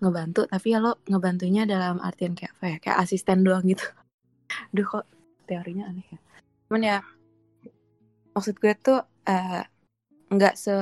ngebantu, 0.00 0.44
tapi 0.46 0.76
ya 0.76 0.78
lo 0.78 1.00
ngebantunya 1.08 1.64
dalam 1.64 1.98
artian 2.04 2.36
kayak 2.36 2.52
apa 2.60 2.64
ya? 2.68 2.76
Kayak 2.82 2.98
asisten 3.02 3.42
doang 3.42 3.64
gitu. 3.64 3.86
Duh 4.74 4.86
kok 4.86 5.04
teorinya 5.48 5.88
aneh 5.88 6.06
ya. 6.06 6.18
Cuman 6.68 6.82
ya 6.82 6.98
maksud 8.36 8.60
gue 8.60 8.74
tuh 8.76 9.00
eh, 9.24 9.64
nggak 10.28 10.54
se 10.58 10.74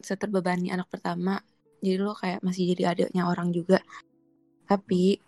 seterbebani 0.00 0.72
anak 0.72 0.88
pertama. 0.90 1.38
Jadi 1.82 1.98
lo 1.98 2.14
kayak 2.14 2.40
masih 2.46 2.72
jadi 2.74 2.94
adiknya 2.94 3.26
orang 3.26 3.50
juga. 3.50 3.82
Tapi 4.66 5.18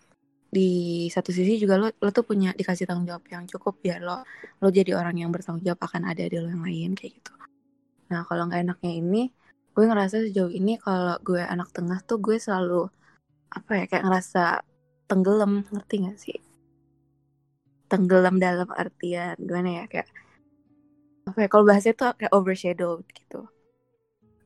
di 0.55 0.69
satu 1.11 1.35
sisi 1.35 1.59
juga 1.59 1.75
lo 1.75 1.91
lo 1.91 2.09
tuh 2.15 2.23
punya 2.23 2.55
dikasih 2.55 2.87
tanggung 2.87 3.11
jawab 3.11 3.27
yang 3.27 3.43
cukup 3.43 3.75
biar 3.83 3.99
lo 3.99 4.23
lo 4.63 4.67
jadi 4.71 4.95
orang 4.95 5.19
yang 5.19 5.27
bertanggung 5.27 5.67
jawab 5.67 5.83
akan 5.83 6.07
ada 6.07 6.23
di 6.23 6.39
lo 6.39 6.47
yang 6.47 6.63
lain 6.63 6.95
kayak 6.95 7.19
gitu. 7.19 7.31
Nah 8.11 8.21
kalau 8.27 8.47
nggak 8.47 8.61
enaknya 8.65 8.91
ini, 9.01 9.21
gue 9.73 9.83
ngerasa 9.85 10.25
sejauh 10.25 10.51
ini 10.53 10.77
kalau 10.79 11.17
gue 11.21 11.41
anak 11.41 11.69
tengah 11.75 11.99
tuh 12.05 12.17
gue 12.21 12.37
selalu 12.39 12.87
apa 13.51 13.71
ya 13.79 13.85
kayak 13.89 14.03
ngerasa 14.05 14.43
tenggelam 15.05 15.63
ngerti 15.69 15.95
gak 16.05 16.17
sih? 16.19 16.37
Tenggelam 17.85 18.41
dalam 18.41 18.69
artian 18.73 19.37
gimana 19.37 19.83
ya 19.83 19.85
kayak 19.85 20.09
apa 21.25 21.37
ya 21.41 21.47
kalau 21.49 21.65
bahasnya 21.65 21.93
tuh 21.97 22.13
kayak 22.17 22.33
overshadowed 22.33 23.05
gitu. 23.13 23.49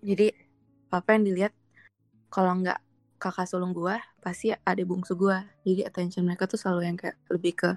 Jadi 0.03 0.32
apa 0.89 1.10
yang 1.16 1.24
dilihat 1.28 1.53
kalau 2.32 2.55
nggak 2.62 2.80
kakak 3.20 3.45
sulung 3.45 3.76
gue 3.76 3.99
pasti 4.24 4.55
ada 4.55 4.80
bungsu 4.88 5.14
gue 5.20 5.36
jadi 5.68 5.91
attention 5.91 6.24
mereka 6.24 6.47
tuh 6.47 6.55
selalu 6.55 6.88
yang 6.88 6.97
kayak 6.97 7.20
lebih 7.28 7.53
ke 7.53 7.70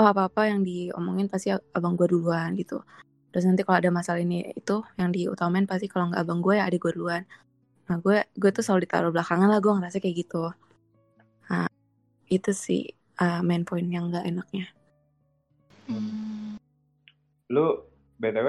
oh 0.00 0.06
apa 0.08 0.32
apa 0.32 0.48
yang 0.48 0.64
diomongin 0.64 1.28
pasti 1.28 1.52
abang 1.52 1.94
gue 1.94 2.08
duluan 2.08 2.56
gitu 2.56 2.80
terus 3.36 3.44
nanti 3.44 3.68
kalau 3.68 3.84
ada 3.84 3.92
masalah 3.92 4.24
ini 4.24 4.48
itu 4.56 4.80
yang 4.96 5.12
diutamain 5.12 5.68
pasti 5.68 5.92
kalau 5.92 6.08
nggak 6.08 6.24
abang 6.24 6.40
gue 6.40 6.56
ya 6.56 6.64
adik 6.64 6.88
gue 6.88 6.96
duluan. 6.96 7.20
Nah 7.84 8.00
gue 8.00 8.24
gue 8.32 8.48
tuh 8.48 8.64
selalu 8.64 8.88
ditaruh 8.88 9.12
belakangan 9.12 9.44
lah 9.52 9.60
gue 9.60 9.76
ngerasa 9.76 10.00
kayak 10.00 10.24
gitu. 10.24 10.56
Nah 11.52 11.68
itu 12.32 12.50
sih 12.56 12.96
uh, 13.20 13.44
main 13.44 13.68
point 13.68 13.84
yang 13.84 14.08
nggak 14.08 14.24
enaknya. 14.24 14.72
Hmm, 15.84 16.56
Lu 17.52 17.84
BTW 18.16 18.48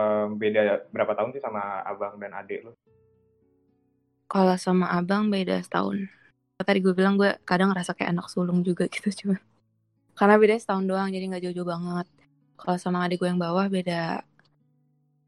em, 0.00 0.28
beda 0.40 0.88
berapa 0.88 1.12
tahun 1.12 1.36
sih 1.36 1.44
sama 1.44 1.84
abang 1.84 2.16
dan 2.16 2.32
adik 2.32 2.64
lu? 2.64 2.72
kalau 4.32 4.56
sama 4.56 4.96
abang 4.96 5.28
beda 5.28 5.60
setahun. 5.60 6.08
Tadi 6.56 6.80
gue 6.80 6.96
bilang 6.96 7.20
gue 7.20 7.36
kadang 7.44 7.68
ngerasa 7.68 7.92
kayak 7.92 8.16
anak 8.16 8.32
sulung 8.32 8.64
juga 8.64 8.88
gitu 8.88 9.12
cuma. 9.20 9.36
Karena 10.16 10.40
beda 10.40 10.56
setahun 10.56 10.88
doang 10.88 11.12
jadi 11.12 11.28
nggak 11.28 11.52
jauh-jauh 11.52 11.68
banget 11.68 12.15
kalau 12.60 12.76
sama 12.84 12.98
adik 13.04 13.16
gue 13.20 13.28
yang 13.32 13.40
bawah 13.46 13.66
beda 13.76 14.24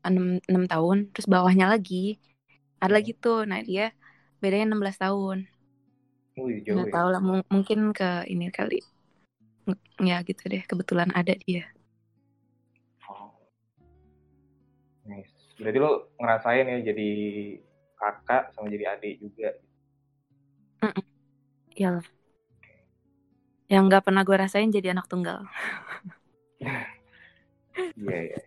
6, 0.07 0.27
6 0.51 0.65
tahun 0.73 0.97
terus 1.13 1.27
bawahnya 1.35 1.67
lagi 1.73 1.97
ada 2.83 2.93
lagi 2.99 3.13
tuh 3.25 3.39
nah 3.51 3.61
dia 3.69 3.85
bedanya 4.41 4.67
16 4.71 4.97
tahun 5.03 5.39
Wih, 6.39 6.63
jauh 6.67 6.77
nggak 6.77 6.89
ya. 6.89 6.95
tahu 6.97 7.09
lah 7.15 7.21
mung- 7.29 7.49
mungkin 7.55 7.79
ke 7.99 8.09
ini 8.33 8.47
kali 8.59 8.79
ya 10.09 10.17
gitu 10.29 10.43
deh 10.53 10.63
kebetulan 10.71 11.11
ada 11.19 11.35
dia 11.45 11.65
Oh. 13.09 13.33
Nice. 15.09 15.33
Berarti 15.59 15.79
lu 15.81 15.91
ngerasain 16.21 16.67
ya 16.69 16.79
jadi 16.93 17.09
kakak 17.99 18.55
sama 18.55 18.71
jadi 18.71 18.85
adik 18.95 19.15
juga. 19.19 19.51
ya 21.79 22.03
yang 23.69 23.87
nggak 23.87 24.03
pernah 24.07 24.23
gue 24.27 24.37
rasain 24.37 24.71
jadi 24.73 24.97
anak 24.97 25.07
tunggal 25.07 25.45
Iya, 27.79 28.19
iya. 28.27 28.39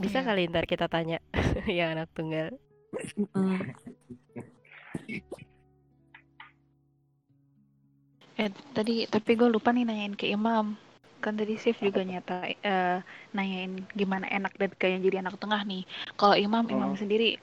bisa 0.00 0.18
Iya. 0.20 0.26
kali 0.26 0.40
ntar 0.50 0.64
kita 0.66 0.86
tanya 0.90 1.18
yang 1.78 1.94
anak 1.94 2.08
tunggal 2.16 2.50
Mm. 3.36 3.62
Eh, 8.40 8.50
tadi 8.74 9.04
tapi 9.06 9.30
gue 9.38 9.46
lupa 9.46 9.70
nih 9.70 9.84
nanyain 9.86 10.16
ke 10.16 10.26
Imam. 10.26 10.74
Kan 11.20 11.36
tadi 11.36 11.54
Sif 11.60 11.76
juga 11.84 12.00
nyata 12.00 12.48
eh, 12.50 12.98
nanyain 13.36 13.84
gimana 13.92 14.26
enak 14.26 14.56
dan 14.56 14.72
kayak 14.74 15.04
jadi 15.06 15.16
anak 15.22 15.36
tengah 15.38 15.60
nih. 15.62 15.84
Kalau 16.16 16.34
Imam, 16.34 16.64
Imam 16.66 16.90
Hmm. 16.96 17.00
sendiri, 17.00 17.36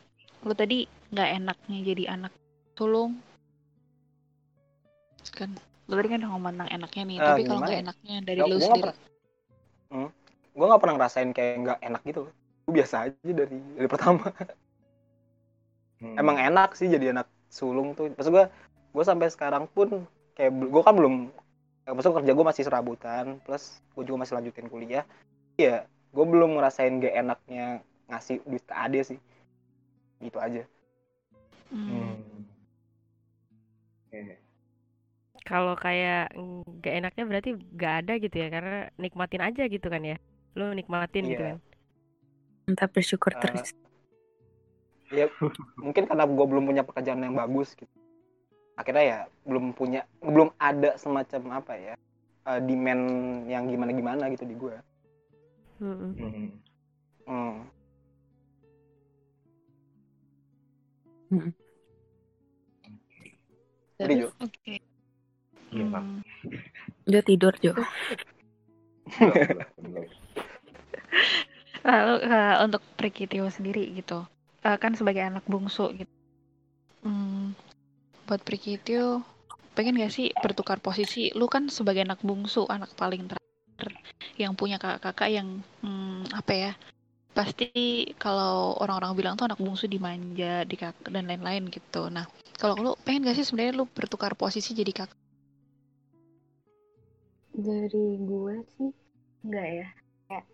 lu 0.44 0.54
tadi 0.58 0.90
nggak 1.14 1.30
enaknya 1.38 1.80
jadi 1.86 2.04
anak 2.18 2.34
sulung. 2.76 3.22
Kan, 5.32 5.54
lu 5.88 5.94
tadi 5.96 6.08
kan 6.12 6.20
udah 6.26 6.32
ngomong 6.34 6.52
tentang 6.58 6.72
enaknya 6.74 7.04
nih. 7.06 7.18
Eh, 7.22 7.26
tapi 7.30 7.42
kalau 7.46 7.60
nggak 7.62 7.78
ya? 7.78 7.82
enaknya 7.86 8.16
dari 8.26 8.40
Gak, 8.42 8.48
lu 8.50 8.58
sendiri. 8.58 8.82
pernah, 8.82 8.96
hmm, 9.92 10.10
gue 10.56 10.66
nggak 10.66 10.82
pernah 10.82 10.96
ngerasain 10.98 11.32
kayak 11.32 11.56
nggak 11.64 11.80
enak 11.84 12.02
gitu. 12.06 12.22
Gue 12.68 12.74
biasa 12.84 13.08
aja 13.08 13.32
dari 13.32 13.60
dari 13.76 13.88
pertama. 13.88 14.28
Hmm. 15.98 16.14
Emang 16.14 16.38
enak 16.38 16.78
sih 16.78 16.86
jadi 16.90 17.10
anak 17.14 17.28
sulung 17.50 17.98
tuh. 17.98 18.14
Maksud 18.14 18.30
gue, 18.30 18.46
gue 18.94 19.04
sampai 19.04 19.34
sekarang 19.34 19.66
pun 19.72 20.06
kayak 20.38 20.54
gue 20.54 20.82
kan 20.86 20.94
belum, 20.94 21.34
maksud 21.90 22.14
kerja 22.22 22.32
gue 22.38 22.46
masih 22.46 22.64
serabutan, 22.68 23.42
plus 23.42 23.82
gue 23.98 24.04
juga 24.06 24.22
masih 24.22 24.38
lanjutin 24.38 24.70
kuliah. 24.70 25.04
Iya, 25.58 25.90
gue 26.14 26.26
belum 26.26 26.60
ngerasain 26.60 27.02
gak 27.02 27.16
enaknya 27.18 27.82
ngasih 28.08 28.46
duit 28.46 28.62
ke 28.62 28.76
ade 28.78 29.02
sih. 29.02 29.20
Gitu 30.22 30.38
aja. 30.38 30.64
Hmm. 31.74 31.90
Hmm. 31.90 32.16
Oke. 34.08 34.47
Kalau 35.48 35.80
kayak 35.80 36.36
nggak 36.36 36.94
enaknya 37.00 37.24
berarti 37.24 37.50
nggak 37.56 37.94
ada 38.04 38.14
gitu 38.20 38.36
ya 38.36 38.48
karena 38.52 38.92
nikmatin 39.00 39.40
aja 39.40 39.64
gitu 39.66 39.88
kan 39.88 40.04
ya. 40.04 40.18
Lu 40.60 40.76
nikmatin 40.76 41.24
gitu 41.24 41.40
Iya. 41.40 41.56
kan. 41.56 41.58
Entah 42.68 42.88
bersyukur 42.92 43.32
Eh, 43.32 43.40
terus. 43.40 43.72
ya 45.08 45.32
mungkin 45.80 46.04
karena 46.04 46.28
gue 46.28 46.46
belum 46.52 46.68
punya 46.68 46.84
pekerjaan 46.84 47.24
yang 47.24 47.32
bagus 47.32 47.72
gitu 47.80 47.88
akhirnya 48.76 49.04
ya 49.08 49.20
belum 49.48 49.72
punya 49.72 50.04
belum 50.20 50.52
ada 50.60 51.00
semacam 51.00 51.64
apa 51.64 51.80
ya 51.80 51.94
eh, 52.44 52.60
demand 52.60 53.04
yang 53.48 53.72
gimana 53.72 53.96
gimana 53.96 54.28
gitu 54.28 54.44
di 54.44 54.56
gue 54.60 54.76
Mm-mm. 55.80 56.52
Hmm. 57.24 57.64
Jadi, 63.96 64.14
Jo. 64.20 64.28
Oke. 64.44 64.84
Iya, 65.74 65.86
Pak. 65.92 66.04
Hmm. 66.04 66.22
Jo 67.08 67.20
tidur 67.24 67.54
Jo. 67.64 67.72
Lalu 71.88 72.16
eh, 72.28 72.56
untuk 72.68 72.84
Prikitio 73.00 73.48
sendiri 73.48 73.88
gitu, 73.96 74.28
eh, 74.68 74.76
kan 74.76 74.92
sebagai 74.92 75.24
anak 75.24 75.48
bungsu 75.48 75.88
gitu, 75.96 76.12
hmm, 77.08 77.56
buat 78.28 78.44
Prikitio 78.44 79.24
pengen 79.72 79.96
gak 80.02 80.12
sih 80.12 80.34
bertukar 80.44 80.84
posisi? 80.84 81.32
Lu 81.32 81.48
kan 81.48 81.72
sebagai 81.72 82.04
anak 82.04 82.20
bungsu, 82.26 82.68
anak 82.68 82.92
paling 83.00 83.32
terakhir 83.32 83.96
yang 84.36 84.58
punya 84.58 84.76
kakak-kakak 84.82 85.30
yang 85.32 85.64
hmm, 85.80 86.28
apa 86.36 86.54
ya? 86.54 86.72
Pasti 87.32 87.70
kalau 88.18 88.76
orang-orang 88.82 89.14
bilang 89.16 89.34
tuh 89.38 89.46
anak 89.48 89.62
bungsu 89.62 89.86
dimanja, 89.88 90.66
di 90.66 90.76
kakak 90.76 91.14
dan 91.14 91.30
lain-lain 91.30 91.70
gitu. 91.72 92.10
Nah, 92.12 92.26
kalau 92.58 92.76
lu 92.82 92.92
pengen 93.06 93.30
gak 93.30 93.38
sih 93.38 93.46
sebenarnya 93.48 93.78
lu 93.78 93.86
bertukar 93.88 94.34
posisi 94.36 94.74
jadi 94.76 94.92
kakak? 94.92 95.27
Dari 97.58 98.06
gue 98.22 98.56
sih 98.78 98.94
enggak 99.42 99.68
ya. 99.82 99.88
Kayak 100.30 100.46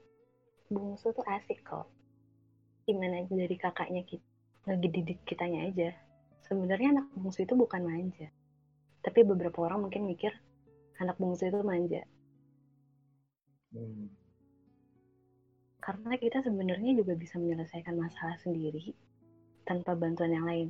bungsu 0.71 1.11
tuh 1.11 1.25
asik 1.27 1.59
kok. 1.67 1.91
Gimana 2.87 3.27
dari 3.27 3.55
kakaknya 3.59 4.07
kita 4.07 4.23
ngedidik 4.63 5.19
kitanya 5.27 5.67
aja. 5.67 5.91
Sebenarnya 6.47 6.95
anak 6.99 7.11
bungsu 7.15 7.43
itu 7.43 7.59
bukan 7.59 7.83
manja. 7.83 8.31
Tapi 9.03 9.19
beberapa 9.27 9.67
orang 9.67 9.87
mungkin 9.87 10.07
mikir 10.07 10.31
anak 11.03 11.19
bungsu 11.19 11.51
itu 11.51 11.59
manja. 11.59 12.07
Hmm. 13.75 14.07
Karena 15.83 16.15
kita 16.15 16.39
sebenarnya 16.39 16.95
juga 16.95 17.19
bisa 17.19 17.35
menyelesaikan 17.35 17.99
masalah 17.99 18.39
sendiri 18.39 18.95
tanpa 19.67 19.99
bantuan 19.99 20.31
yang 20.31 20.47
lain. 20.47 20.69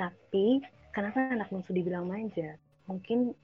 Tapi 0.00 0.64
kenapa 0.96 1.36
anak 1.36 1.52
bungsu 1.52 1.76
dibilang 1.76 2.08
manja? 2.08 2.56
Mungkin 2.88 3.36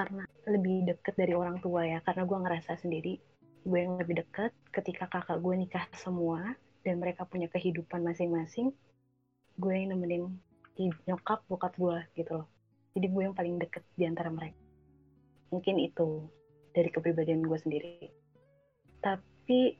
karena 0.00 0.24
lebih 0.48 0.88
deket 0.88 1.14
dari 1.20 1.36
orang 1.36 1.60
tua 1.60 1.84
ya. 1.84 2.00
Karena 2.00 2.24
gue 2.24 2.38
ngerasa 2.40 2.72
sendiri 2.80 3.20
gue 3.60 3.76
yang 3.76 4.00
lebih 4.00 4.24
deket 4.24 4.56
ketika 4.72 5.04
kakak 5.12 5.36
gue 5.36 5.52
nikah 5.52 5.84
semua 5.92 6.56
dan 6.80 6.96
mereka 6.96 7.28
punya 7.28 7.52
kehidupan 7.52 8.00
masing-masing. 8.00 8.72
Gue 9.60 9.72
yang 9.76 9.92
nemenin 9.92 10.32
nyokap 11.04 11.44
bokap 11.44 11.76
gue 11.76 12.00
gitu 12.16 12.40
loh. 12.40 12.48
Jadi 12.96 13.06
gue 13.12 13.22
yang 13.28 13.36
paling 13.36 13.60
deket 13.60 13.84
di 13.92 14.08
antara 14.08 14.32
mereka. 14.32 14.56
Mungkin 15.52 15.76
itu 15.76 16.24
dari 16.72 16.88
kepribadian 16.88 17.44
gue 17.44 17.58
sendiri. 17.60 18.08
Tapi 19.04 19.76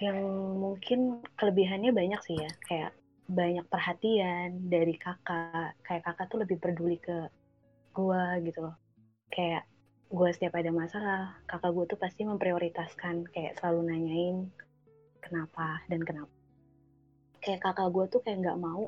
yang 0.00 0.18
mungkin 0.58 1.22
kelebihannya 1.36 1.92
banyak 1.92 2.20
sih 2.24 2.36
ya 2.40 2.50
kayak 2.64 2.92
banyak 3.30 3.62
perhatian 3.68 4.66
dari 4.66 4.96
kakak 4.96 5.76
kayak 5.86 6.02
kakak 6.02 6.26
tuh 6.32 6.40
lebih 6.40 6.56
peduli 6.56 6.96
ke 6.98 7.28
gua 7.92 8.40
gitu 8.40 8.64
loh 8.64 8.74
kayak 9.34 9.62
gua 10.16 10.28
setiap 10.34 10.54
ada 10.60 10.70
masalah 10.82 11.20
kakak 11.50 11.72
gua 11.76 11.84
tuh 11.90 11.98
pasti 12.04 12.22
memprioritaskan 12.30 13.16
kayak 13.34 13.52
selalu 13.58 13.80
nanyain 13.90 14.36
kenapa 15.24 15.66
dan 15.90 16.00
kenapa 16.08 16.32
kayak 17.44 17.60
kakak 17.64 17.88
gua 17.94 18.04
tuh 18.12 18.20
kayak 18.24 18.38
nggak 18.42 18.60
mau 18.66 18.82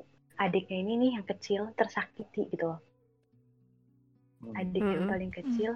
adiknya 0.45 0.76
ini 0.82 0.93
nih 1.01 1.11
yang 1.16 1.26
kecil 1.30 1.62
tersakiti 1.78 2.43
gitu 2.53 2.64
loh 2.70 2.80
Hmm. 4.40 4.53
adiknya 4.61 4.95
yang 4.99 5.05
Mm-mm. 5.05 5.11
paling 5.12 5.30
kecil 5.38 5.70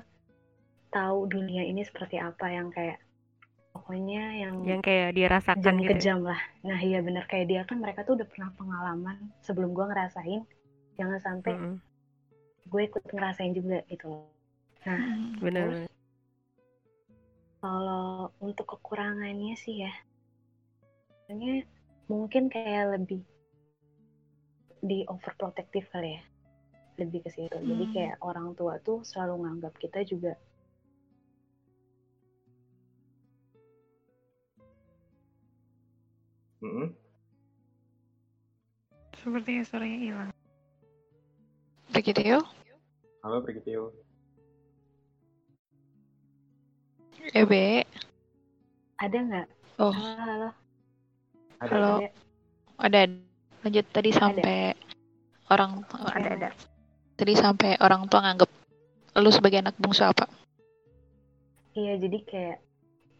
tahu 0.97 1.19
dunia 1.35 1.63
ini 1.71 1.83
seperti 1.89 2.17
apa 2.29 2.47
yang 2.57 2.69
kayak 2.77 2.99
pokoknya 3.75 4.25
yang 4.45 4.57
Yang 4.69 4.81
kayak 4.87 5.11
dirasakan 5.19 5.63
kejam 5.63 5.77
gitu. 5.85 5.93
ya. 5.99 6.01
kejam 6.01 6.19
lah 6.29 6.41
nah 6.69 6.79
iya 6.89 6.99
bener 7.07 7.25
kayak 7.31 7.47
dia 7.51 7.63
kan 7.69 7.79
mereka 7.85 8.01
tuh 8.07 8.15
udah 8.19 8.29
pernah 8.33 8.51
pengalaman 8.59 9.17
sebelum 9.47 9.71
gua 9.77 9.87
ngerasain 9.91 10.43
jangan 10.99 11.21
sampai 11.27 11.55
Mm-mm. 11.55 11.81
gue 12.71 12.83
ikut 12.89 13.03
ngerasain 13.15 13.53
juga 13.59 13.79
gitu 13.91 14.05
loh 14.13 14.36
nah 14.87 14.95
Hmm. 14.97 15.35
Bener. 15.43 15.67
terus 15.67 15.81
bener. 15.83 15.93
kalau 17.59 18.07
untuk 18.39 18.67
kekurangannya 18.71 19.59
sih 19.59 19.83
ya 19.83 19.93
sebenarnya 21.27 21.67
mungkin 22.07 22.47
kayak 22.47 22.95
lebih 22.95 23.21
di 24.81 25.03
overprotective 25.11 25.91
kali 25.91 26.15
ya 26.15 26.23
lebih 26.97 27.27
ke 27.27 27.31
situ 27.35 27.51
jadi 27.53 27.85
Hmm. 27.85 27.93
kayak 27.93 28.17
orang 28.23 28.55
tua 28.55 28.79
tuh 28.79 29.03
selalu 29.03 29.43
nganggap 29.43 29.75
kita 29.77 30.07
juga 30.07 30.39
Hmm. 36.61 36.89
Sepertinya 39.17 39.63
suaranya 39.63 39.99
hilang. 39.99 40.31
Prikitio? 41.93 42.39
Halo 43.21 43.43
Prigitio. 43.43 43.93
EB? 47.35 47.83
ada 48.97 49.19
nggak 49.19 49.47
Oh, 49.77 49.93
halo 49.93 50.25
halo 50.25 50.49
Ada. 51.61 51.69
Halo. 51.69 51.93
ada 52.81 52.99
ada. 53.05 53.17
Lanjut 53.61 53.87
tadi 53.93 54.11
sampai 54.13 54.73
orang 55.53 55.85
oh, 55.85 56.11
ada 56.13 56.31
ada. 56.33 56.49
Tadi 57.17 57.33
sampai 57.37 57.77
orang 57.81 58.09
tua 58.09 58.25
nganggep 58.25 58.51
lu 59.17 59.31
sebagai 59.33 59.65
anak 59.65 59.77
bungsu 59.81 60.05
apa? 60.05 60.29
Iya, 61.77 61.97
jadi 62.01 62.19
kayak 62.25 62.59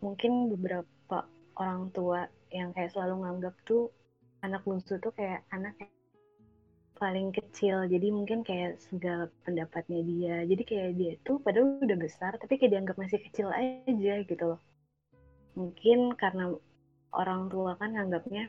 mungkin 0.05 0.53
beberapa 0.53 1.29
orang 1.57 1.93
tua 1.93 2.29
yang 2.53 2.73
kayak 2.77 2.93
selalu 2.93 3.25
nganggap 3.25 3.55
tuh 3.65 3.93
anak 4.45 4.65
bungsu 4.65 5.01
tuh 5.01 5.13
kayak 5.17 5.45
anak 5.53 5.77
yang 5.81 5.96
paling 6.97 7.31
kecil. 7.31 7.85
Jadi 7.87 8.09
mungkin 8.11 8.41
kayak 8.43 8.81
segala 8.81 9.29
pendapatnya 9.45 10.01
dia. 10.03 10.37
Jadi 10.49 10.63
kayak 10.65 10.91
dia 10.97 11.13
tuh 11.23 11.39
padahal 11.39 11.79
udah 11.85 11.99
besar, 12.01 12.35
tapi 12.41 12.57
kayak 12.57 12.73
dianggap 12.73 12.97
masih 12.97 13.21
kecil 13.23 13.49
aja 13.53 14.15
gitu 14.25 14.45
loh. 14.57 14.61
Mungkin 15.57 16.17
karena 16.17 16.53
orang 17.13 17.49
tua 17.53 17.77
kan 17.77 17.95
nganggapnya 17.95 18.49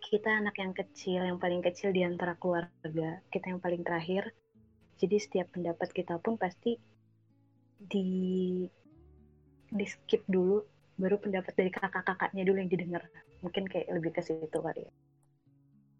kita 0.00 0.30
anak 0.30 0.56
yang 0.62 0.72
kecil, 0.72 1.20
yang 1.26 1.38
paling 1.42 1.60
kecil 1.60 1.90
di 1.90 2.06
antara 2.06 2.38
keluarga, 2.38 3.20
kita 3.34 3.50
yang 3.50 3.60
paling 3.60 3.82
terakhir. 3.82 4.30
Jadi 4.96 5.16
setiap 5.20 5.52
pendapat 5.52 5.92
kita 5.92 6.16
pun 6.22 6.40
pasti 6.40 6.78
di 7.76 8.64
di 9.68 9.84
skip 9.84 10.24
dulu 10.24 10.62
baru 10.96 11.20
pendapat 11.20 11.52
dari 11.52 11.68
kakak-kakaknya 11.68 12.42
dulu 12.48 12.56
yang 12.56 12.72
didengar 12.72 13.04
mungkin 13.44 13.68
kayak 13.68 13.92
lebih 13.92 14.16
ke 14.16 14.22
situ 14.24 14.48
kali 14.56 14.88
ya 14.88 14.92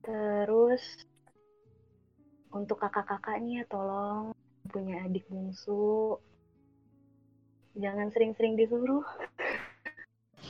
terus 0.01 1.05
untuk 2.59 2.76
kakak-kakaknya 2.82 3.61
tolong 3.72 4.24
punya 4.72 4.96
adik 5.07 5.24
bungsu. 5.32 6.18
Jangan 7.82 8.09
sering-sering 8.12 8.54
disuruh. 8.61 9.04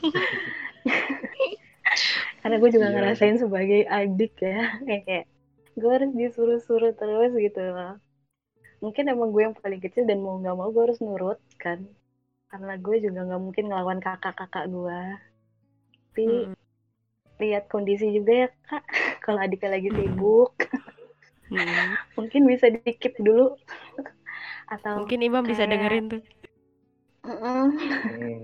Karena 2.40 2.56
gue 2.62 2.70
juga 2.74 2.86
Iya. 2.88 2.94
ngerasain 2.94 3.36
sebagai 3.42 3.80
adik 3.90 4.32
ya 4.40 4.78
kayak 4.86 5.24
gue 5.80 5.90
harus 5.96 6.10
disuruh-suruh 6.20 6.92
terus 7.00 7.32
gitu 7.36 7.60
loh. 7.76 7.94
Mungkin 8.84 9.04
emang 9.12 9.28
gue 9.34 9.42
yang 9.46 9.56
paling 9.56 9.80
kecil 9.84 10.04
dan 10.08 10.18
mau 10.24 10.36
nggak 10.40 10.56
mau 10.58 10.68
gue 10.74 10.82
harus 10.86 11.00
nurut 11.06 11.38
kan. 11.64 11.78
Karena 12.50 12.72
gue 12.84 12.96
juga 13.04 13.20
nggak 13.26 13.42
mungkin 13.46 13.64
ngelawan 13.68 14.00
kakak-kakak 14.06 14.64
gue 14.70 15.00
tapi 16.16 16.26
Mm-mm. 16.26 16.56
lihat 17.44 17.64
kondisi 17.72 18.06
juga 18.16 18.32
ya 18.42 18.48
kak. 18.68 18.84
Kalau 19.24 19.38
adiknya 19.44 19.70
lagi 19.76 19.88
sibuk 19.92 20.52
Mm-mm. 21.46 21.90
mungkin 22.18 22.42
bisa 22.46 22.66
dikip 22.68 23.14
dulu. 23.22 23.54
Atau 24.66 25.06
Mungkin 25.06 25.22
Imam 25.22 25.46
bisa 25.46 25.62
kayak- 25.62 25.72
dengerin 25.78 26.04
tuh. 26.10 26.22
Hmm, 27.26 27.70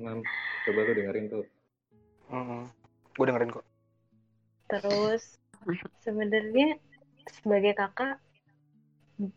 Mam. 0.03 0.19
coba 0.67 0.81
tuh 0.87 0.95
dengerin 0.95 1.27
tuh. 1.31 1.45
gue 3.13 3.25
dengerin 3.29 3.51
kok. 3.53 3.65
Terus 4.67 5.37
sebenarnya 6.01 6.81
sebagai 7.29 7.75
kakak 7.75 8.19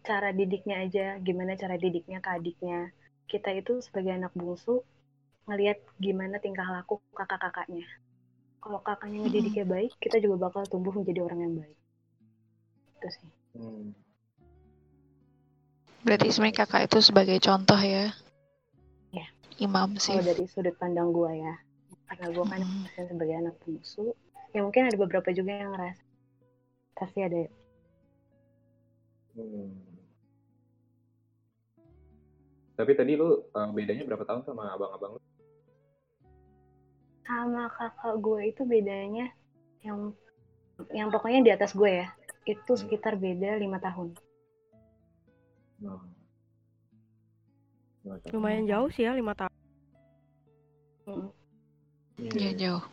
cara 0.01 0.29
didiknya 0.31 0.85
aja. 0.85 1.05
Gimana 1.21 1.53
cara 1.53 1.75
didiknya 1.75 2.21
ke 2.21 2.29
adiknya. 2.31 2.89
Kita 3.25 3.49
itu 3.51 3.81
sebagai 3.81 4.13
anak 4.15 4.31
bungsu 4.33 4.81
ngelihat 5.45 5.77
gimana 5.97 6.41
tingkah 6.41 6.65
laku 6.65 7.01
kakak-kakaknya. 7.13 7.85
Kalau 8.61 8.81
kakaknya 8.81 9.25
ngedidiknya 9.25 9.65
baik 9.65 9.93
kita 9.99 10.17
juga 10.17 10.49
bakal 10.49 10.65
tumbuh 10.65 10.93
menjadi 10.93 11.21
orang 11.21 11.39
yang 11.41 11.53
baik. 11.59 11.77
Itu 12.97 13.09
sih 13.13 13.29
Hmm. 13.55 13.95
Berarti 16.05 16.27
sebenarnya 16.29 16.67
kakak 16.67 16.91
itu 16.91 16.99
sebagai 17.01 17.37
contoh 17.41 17.79
ya. 17.79 18.11
Ya. 19.15 19.25
Imam 19.57 19.95
sih. 19.95 20.13
kalau 20.13 20.27
dari 20.27 20.45
sudut 20.51 20.75
pandang 20.75 21.15
gua 21.15 21.31
ya 21.31 21.55
karena 22.11 22.27
gua 22.35 22.45
kan 22.45 22.59
Mm. 22.61 22.69
ngerasain 22.85 23.07
sebagai 23.09 23.35
anak 23.39 23.55
bungsu 23.65 24.13
ya 24.53 24.59
mungkin 24.61 24.91
ada 24.91 24.97
beberapa 24.99 25.31
juga 25.33 25.51
yang 25.55 25.71
ngerasa 25.73 26.03
pasti 26.99 27.19
ada 27.23 27.47
Hmm. 29.35 29.67
Tapi 32.79 32.91
tadi 32.95 33.19
lu 33.19 33.43
uh, 33.51 33.69
bedanya 33.75 34.07
berapa 34.07 34.23
tahun 34.23 34.47
sama 34.47 34.71
abang-abang 34.71 35.19
lu? 35.19 35.21
sama 37.25 37.67
kakak 37.73 38.15
gue 38.21 38.41
itu 38.53 38.61
bedanya 38.63 39.27
yang 39.81 40.13
yang 40.93 41.09
pokoknya 41.09 41.41
di 41.41 41.51
atas 41.51 41.73
gue 41.73 42.05
ya 42.05 42.07
itu 42.45 42.71
sekitar 42.77 43.17
beda 43.17 43.57
lima 43.57 43.81
tahun 43.81 44.13
Hmm. 45.75 45.99
Tuh? 48.05 48.31
Lumayan 48.37 48.69
jauh 48.69 48.87
sih 48.93 49.03
ya 49.03 49.11
lima 49.11 49.33
tahun. 49.35 49.51
Mm. 51.09 51.29
Ya 52.37 52.51
jauh. 52.55 52.83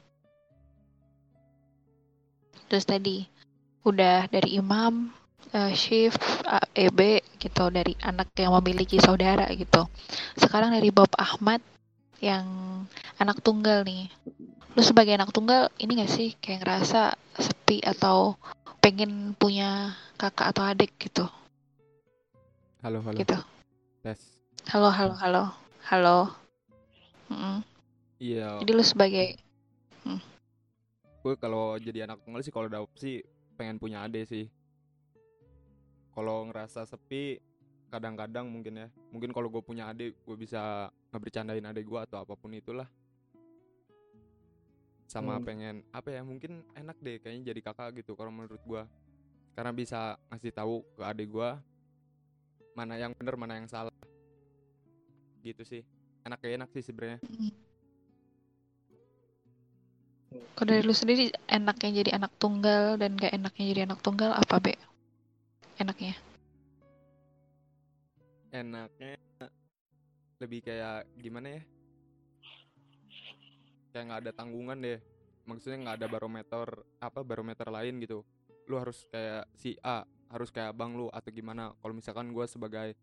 Terus 2.67 2.85
tadi 2.89 3.29
udah 3.85 4.27
dari 4.33 4.57
Imam, 4.57 5.13
eh, 5.53 5.73
Shift, 5.77 6.19
A- 6.49 6.65
EB 6.73 7.21
gitu 7.37 7.69
dari 7.69 7.93
anak 8.01 8.33
yang 8.41 8.57
memiliki 8.57 8.97
saudara 8.99 9.47
gitu. 9.53 9.85
Sekarang 10.41 10.73
dari 10.73 10.89
Bob 10.89 11.13
Ahmad 11.21 11.61
yang 12.19 12.49
anak 13.21 13.45
tunggal 13.45 13.85
nih. 13.85 14.09
Lu 14.73 14.81
sebagai 14.81 15.13
anak 15.13 15.37
tunggal 15.37 15.69
ini 15.77 16.01
gak 16.01 16.09
sih 16.09 16.33
kayak 16.41 16.65
ngerasa 16.65 17.13
sepi 17.37 17.85
atau 17.85 18.41
pengen 18.81 19.37
punya 19.37 19.93
kakak 20.17 20.49
atau 20.49 20.65
adik 20.65 20.97
gitu? 20.97 21.29
Halo, 22.81 23.05
halo. 23.05 23.21
Gitu. 23.21 23.37
Tes. 24.01 24.41
Halo, 24.73 24.89
halo, 24.89 25.13
halo, 25.21 25.45
halo. 25.93 26.19
Iya, 28.17 28.65
Jadi 28.65 28.71
lu 28.73 28.85
sebagai 28.85 29.37
gue 31.23 31.35
kalau 31.39 31.79
jadi 31.79 32.09
anak 32.09 32.25
tunggal 32.27 32.43
sih 32.43 32.51
kalau 32.51 32.67
adopsi 32.67 33.21
pengen 33.61 33.77
punya 33.77 34.09
adik 34.09 34.25
sih. 34.25 34.49
Kalau 36.17 36.49
ngerasa 36.49 36.89
sepi 36.89 37.37
kadang-kadang 37.93 38.49
mungkin 38.49 38.81
ya. 38.81 38.89
Mungkin 39.13 39.37
kalau 39.37 39.53
gue 39.53 39.61
punya 39.61 39.93
adik, 39.93 40.17
gue 40.25 40.37
bisa 40.37 40.89
ngebercandain 41.13 41.69
adik 41.69 41.85
gue 41.85 42.01
atau 42.01 42.25
apa 42.25 42.33
pun 42.33 42.57
itulah. 42.57 42.89
Sama 45.13 45.37
Hmm. 45.37 45.45
pengen 45.45 45.77
apa 45.93 46.09
ya? 46.09 46.25
Mungkin 46.25 46.65
enak 46.73 46.97
deh 47.05 47.21
kayaknya 47.21 47.53
jadi 47.53 47.61
kakak 47.61 48.01
gitu 48.01 48.17
kalau 48.17 48.33
menurut 48.33 48.65
gue. 48.65 48.83
Karena 49.53 49.69
bisa 49.77 50.17
ngasih 50.33 50.57
tahu 50.57 50.81
ke 50.97 51.05
adik 51.05 51.29
gue 51.29 51.51
mana 52.73 52.97
yang 52.97 53.13
bener 53.13 53.37
mana 53.37 53.61
yang 53.61 53.69
salah. 53.69 53.93
Gitu 55.45 55.61
sih. 55.69 55.85
Enak 56.25 56.41
kayak 56.41 56.65
enak 56.65 56.71
sih 56.73 56.81
sebenarnya. 56.81 57.21
Kalau 60.57 60.73
dari 60.73 60.81
lu 60.81 60.97
sendiri 60.97 61.29
enaknya 61.45 61.91
jadi 62.01 62.11
anak 62.17 62.33
tunggal 62.41 62.97
dan 62.97 63.21
gak 63.21 63.37
enaknya 63.37 63.65
jadi 63.69 63.81
anak 63.85 64.01
tunggal 64.01 64.33
apa 64.33 64.57
be? 64.65 64.73
Enaknya? 65.77 66.17
enaknya 68.53 69.17
lebih 70.37 70.61
kayak 70.61 71.09
gimana 71.17 71.57
ya 71.57 71.63
kayak 73.93 74.05
nggak 74.09 74.21
ada 74.27 74.33
tanggungan 74.33 74.79
deh. 74.81 74.99
Maksudnya 75.45 75.79
nggak 75.85 75.97
ada 76.01 76.07
barometer 76.09 76.67
apa 76.99 77.21
barometer 77.21 77.69
lain 77.69 78.01
gitu. 78.01 78.25
Lu 78.67 78.81
harus 78.81 79.05
kayak 79.13 79.45
si 79.55 79.77
A 79.85 80.09
harus 80.33 80.49
kayak 80.49 80.73
abang 80.73 80.97
lu 80.97 81.13
atau 81.13 81.29
gimana. 81.29 81.77
Kalau 81.79 81.95
misalkan 81.95 82.33
gue 82.33 82.47
sebagai 82.49 82.97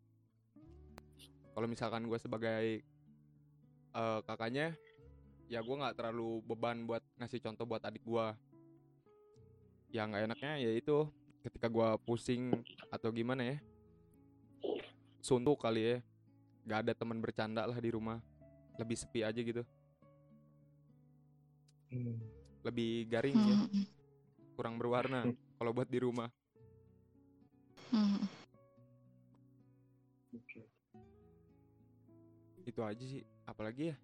kalau 1.53 1.67
misalkan 1.69 2.03
gue 2.09 2.17
sebagai 2.17 2.65
eh, 3.93 4.19
kakaknya 4.25 4.73
ya 5.49 5.61
gue 5.61 5.75
nggak 5.77 5.97
terlalu 5.97 6.41
beban 6.45 6.85
buat 6.85 7.01
ngasih 7.17 7.41
contoh 7.41 7.65
buat 7.65 7.81
adik 7.81 8.05
gue 8.05 8.25
ya 9.89 10.05
nggak 10.05 10.29
enaknya 10.29 10.61
ya 10.61 10.71
itu 10.77 11.09
ketika 11.41 11.65
gue 11.65 11.89
pusing 12.05 12.53
atau 12.93 13.09
gimana 13.09 13.55
ya 13.55 13.57
suntuk 15.19 15.61
kali 15.61 15.81
ya. 15.83 15.97
Nggak 16.65 16.79
ada 16.85 16.93
teman 16.93 17.17
bercanda 17.19 17.61
lah 17.65 17.77
di 17.77 17.89
rumah. 17.91 18.21
Lebih 18.79 18.95
sepi 18.95 19.25
aja 19.25 19.35
gitu 19.35 19.65
Hmm. 21.89 22.21
lebih 22.61 23.09
garing 23.09 23.33
ya. 23.33 23.57
Hmm, 23.57 23.85
kurang 24.53 24.75
berwarna 24.77 25.25
kalau 25.57 25.71
buat 25.73 25.89
di 25.89 25.99
rumah. 26.03 26.29
Hmm. 27.89 28.21
Itu 32.61 32.85
aja 32.85 33.01
sih. 33.01 33.25
Apalagi 33.49 33.89
ya? 33.89 33.95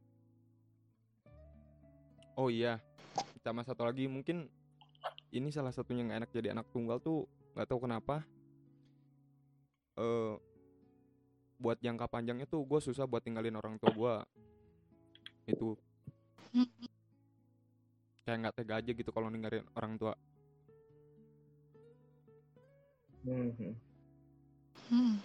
Oh 2.34 2.50
iya. 2.50 2.82
Sama 3.46 3.62
satu 3.62 3.86
lagi 3.86 4.10
mungkin 4.10 4.50
ini 5.30 5.54
salah 5.54 5.70
satunya 5.70 6.02
nggak 6.02 6.20
enak 6.26 6.32
jadi 6.34 6.58
anak 6.58 6.68
tunggal 6.74 6.98
tuh 6.98 7.30
nggak 7.54 7.70
tahu 7.70 7.86
kenapa. 7.86 8.26
Eh 10.00 10.34
buat 11.56 11.80
jangka 11.80 12.10
panjangnya 12.12 12.50
tuh 12.50 12.66
gue 12.68 12.80
susah 12.84 13.08
buat 13.08 13.24
tinggalin 13.24 13.56
orang 13.56 13.78
tua 13.78 13.94
gue 13.94 14.16
itu. 15.54 15.78
Hmm. 16.52 16.95
Kayak 18.26 18.38
nggak 18.41 18.55
tega 18.57 18.73
aja 18.82 18.91
gitu 18.91 19.09
kalau 19.13 19.30
ninggalin 19.30 19.63
orang 19.78 19.95
tua 20.01 20.13
Hmm. 23.26 23.73
Hmm. 24.93 25.17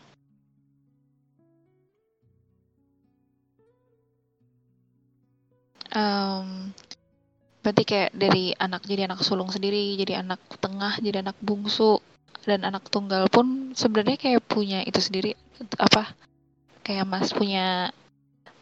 Em, 5.92 6.72
berarti 7.60 7.82
kayak 7.84 8.16
dari 8.16 8.56
anak 8.56 8.88
jadi 8.88 9.04
anak 9.04 9.20
sulung 9.20 9.52
sendiri, 9.52 10.00
jadi 10.00 10.24
anak 10.24 10.40
tengah, 10.64 10.96
jadi 10.96 11.20
anak 11.20 11.36
bungsu, 11.44 12.00
dan 12.48 12.64
anak 12.64 12.88
tunggal 12.88 13.28
pun 13.28 13.76
sebenarnya 13.76 14.16
kayak 14.16 14.48
punya 14.48 14.80
itu 14.80 14.96
sendiri 14.96 15.36
apa? 15.76 16.16
Kayak 16.80 17.04
Mas 17.04 17.36
punya 17.36 17.92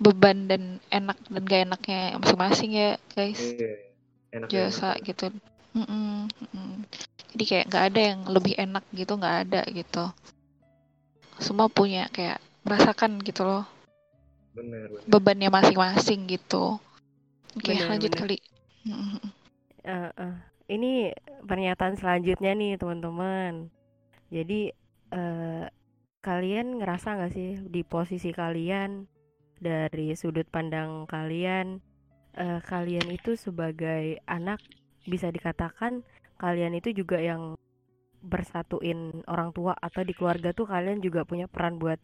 beban 0.03 0.51
dan 0.51 0.83
enak 0.91 1.19
dan 1.31 1.43
gak 1.47 1.63
enaknya 1.63 2.01
masing-masing 2.19 2.71
ya 2.75 2.91
guys. 3.15 3.39
Iya. 3.39 3.88
Enak 4.33 4.49
Jasa 4.53 4.97
enak. 4.97 5.07
gitu. 5.07 5.27
Mm-mm, 5.77 6.27
mm-mm. 6.29 6.71
Jadi 7.37 7.45
kayak 7.45 7.65
nggak 7.69 7.85
ada 7.93 8.01
yang 8.01 8.21
lebih 8.29 8.55
enak 8.57 8.85
gitu, 8.93 9.13
nggak 9.17 9.37
ada 9.49 9.61
gitu. 9.69 10.05
Semua 11.39 11.71
punya 11.71 12.11
kayak 12.11 12.43
merasakan 12.67 13.23
gitu 13.23 13.47
loh 13.47 13.65
Bener, 14.53 14.91
bener. 14.91 15.07
bebannya 15.07 15.49
masing-masing 15.49 16.27
gitu. 16.29 16.83
Oke, 17.55 17.73
Bener, 17.73 17.87
lanjut 17.89 18.13
bener. 18.13 18.19
kali. 18.19 18.39
Eh, 19.87 20.11
eh. 20.11 20.35
Ini 20.69 21.17
pernyataan 21.47 21.97
selanjutnya 21.97 22.53
nih 22.53 22.77
teman-teman. 22.77 23.71
Jadi 24.29 24.69
eh, 25.15 25.65
kalian 26.21 26.67
ngerasa 26.83 27.17
nggak 27.17 27.33
sih 27.33 27.51
di 27.71 27.81
posisi 27.87 28.35
kalian 28.35 29.07
dari 29.59 30.13
sudut 30.19 30.45
pandang 30.51 31.07
kalian, 31.09 31.81
eh, 32.39 32.61
kalian 32.65 33.09
itu 33.11 33.35
sebagai 33.35 34.23
anak 34.31 34.63
bisa 35.05 35.29
dikatakan 35.29 36.07
kalian 36.39 36.79
itu 36.79 36.95
juga 36.95 37.19
yang 37.19 37.59
bersatuin 38.23 39.23
orang 39.31 39.55
tua 39.55 39.75
atau 39.79 40.03
di 40.03 40.15
keluarga 40.15 40.51
tuh 40.55 40.67
kalian 40.67 40.99
juga 41.03 41.23
punya 41.27 41.47
peran 41.51 41.79
buat 41.83 41.99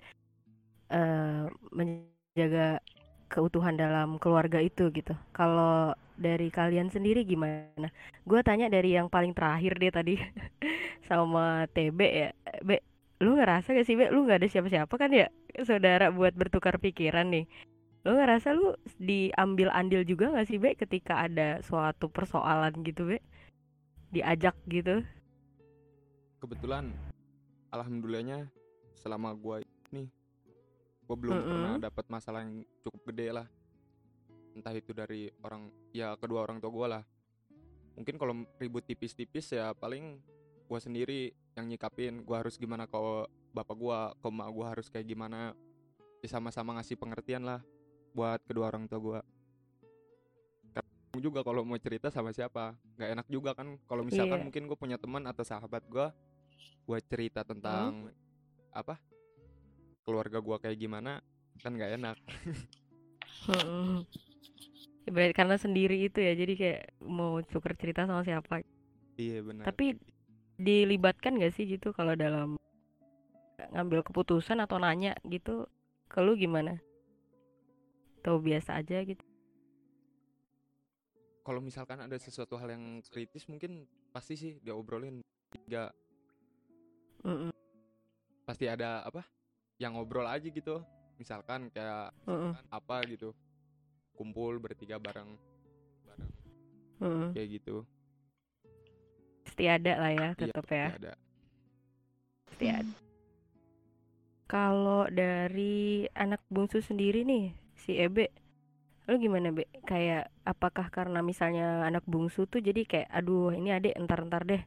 eh, 0.91 1.47
menjaga 1.75 2.83
keutuhan 3.31 3.75
dalam 3.75 4.19
keluarga 4.23 4.63
itu 4.63 4.91
gitu. 4.95 5.15
Kalau 5.35 5.95
dari 6.15 6.51
kalian 6.55 6.91
sendiri 6.91 7.27
gimana? 7.27 7.91
Gue 8.23 8.41
tanya 8.47 8.71
dari 8.71 8.95
yang 8.95 9.11
paling 9.11 9.35
terakhir 9.35 9.75
deh 9.79 9.91
tadi 9.91 10.15
sama 11.09 11.67
TB 11.75 12.01
ya. 12.03 12.31
B, 12.63 12.79
lu 13.23 13.39
ngerasa 13.39 13.75
gak 13.75 13.87
sih 13.87 13.97
be 13.99 14.11
lu 14.11 14.27
nggak 14.27 14.43
ada 14.43 14.49
siapa-siapa 14.51 14.95
kan 14.99 15.11
ya 15.15 15.27
saudara 15.63 16.11
buat 16.11 16.35
bertukar 16.35 16.83
pikiran 16.83 17.31
nih 17.31 17.47
lu 18.05 18.21
ngerasa 18.21 18.53
lu 18.53 18.77
diambil 19.01 19.73
andil 19.73 20.05
juga 20.05 20.29
gak 20.29 20.45
sih 20.53 20.61
be 20.61 20.77
ketika 20.77 21.25
ada 21.25 21.65
suatu 21.65 22.13
persoalan 22.13 22.85
gitu 22.85 23.09
be? 23.09 23.19
Diajak 24.13 24.53
gitu? 24.69 25.01
Kebetulan 26.37 26.93
alhamdulillahnya 27.73 28.45
selama 29.01 29.33
gua 29.33 29.65
nih 29.89 30.13
gua 31.09 31.17
belum 31.17 31.37
pernah 31.49 31.73
Mm-mm. 31.81 31.85
dapat 31.89 32.05
masalah 32.13 32.45
yang 32.45 32.61
cukup 32.85 33.01
gede 33.09 33.41
lah. 33.41 33.49
Entah 34.53 34.77
itu 34.77 34.93
dari 34.93 35.33
orang 35.41 35.73
ya 35.97 36.13
kedua 36.21 36.45
orang 36.45 36.61
tua 36.61 36.69
gua 36.69 36.87
lah. 37.01 37.03
Mungkin 37.97 38.21
kalau 38.21 38.45
ribut 38.61 38.85
tipis-tipis 38.85 39.49
ya 39.57 39.73
paling 39.73 40.21
gua 40.69 40.77
sendiri 40.77 41.33
yang 41.57 41.73
nyikapin 41.73 42.21
gua 42.21 42.45
harus 42.45 42.61
gimana 42.61 42.85
kalau 42.85 43.25
bapak 43.57 43.77
gua 43.81 44.13
ke 44.21 44.29
gua 44.29 44.67
harus 44.77 44.93
kayak 44.93 45.09
gimana. 45.09 45.57
Ya 46.21 46.29
sama-sama 46.29 46.77
ngasih 46.77 47.01
pengertian 47.01 47.49
lah 47.49 47.65
buat 48.15 48.41
kedua 48.47 48.71
orang 48.71 48.87
tua 48.87 49.01
gua. 49.03 49.21
Kadang 50.71 51.21
juga 51.21 51.43
kalau 51.43 51.67
mau 51.67 51.77
cerita 51.77 52.09
sama 52.09 52.31
siapa. 52.31 52.79
Nggak 52.95 53.11
enak 53.19 53.27
juga 53.27 53.51
kan 53.59 53.75
kalau 53.91 54.07
misalkan 54.07 54.41
Iya. 54.41 54.45
mungkin 54.47 54.63
gue 54.71 54.79
punya 54.79 54.97
teman 54.97 55.27
atau 55.27 55.43
sahabat 55.43 55.83
gua 55.91 56.15
buat 56.87 57.03
cerita 57.11 57.43
tentang 57.43 58.15
apa? 58.71 58.97
Keluarga 60.07 60.39
gua 60.39 60.63
kayak 60.63 60.79
gimana 60.79 61.19
kan 61.59 61.75
nggak 61.75 61.93
enak. 61.99 62.17
Berarti 65.05 65.35
karena 65.37 65.57
sendiri 65.61 66.07
itu 66.09 66.17
ya 66.23 66.33
jadi 66.33 66.55
kayak 66.57 66.83
mau 67.05 67.43
tukar 67.45 67.77
cerita 67.77 68.09
sama 68.09 68.25
siapa. 68.25 68.65
Iya 69.21 69.45
benar. 69.45 69.69
Tapi 69.69 69.99
dilibatkan 70.55 71.35
gak 71.43 71.55
sih 71.59 71.67
gitu 71.67 71.91
kalau 71.91 72.15
dalam 72.15 72.55
ngambil 73.75 74.07
keputusan 74.07 74.63
atau 74.63 74.79
nanya 74.79 75.19
gitu 75.27 75.67
ke 76.07 76.23
lu 76.23 76.39
gimana 76.39 76.79
atau 78.25 78.41
biasa 78.41 78.81
aja 78.81 79.05
gitu? 79.05 79.21
Kalau 81.45 81.61
misalkan 81.61 82.01
ada 82.01 82.17
sesuatu 82.17 82.57
hal 82.57 82.73
yang 82.73 83.05
kritis 83.13 83.45
mungkin 83.53 83.85
pasti 84.17 84.33
sih 84.33 84.53
diobrolin 84.65 85.21
tiga 85.53 85.93
Mm-mm. 87.21 87.53
pasti 88.49 88.65
ada 88.65 89.05
apa 89.05 89.29
yang 89.77 89.93
ngobrol 89.93 90.25
aja 90.25 90.49
gitu. 90.49 90.81
Misalkan 91.21 91.69
kayak 91.69 92.17
Mm-mm. 92.25 92.57
misalkan 92.57 92.73
apa 92.73 92.97
gitu. 93.13 93.37
Kumpul 94.17 94.57
bertiga 94.57 94.97
bareng. 94.97 95.37
Bareng. 96.09 96.33
Mm-mm. 97.05 97.29
kayak 97.37 97.61
gitu. 97.61 97.85
Pasti 99.45 99.69
ada 99.69 100.01
lah 100.01 100.13
ya 100.17 100.29
Iya, 100.33 100.49
tetap 100.49 100.65
pasti 100.65 100.81
ya. 100.81 100.89
ada. 100.97 101.13
Pasti 102.49 102.67
ada. 102.73 102.95
Kalau 104.49 105.13
dari 105.13 106.09
anak 106.17 106.41
bungsu 106.49 106.81
sendiri 106.81 107.21
nih 107.29 107.64
si 107.85 107.93
Ebe 108.07 108.27
lu 109.09 109.15
gimana 109.25 109.49
Be 109.57 109.65
kayak 109.91 110.25
apakah 110.53 110.87
karena 110.97 111.21
misalnya 111.31 111.67
anak 111.89 112.05
bungsu 112.13 112.43
tuh 112.53 112.61
jadi 112.69 112.83
kayak 112.91 113.09
aduh 113.19 113.51
ini 113.59 113.71
adek 113.79 113.95
entar-entar 114.01 114.43
deh 114.51 114.63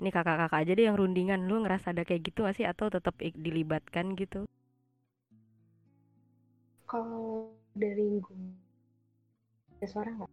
ini 0.00 0.08
kakak-kakak 0.16 0.60
aja 0.62 0.72
deh 0.78 0.84
yang 0.88 0.96
rundingan 1.00 1.40
lu 1.50 1.56
ngerasa 1.64 1.86
ada 1.92 2.02
kayak 2.08 2.22
gitu 2.28 2.38
gak 2.46 2.56
sih 2.58 2.66
atau 2.72 2.86
tetap 2.94 3.14
dilibatkan 3.46 4.06
gitu 4.22 4.40
Kalau 6.90 7.54
dari 7.74 8.18
gue 8.18 8.42
ada 9.78 9.86
suara 9.88 10.10
nggak? 10.12 10.30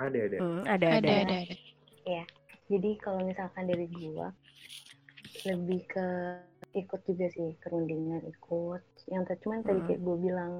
Ada 0.00 0.18
ada. 0.26 0.38
Hmm, 0.40 0.62
ada 0.64 0.86
Ada, 0.96 0.96
ada 0.96 1.10
ada, 1.22 1.34
ada. 1.44 1.56
Jadi 2.70 2.90
kalau 3.02 3.26
misalkan 3.26 3.66
dari 3.66 3.86
gua 3.90 4.30
lebih 5.42 5.80
ke 5.90 6.06
ikut 6.78 7.00
juga 7.08 7.26
sih 7.34 7.50
kerundingan 7.62 8.22
ikut. 8.30 8.82
Yang 9.10 9.22
tadi 9.28 9.40
cuman 9.42 9.60
tadi 9.66 9.80
Mm. 9.82 9.86
kayak 9.90 10.00
gue 10.06 10.16
bilang 10.22 10.52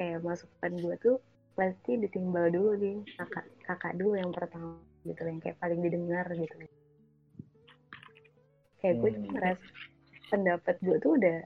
kayak 0.00 0.24
masukan 0.24 0.72
gua 0.80 0.96
tuh 1.04 1.16
pasti 1.52 1.92
ditimbal 2.00 2.48
dulu 2.48 2.72
nih 2.80 2.96
kakak 3.20 3.44
kakak 3.68 3.92
dulu 4.00 4.16
yang 4.16 4.32
pertama 4.32 4.80
gitu 5.04 5.20
yang 5.28 5.40
kayak 5.44 5.60
paling 5.60 5.80
didengar 5.84 6.24
gitu. 6.32 6.56
Kayak 8.80 8.96
gue 9.00 9.10
tuh 9.14 9.22
Hmm. 9.22 9.34
ngerasa 9.36 9.66
pendapat 10.32 10.76
gue 10.80 10.96
tuh 11.04 11.12
udah 11.20 11.38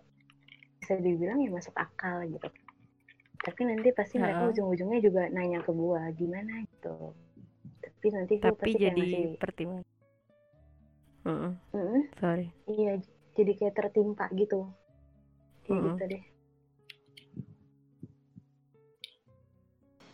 bisa 0.80 0.94
dibilang 1.02 1.38
ya 1.42 1.50
masuk 1.50 1.74
akal 1.74 2.22
gitu. 2.30 2.48
Tapi 3.44 3.60
nanti 3.68 3.88
pasti 3.98 4.16
mereka 4.22 4.42
Heeh. 4.42 4.50
ujung-ujungnya 4.50 5.00
juga 5.04 5.22
nanya 5.34 5.60
ke 5.66 5.72
gua 5.74 6.02
gimana 6.20 6.62
gitu. 6.70 6.94
Tapi 7.84 8.06
nanti 8.16 8.34
gue 8.42 8.54
tapi 8.54 8.58
pasti 8.60 8.78
kayak 8.82 8.96
jadi 8.96 9.04
masih 9.04 9.22
pertimbangan 9.40 9.84
Mm-mm, 11.26 11.56
"Mm-mm, 11.74 12.02
sorry 12.20 12.52
Iya, 12.72 12.92
jadi 13.38 13.52
kayak 13.58 13.76
tertimpa 13.78 14.26
gitu. 14.40 14.58
Kayak 15.64 15.80
Mm-mm. 15.80 15.86
gitu 15.88 16.02
deh. 16.12 16.22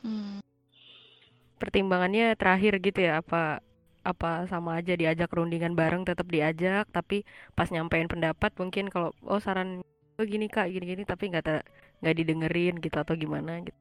Hmm. 0.03 0.41
pertimbangannya 1.63 2.25
terakhir 2.41 2.73
gitu 2.87 2.99
ya 3.09 3.13
apa 3.23 3.37
apa 4.11 4.29
sama 4.53 4.71
aja 4.81 4.93
diajak 5.01 5.29
rundingan 5.37 5.75
bareng 5.81 6.03
tetap 6.09 6.27
diajak 6.35 6.85
tapi 6.97 7.17
pas 7.57 7.69
nyampein 7.75 8.09
pendapat 8.13 8.51
mungkin 8.61 8.85
kalau 8.95 9.11
oh 9.33 9.41
saran 9.47 9.69
oh 10.19 10.25
gini 10.33 10.47
kak 10.55 10.67
gini 10.75 10.85
gini 10.93 11.03
tapi 11.13 11.25
nggak 11.31 11.45
ter- 11.47 11.67
nggak 12.01 12.15
didengerin 12.19 12.75
gitu 12.85 12.97
atau 13.05 13.15
gimana 13.23 13.53
gitu 13.67 13.79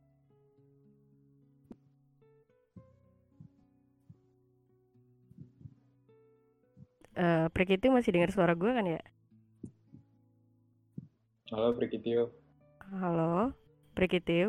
Eh, 7.23 7.45
Prik 7.53 7.69
itu 7.75 7.85
masih 7.95 8.11
dengar 8.15 8.31
suara 8.35 8.53
gue 8.61 8.71
kan 8.77 8.85
ya 8.93 8.99
Halo 11.51 11.75
Prikitio. 11.77 12.33
halo 13.01 13.53
Prik 13.95 14.11
itu 14.19 14.39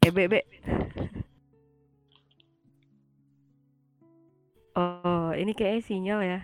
eh 0.00 0.12
oh 4.72 5.30
ini 5.36 5.52
kayaknya 5.52 5.82
sinyal 5.84 6.20
ya 6.24 6.40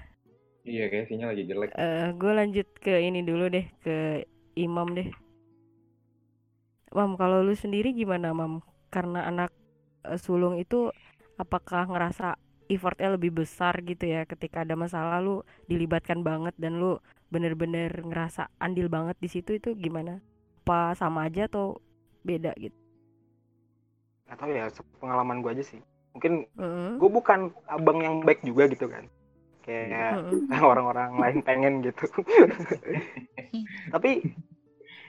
Iya 0.66 0.90
kayak 0.90 1.06
sinyal 1.06 1.30
lagi 1.30 1.44
jelek. 1.46 1.70
Eh, 1.78 2.10
gue 2.18 2.32
lanjut 2.34 2.66
ke 2.82 2.98
ini 2.98 3.22
dulu 3.22 3.46
deh 3.46 3.70
ke 3.86 4.26
Imam 4.58 4.98
deh. 4.98 5.06
Mam, 6.90 7.14
kalau 7.14 7.46
lu 7.46 7.54
sendiri 7.54 7.94
gimana, 7.94 8.34
Mam? 8.34 8.66
Karena 8.90 9.30
anak 9.30 9.54
eh, 10.02 10.18
sulung 10.18 10.58
itu 10.58 10.90
apakah 11.38 11.86
ngerasa 11.86 12.34
effortnya 12.66 13.14
lebih 13.14 13.30
besar 13.30 13.78
gitu 13.86 14.10
ya 14.10 14.26
ketika 14.26 14.66
ada 14.66 14.74
masalah 14.74 15.22
lu 15.22 15.46
dilibatkan 15.70 16.26
banget 16.26 16.58
dan 16.58 16.82
lu 16.82 16.98
bener-bener 17.30 18.02
ngerasa 18.02 18.50
andil 18.58 18.90
banget 18.90 19.14
di 19.22 19.30
situ 19.30 19.54
itu 19.62 19.70
gimana? 19.78 20.18
Apa 20.66 20.98
sama 20.98 21.30
aja 21.30 21.46
atau 21.46 21.78
beda 22.26 22.58
gitu? 22.58 22.85
Gak 24.26 24.36
tau 24.42 24.50
ya 24.50 24.66
pengalaman 24.98 25.40
gue 25.42 25.50
aja 25.54 25.64
sih. 25.64 25.80
Mungkin 26.16 26.48
Heeh. 26.58 26.90
gue 26.98 27.10
bukan 27.10 27.52
abang 27.70 27.98
yang 28.02 28.24
baik 28.26 28.42
juga 28.42 28.66
gitu 28.66 28.90
kan. 28.90 29.06
Kayak 29.62 30.22
heeh. 30.22 30.62
orang-orang 30.70 31.18
lain 31.18 31.38
pengen 31.42 31.74
gitu. 31.86 32.06
Tapi 33.94 34.22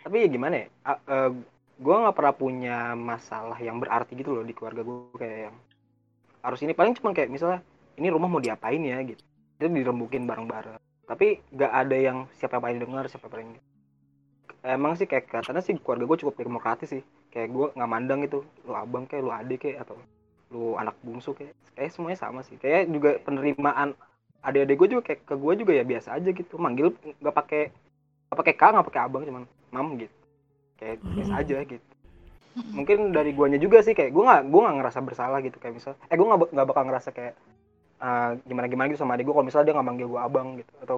tapi 0.05 0.15
ya 0.23 0.27
gimana 0.31 0.55
ya? 0.63 0.67
Gue 1.77 1.95
nggak 1.97 2.15
pernah 2.17 2.33
punya 2.33 2.77
masalah 2.97 3.57
yang 3.61 3.77
berarti 3.77 4.17
gitu 4.17 4.33
loh 4.33 4.45
di 4.45 4.53
keluarga 4.53 4.81
gue 4.81 5.17
kayak 5.17 5.39
yang 5.51 5.55
harus 6.41 6.59
ini 6.63 6.71
paling 6.71 6.95
cuma 6.95 7.11
kayak 7.11 7.29
misalnya 7.33 7.59
ini 7.97 8.07
rumah 8.13 8.29
mau 8.29 8.41
diapain 8.41 8.81
ya? 8.81 9.01
gitu. 9.03 9.21
Itu 9.57 9.69
dirembukin 9.69 10.29
bareng-bareng. 10.29 10.77
Tapi 11.07 11.41
nggak 11.53 11.71
ada 11.73 11.97
yang 11.97 12.17
siapa 12.37 12.57
yang 12.57 12.63
paling 12.63 12.79
dengar 12.81 13.03
siapa 13.09 13.25
yang 13.27 13.33
paling 13.33 13.49
emang 14.67 14.93
sih 14.99 15.07
kayak 15.07 15.31
katanya 15.31 15.63
sih 15.63 15.77
keluarga 15.79 16.03
gue 16.03 16.17
cukup 16.25 16.35
demokratis 16.35 16.89
sih 16.91 17.03
kayak 17.37 17.53
gue 17.53 17.67
nggak 17.77 17.91
mandang 17.93 18.25
itu 18.25 18.41
lu 18.65 18.73
abang 18.73 19.05
kayak 19.05 19.21
lu 19.21 19.29
adik 19.29 19.61
kayak 19.61 19.85
atau 19.85 19.93
lu 20.49 20.73
anak 20.73 20.97
bungsu 21.05 21.37
kayak. 21.37 21.53
Kayak 21.77 21.93
semuanya 21.93 22.17
sama 22.17 22.41
sih. 22.41 22.57
Kayak 22.57 22.89
juga 22.89 23.21
penerimaan 23.21 23.93
adik-adik 24.41 24.77
gue 24.81 24.87
juga 24.97 25.03
kayak 25.05 25.21
ke 25.29 25.35
gue 25.37 25.53
juga 25.61 25.71
ya 25.77 25.85
biasa 25.85 26.17
aja 26.17 26.29
gitu. 26.33 26.57
Manggil 26.57 26.97
nggak 27.21 27.35
pakai 27.37 27.69
nggak 28.27 28.37
pakai 28.41 28.53
kak 28.57 28.69
nggak 28.73 28.87
pakai 28.89 29.01
abang 29.05 29.21
cuman 29.21 29.45
mam 29.69 29.87
gitu. 30.01 30.17
Kayak 30.81 30.97
biasa 31.05 31.33
aja 31.37 31.57
gitu. 31.61 31.87
Mungkin 32.73 33.13
dari 33.13 33.37
guanya 33.37 33.61
juga 33.61 33.85
sih 33.85 33.93
kayak 33.93 34.09
gue 34.09 34.23
nggak 34.25 34.41
gue 34.49 34.61
nggak 34.65 34.77
ngerasa 34.81 34.99
bersalah 35.05 35.37
gitu. 35.45 35.61
Kayak 35.61 35.77
misal 35.77 35.93
eh 36.09 36.17
gue 36.17 36.25
nggak 36.25 36.49
nggak 36.49 36.67
bakal 36.73 36.83
ngerasa 36.89 37.13
kayak 37.13 37.37
gimana 38.49 38.65
gimana 38.65 38.89
gitu 38.89 39.01
sama 39.05 39.13
adik 39.13 39.29
gue 39.29 39.33
kalau 39.37 39.45
misalnya 39.45 39.69
dia 39.69 39.75
nggak 39.77 39.87
manggil 39.93 40.07
gue 40.09 40.21
abang 40.21 40.47
gitu 40.57 40.73
atau 40.81 40.97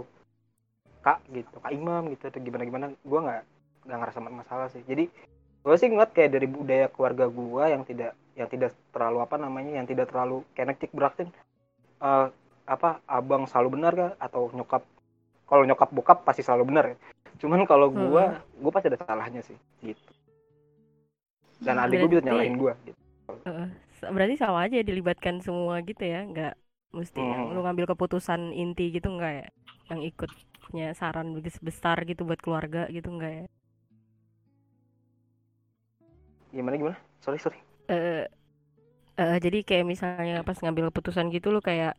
kak 0.99 1.20
gitu 1.32 1.56
kak 1.64 1.72
imam 1.72 2.11
gitu 2.11 2.28
atau 2.28 2.40
gimana 2.44 2.64
gimana 2.64 2.86
gue 2.95 3.20
nggak 3.20 3.44
nggak 3.88 3.98
ngerasa 3.99 4.20
masalah 4.24 4.68
sih. 4.72 4.84
Jadi 4.88 5.11
gue 5.60 5.76
sih 5.76 5.88
ngeliat 5.91 6.11
kayak 6.15 6.31
dari 6.31 6.48
budaya 6.48 6.88
keluarga 6.88 7.26
gue 7.27 7.64
yang 7.68 7.84
tidak 7.84 8.11
yang 8.34 8.48
tidak 8.48 8.72
terlalu 8.95 9.19
apa 9.19 9.36
namanya 9.36 9.84
yang 9.84 9.88
tidak 9.88 10.07
terlalu 10.07 10.41
kayak 10.56 10.76
nektik 10.76 10.91
beraktin 10.95 11.27
eh, 11.99 12.27
apa 12.65 13.02
abang 13.06 13.44
selalu 13.49 13.69
benar 13.76 13.91
kah 13.94 14.11
atau 14.18 14.48
nyokap 14.53 14.84
kalau 15.49 15.64
nyokap 15.65 15.90
bokap 15.91 16.18
pasti 16.23 16.41
selalu 16.45 16.64
benar 16.69 16.86
ya 16.94 16.98
cuman 17.40 17.64
kalau 17.65 17.88
gue 17.90 18.23
gue 18.56 18.72
pasti 18.72 18.88
ada 18.91 18.99
salahnya 19.02 19.41
sih 19.44 19.57
gitu 19.84 20.11
dan 21.60 21.76
adik 21.77 21.99
gue 21.99 22.07
bisa 22.07 22.23
Berarti- 22.23 22.27
nyalahin 22.31 22.56
gue 22.56 22.73
gitu. 22.88 22.99
S- 23.99 24.07
Berarti 24.07 24.36
sama 24.40 24.64
aja 24.64 24.80
dilibatkan 24.80 25.44
semua 25.44 25.84
gitu 25.84 25.99
ya, 26.02 26.23
nggak 26.23 26.56
mesti 26.95 27.19
yang 27.19 27.52
Hmm. 27.52 27.53
lu 27.53 27.60
ngambil 27.61 27.86
keputusan 27.91 28.56
inti 28.56 28.95
gitu 28.95 29.11
nggak 29.11 29.34
ya, 29.44 29.48
yang 29.91 30.02
ikut. 30.02 30.31
punya 30.69 30.94
saran 30.94 31.34
begitu 31.34 31.57
besar 31.65 31.98
gitu 32.06 32.30
buat 32.30 32.38
keluarga 32.40 32.86
gitu 32.94 33.10
enggak 33.10 33.34
ya 33.34 33.45
Gimana 36.53 36.76
gimana? 36.77 36.97
Sorry 37.21 37.39
sorry. 37.39 37.59
eh 37.89 38.23
eh, 39.21 39.38
jadi 39.45 39.59
kayak 39.67 39.85
misalnya 39.91 40.35
pas 40.47 40.57
ngambil 40.63 40.84
keputusan 40.91 41.27
gitu 41.35 41.47
lu 41.55 41.61
kayak 41.69 41.93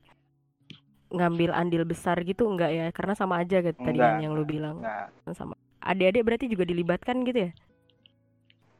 ngambil 1.16 1.50
andil 1.60 1.82
besar 1.92 2.16
gitu 2.22 2.42
enggak 2.52 2.70
ya 2.78 2.86
karena 2.96 3.14
sama 3.18 3.34
aja 3.42 3.56
gitu 3.66 3.78
tadi 3.82 3.98
Enggak, 3.98 4.06
kan 4.06 4.14
yang 4.22 4.32
lu 4.38 4.46
bilang 4.46 4.76
Enggak. 4.78 5.06
sama 5.38 5.54
adik-adik 5.82 6.22
berarti 6.26 6.46
juga 6.52 6.64
dilibatkan 6.70 7.16
gitu 7.26 7.38
ya 7.46 7.52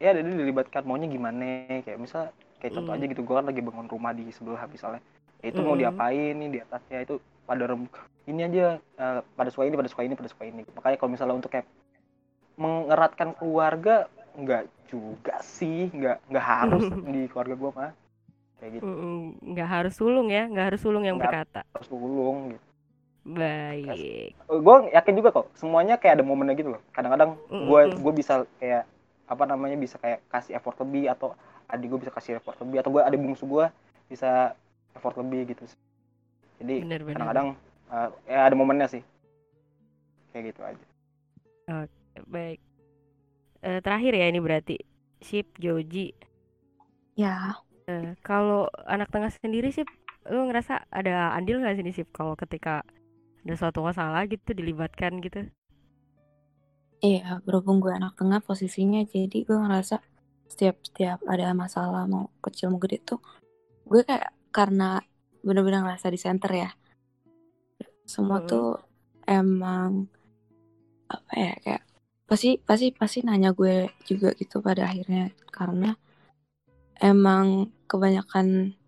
Ya 0.01 0.17
jadi 0.17 0.31
dilibatkan 0.33 0.83
maunya 0.89 1.09
gimana? 1.13 1.69
Kayak 1.85 1.99
misal 2.01 2.23
kayak 2.61 2.73
contoh 2.77 2.93
Hmm. 2.93 2.97
aja 2.97 3.05
gitu 3.05 3.21
gue 3.25 3.35
kan 3.37 3.45
lagi 3.49 3.61
bangun 3.61 3.89
rumah 3.89 4.13
di 4.17 4.25
sebelah 4.33 4.65
misalnya. 4.69 5.01
Ya, 5.45 5.47
itu 5.53 5.61
mau 5.65 5.77
Hmm. 5.77 5.81
diapain 5.81 6.33
nih 6.41 6.49
di 6.55 6.59
atasnya 6.65 6.99
itu 7.05 7.15
pada 7.49 7.65
rem 7.69 7.83
ini 8.31 8.41
aja 8.49 8.65
eh, 8.81 9.21
pada 9.37 9.49
suka 9.53 9.65
ini 9.69 9.77
pada 9.77 9.91
suka 9.93 10.03
ini 10.09 10.15
pada 10.17 10.31
suka 10.33 10.45
ini. 10.49 10.63
Makanya 10.77 10.97
kalau 11.01 11.11
misalnya 11.13 11.37
untuk 11.37 11.53
kayak 11.53 11.67
mengeratkan 12.61 13.31
keluarga 13.39 14.07
nggak 14.37 14.63
juga 14.91 15.39
sih 15.43 15.91
nggak 15.91 16.17
nggak 16.31 16.47
harus 16.47 16.85
di 17.15 17.21
keluarga 17.31 17.55
gue 17.55 17.71
mah. 17.75 17.93
Kayak 18.61 18.71
gitu. 18.77 18.85
Nggak 19.41 19.69
harus 19.69 19.95
sulung 19.97 20.29
ya 20.29 20.45
nggak 20.51 20.67
harus 20.75 20.81
sulung 20.83 21.05
yang 21.07 21.17
Nggak. 21.17 21.33
berkata. 21.33 21.61
harus 21.73 21.89
ulung 21.91 22.55
gitu. 22.55 22.65
Baik. 23.21 24.33
Gue 24.49 24.77
yakin 24.97 25.15
juga 25.17 25.29
kok 25.31 25.47
semuanya 25.57 26.01
kayak 26.01 26.21
ada 26.21 26.25
momennya 26.25 26.55
gitu 26.57 26.77
loh. 26.77 26.83
Kadang-kadang 26.93 27.37
gue 27.49 27.81
gue 27.97 28.13
bisa 28.17 28.45
kayak 28.61 28.85
apa 29.31 29.45
namanya 29.47 29.79
bisa 29.79 29.95
kayak 30.03 30.27
kasih 30.27 30.59
effort 30.59 30.75
lebih 30.83 31.07
atau 31.07 31.39
adik 31.71 31.87
gue 31.87 32.01
bisa 32.03 32.11
kasih 32.11 32.43
effort 32.43 32.59
lebih 32.67 32.83
atau 32.83 32.91
gue 32.91 33.03
ada 33.05 33.15
bungsu 33.15 33.47
gue 33.47 33.71
bisa 34.11 34.59
effort 34.99 35.15
lebih 35.23 35.55
gitu 35.55 35.71
sih. 35.71 35.79
jadi 36.61 36.99
kadang-kadang 37.15 37.55
eh, 37.95 38.09
ya 38.27 38.39
ada 38.45 38.55
momennya 38.59 38.91
sih. 38.91 39.03
Kayak 40.35 40.45
gitu 40.53 40.61
aja. 40.67 40.85
Baik 42.27 42.59
Eh, 43.69 43.81
terakhir 43.85 44.13
ya 44.21 44.27
ini 44.33 44.41
berarti. 44.47 44.77
Sip 45.29 45.47
Joji. 45.65 46.07
Ya, 47.17 47.63
Eh, 47.91 48.07
kalau 48.29 48.61
anak 48.95 49.09
tengah 49.15 49.31
sendiri 49.43 49.69
sih 49.77 49.85
lu 50.33 50.41
ngerasa 50.49 50.75
ada 50.99 51.13
andil 51.37 51.57
nggak 51.61 51.75
sih 51.77 51.85
Sip? 51.97 52.09
Kalau 52.19 52.35
ketika 52.43 52.71
ada 53.45 53.55
suatu 53.61 53.81
masalah 53.89 54.23
gitu 54.33 54.51
dilibatkan 54.59 55.13
gitu. 55.27 55.39
Iya 57.07 57.21
berhubung 57.47 57.79
gue 57.85 57.93
anak 57.99 58.13
tengah 58.21 58.41
posisinya 58.49 59.01
jadi 59.15 59.37
gue 59.49 59.57
ngerasa 59.63 59.95
setiap 60.53 60.75
setiap 60.89 61.19
ada 61.33 61.45
masalah 61.63 62.03
mau 62.13 62.25
kecil 62.45 62.67
mau 62.73 62.81
gede 62.85 62.97
tuh 63.09 63.19
gue 63.91 64.01
kayak 64.09 64.29
karena 64.57 64.85
bener-bener 65.47 65.81
ngerasa 65.85 66.09
di 66.15 66.19
center 66.27 66.51
ya. 66.63 66.69
Semua 68.13 68.39
Mm-mm. 68.39 68.51
tuh 68.51 68.67
emang 69.39 69.91
apa 71.15 71.33
ya 71.45 71.53
kayak 71.65 71.83
pasti 72.31 72.63
pasti 72.63 72.95
pasti 72.95 73.27
nanya 73.27 73.51
gue 73.51 73.91
juga 74.07 74.31
gitu 74.39 74.63
pada 74.63 74.87
akhirnya. 74.87 75.35
Karena 75.51 75.91
emang 77.03 77.75
kebanyakan 77.91 78.79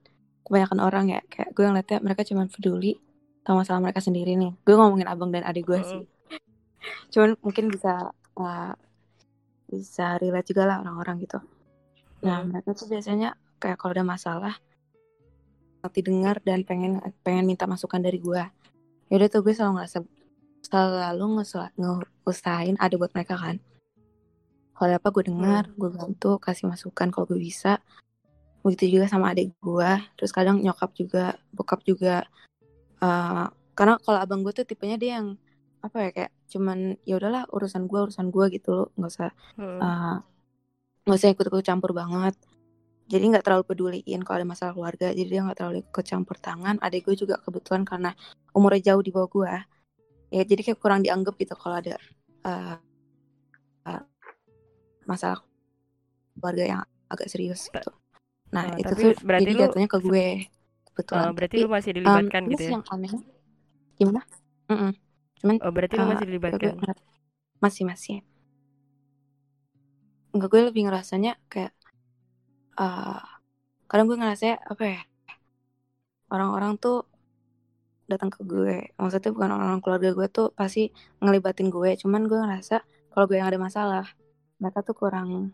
kebanyakan 0.46 0.78
orang 0.78 1.10
ya 1.10 1.20
kayak 1.26 1.50
gue 1.50 1.64
ngeliatnya 1.66 1.98
mereka 2.06 2.22
cuma 2.22 2.46
peduli 2.46 3.02
sama 3.42 3.66
masalah 3.66 3.82
mereka 3.82 3.98
sendiri 3.98 4.38
nih. 4.38 4.54
Gue 4.62 4.78
ngomongin 4.78 5.10
abang 5.10 5.34
dan 5.34 5.42
adik 5.42 5.66
gue 5.66 5.82
sih. 5.82 6.02
Cuman 7.12 7.34
mungkin 7.42 7.66
bisa 7.66 8.14
uh, 8.38 8.72
bisa 9.66 10.22
relate 10.22 10.54
juga 10.54 10.70
lah 10.70 10.78
orang-orang 10.78 11.26
gitu. 11.26 11.42
Nah 12.22 12.46
mereka 12.46 12.78
tuh 12.78 12.86
biasanya 12.86 13.34
kayak 13.58 13.74
kalau 13.82 13.98
ada 13.98 14.06
masalah 14.06 14.54
nanti 15.82 15.98
dengar 15.98 16.38
dan 16.46 16.62
pengen 16.62 17.02
pengen 17.26 17.42
minta 17.42 17.66
masukan 17.66 17.98
dari 17.98 18.22
gue. 18.22 18.42
Yaudah 19.10 19.28
tuh 19.28 19.42
gue 19.42 19.50
selalu 19.50 19.82
ngerasa 19.82 19.98
selalu 20.72 21.44
ngeusahain 22.24 22.80
ada 22.80 22.94
buat 22.96 23.12
mereka 23.12 23.36
kan? 23.36 23.60
Kalau 24.72 24.94
apa 24.96 25.08
gue 25.12 25.28
dengar 25.28 25.68
gue 25.76 25.90
bantu 25.92 26.40
kasih 26.40 26.64
masukan 26.72 27.12
kalau 27.12 27.28
gue 27.28 27.36
bisa. 27.36 27.84
Begitu 28.64 28.96
juga 28.98 29.06
sama 29.12 29.36
adik 29.36 29.52
gue. 29.60 29.90
Terus 30.16 30.32
kadang 30.32 30.64
nyokap 30.64 30.96
juga 30.96 31.36
bokap 31.52 31.84
juga. 31.84 32.24
Eh, 33.04 33.46
karena 33.76 34.00
kalau 34.00 34.18
abang 34.18 34.40
gue 34.40 34.52
tuh 34.56 34.64
tipenya 34.64 34.96
dia 34.96 35.20
yang 35.20 35.36
apa 35.82 36.08
ya 36.08 36.10
kayak 36.14 36.32
cuman 36.48 36.94
ya 37.04 37.18
udahlah 37.18 37.44
urusan 37.52 37.84
gue 37.84 38.00
urusan 38.08 38.32
gue 38.32 38.44
gitu 38.56 38.70
loh. 38.72 38.88
Nggak 38.96 39.12
usah 39.12 39.30
Hmm. 39.60 39.76
eh, 39.76 40.16
nggak 41.04 41.18
usah 41.20 41.30
ikut 41.36 41.46
ikut 41.52 41.64
campur 41.68 41.92
banget. 41.92 42.32
Jadi 43.12 43.24
nggak 43.28 43.44
terlalu 43.44 43.64
peduliin 43.68 44.24
kalau 44.24 44.40
ada 44.40 44.48
masalah 44.48 44.72
keluarga. 44.72 45.12
Jadi 45.12 45.28
dia 45.28 45.44
nggak 45.44 45.58
terlalu 45.60 45.84
ikut 45.84 46.04
campur 46.08 46.40
tangan. 46.40 46.80
Adik 46.80 47.12
gue 47.12 47.28
juga 47.28 47.36
kebetulan 47.44 47.84
karena 47.84 48.16
umurnya 48.56 48.94
jauh 48.94 49.04
di 49.04 49.12
bawah 49.12 49.28
gue 49.28 49.52
ya 50.32 50.42
jadi 50.48 50.60
kayak 50.64 50.80
kurang 50.80 51.00
dianggap 51.04 51.34
gitu 51.36 51.54
kalau 51.60 51.76
ada 51.78 51.94
eh, 52.48 52.76
eh, 53.88 54.02
masalah 55.04 55.38
keluarga 56.38 56.64
yang 56.64 56.80
agak 57.12 57.28
serius 57.28 57.68
gitu. 57.68 57.90
Nah 58.56 58.64
Oh, 58.72 58.76
itu 58.80 58.92
tuh 58.96 59.12
berarti 59.28 59.44
jadi 59.44 59.52
jatuhnya 59.68 59.88
ke 59.92 59.98
gue 60.00 60.26
kebetulan. 60.92 61.24
Oh, 61.28 61.32
berarti 61.36 61.54
Tapi, 61.56 61.62
lu 61.64 61.70
masih 61.76 61.92
dilibatkan 61.96 62.42
terus 62.42 62.52
gitu 62.52 62.62
ya? 62.64 62.72
yang 62.74 62.84
aneh. 62.88 63.12
Gimana? 64.00 64.20
Mm-mm. 64.72 64.92
cuman 65.42 65.56
oh 65.58 65.72
berarti 65.74 65.94
lu 65.98 66.04
eh, 66.04 66.08
masih 66.08 66.24
ya 66.24 66.28
gue 66.28 66.30
dilibatkan 66.32 66.72
ngeras- 66.80 67.06
masih 67.62 67.84
masih. 67.90 68.16
Enggak 70.32 70.48
gue 70.48 70.60
lebih 70.72 70.82
ngerasanya 70.88 71.32
kayak 71.52 71.72
eh 72.80 73.20
kadang 73.90 74.06
gue 74.08 74.16
ngerasa 74.16 74.56
apa 74.72 74.84
ya 74.88 75.00
orang-orang 76.32 76.80
tuh 76.80 77.04
datang 78.14 78.30
ke 78.30 78.40
gue 78.44 78.92
maksudnya 79.00 79.30
bukan 79.32 79.50
orang-orang 79.56 79.80
keluarga 79.80 80.08
gue 80.12 80.26
tuh 80.28 80.48
pasti 80.52 80.92
ngelibatin 81.18 81.68
gue 81.72 81.90
cuman 81.98 82.28
gue 82.28 82.38
ngerasa 82.38 82.76
kalau 83.12 83.24
gue 83.28 83.36
yang 83.40 83.48
ada 83.48 83.60
masalah 83.60 84.06
mereka 84.60 84.84
tuh 84.84 84.94
kurang 84.94 85.50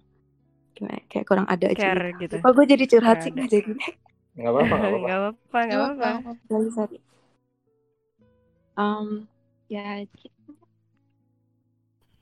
gimana 0.76 1.00
ya, 1.00 1.02
kayak 1.10 1.26
kurang 1.26 1.46
ada 1.46 1.66
aja 1.70 1.94
care 1.94 2.08
gitu 2.22 2.36
Kok 2.38 2.52
gue 2.54 2.66
jadi 2.66 2.84
curhat 2.86 3.16
sih 3.22 3.30
Kurang 3.32 3.46
nggak 3.46 3.50
jadi 3.50 3.72
nggak 4.38 4.50
apa-apa 4.54 4.74
nggak 4.74 4.90
apa-apa 4.90 4.98
nggak 5.02 5.18
apa-apa 5.18 5.58
nggak 5.66 6.12
apa-apa 6.22 6.70
Sorry. 6.74 6.98
Um, 8.78 9.26
ya 9.66 10.06
gitu. 10.06 10.54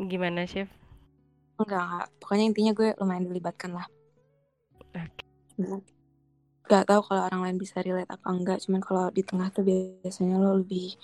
gimana 0.00 0.48
chef 0.48 0.72
enggak, 1.60 1.84
enggak. 1.84 2.08
Pokoknya 2.20 2.44
intinya 2.48 2.72
gue 2.76 2.88
lumayan 3.00 3.24
dilibatkan 3.28 3.70
lah. 3.76 3.86
Oke. 4.92 5.24
Cuman 5.56 5.80
Gak 6.66 6.84
tahu 6.90 7.00
kalau 7.06 7.22
orang 7.30 7.40
lain 7.46 7.58
bisa 7.62 7.78
relate 7.78 8.10
apa 8.10 8.26
enggak. 8.34 8.58
Cuman 8.66 8.82
kalau 8.82 9.06
di 9.14 9.22
tengah 9.22 9.48
tuh 9.54 9.62
biasanya 9.62 10.36
lo 10.42 10.58
lebih 10.60 10.98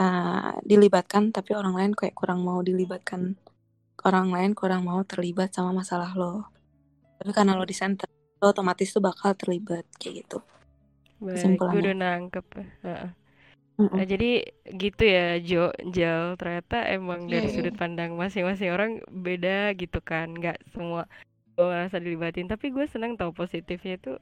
uh, 0.00 0.56
dilibatkan, 0.64 1.28
tapi 1.28 1.52
orang 1.52 1.74
lain 1.76 1.92
kayak 1.92 2.16
kurang 2.16 2.40
mau 2.40 2.60
dilibatkan. 2.64 3.36
Orang 4.04 4.32
lain 4.32 4.52
kurang 4.56 4.84
mau 4.88 5.00
terlibat 5.04 5.52
sama 5.52 5.72
masalah 5.76 6.12
lo. 6.16 6.48
Tapi 7.20 7.30
karena 7.36 7.52
lo 7.56 7.64
di 7.64 7.76
center, 7.76 8.08
lo 8.40 8.52
otomatis 8.52 8.92
tuh 8.92 9.00
bakal 9.04 9.32
terlibat 9.36 9.84
kayak 10.00 10.24
gitu. 10.24 10.38
baik 11.22 11.32
gue 11.32 11.34
Kesimpulannya. 11.40 11.80
udah 11.80 11.94
nangkep 11.96 12.46
Heeh. 12.84 13.08
Mm-mm. 13.74 13.96
Nah, 13.98 14.06
jadi 14.06 14.30
gitu 14.78 15.02
ya 15.02 15.40
Jo 15.42 15.64
Jal 15.90 16.38
ternyata 16.38 16.86
emang 16.86 17.26
dari 17.26 17.50
Iya. 17.50 17.54
sudut 17.54 17.74
pandang 17.74 18.14
masing-masing 18.14 18.70
orang 18.70 18.92
beda 19.10 19.74
gitu 19.74 19.98
kan 19.98 20.30
nggak 20.30 20.62
semua 20.70 21.10
gue 21.54 21.64
ngerasa 21.66 21.98
dilibatin 21.98 22.46
tapi 22.46 22.70
gue 22.70 22.86
seneng 22.86 23.18
tau 23.18 23.30
positifnya 23.34 23.98
itu 23.98 24.12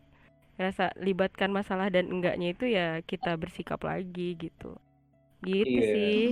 ngerasa 0.56 0.92
libatkan 1.00 1.48
masalah 1.48 1.88
dan 1.88 2.12
enggaknya 2.12 2.52
itu 2.52 2.64
ya 2.68 3.00
kita 3.02 3.34
bersikap 3.34 3.80
lagi 3.82 4.36
gitu 4.36 4.76
gitu 5.42 5.68
Iya. 5.68 5.90
sih 5.90 6.22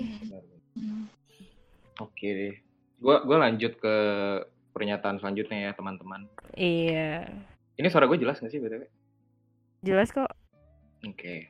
Oke 2.00 2.28
deh. 2.28 2.54
Gua 2.96 3.20
gua 3.24 3.44
lanjut 3.44 3.76
ke 3.76 3.94
pernyataan 4.72 5.20
selanjutnya 5.20 5.68
ya 5.68 5.72
teman-teman. 5.74 6.24
iya 6.54 7.26
Ini 7.76 7.88
suara 7.88 8.04
gue 8.04 8.20
jelas 8.20 8.36
nggak 8.38 8.52
sih 8.52 8.60
btw? 8.60 8.84
jelas 9.80 10.12
kok 10.12 10.28
Oke. 11.00 11.48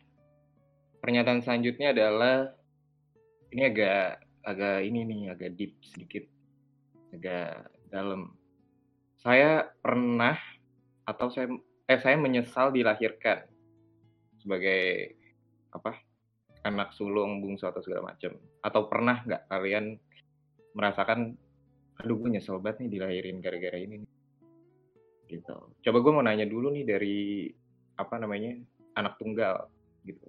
Pernyataan 1.03 1.43
selanjutnya 1.43 1.91
adalah 1.91 2.55
ini 3.51 3.67
agak 3.67 4.23
agak 4.47 4.87
ini 4.87 5.01
nih 5.05 5.21
agak 5.35 5.51
deep 5.59 5.75
sedikit, 5.83 6.23
agak 7.11 7.67
dalam. 7.91 8.31
Saya 9.19 9.69
pernah 9.83 10.39
atau 11.05 11.29
saya 11.29 11.51
eh 11.91 11.99
saya 11.99 12.15
menyesal 12.15 12.71
dilahirkan 12.71 13.51
sebagai 14.39 15.11
apa 15.75 15.99
anak 16.63 16.95
sulung 16.95 17.43
bungsu 17.43 17.67
atau 17.67 17.83
segala 17.83 18.15
macam. 18.15 18.39
Atau 18.63 18.87
pernah 18.87 19.27
nggak 19.27 19.51
kalian 19.51 19.99
merasakan, 20.79 21.35
aduh 21.99 22.17
gue 22.23 22.39
nyesel 22.39 22.63
banget 22.63 22.87
nih 22.87 22.91
dilahirin 22.95 23.43
gara-gara 23.43 23.79
ini. 23.83 24.07
nih." 24.07 24.11
Gitu. 25.27 25.57
Coba 25.83 25.99
gue 25.99 26.13
mau 26.15 26.23
nanya 26.23 26.47
dulu 26.47 26.71
nih 26.71 26.87
dari 26.87 27.19
apa 27.99 28.17
namanya 28.17 28.57
anak 28.97 29.21
tunggal 29.21 29.69
gitu 30.09 30.25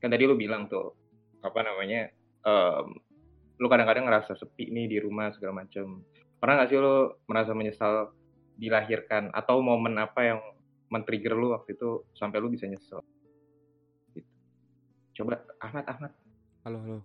kan 0.00 0.08
tadi 0.08 0.24
lu 0.24 0.34
bilang 0.34 0.64
tuh 0.66 0.96
apa 1.44 1.60
namanya 1.60 2.08
em, 2.44 2.86
lu 3.60 3.68
kadang-kadang 3.68 4.08
ngerasa 4.08 4.32
sepi 4.32 4.72
nih 4.72 4.88
di 4.88 4.98
rumah 4.98 5.28
segala 5.36 5.64
macam 5.64 6.00
pernah 6.40 6.54
nggak 6.56 6.68
sih 6.72 6.78
lu 6.80 7.12
merasa 7.28 7.52
menyesal 7.52 8.16
dilahirkan 8.56 9.28
atau 9.36 9.60
momen 9.60 10.00
apa 10.00 10.20
yang 10.24 10.40
men-trigger 10.90 11.32
lu 11.32 11.54
waktu 11.54 11.72
itu 11.72 11.88
sampai 12.12 12.38
lu 12.38 12.50
bisa 12.50 12.66
nyesel 12.66 12.98
gitu. 14.12 14.26
coba 15.16 15.38
Ahmad 15.58 15.86
Ahmad 15.86 16.12
Halo, 16.60 16.78
halo. 16.78 16.98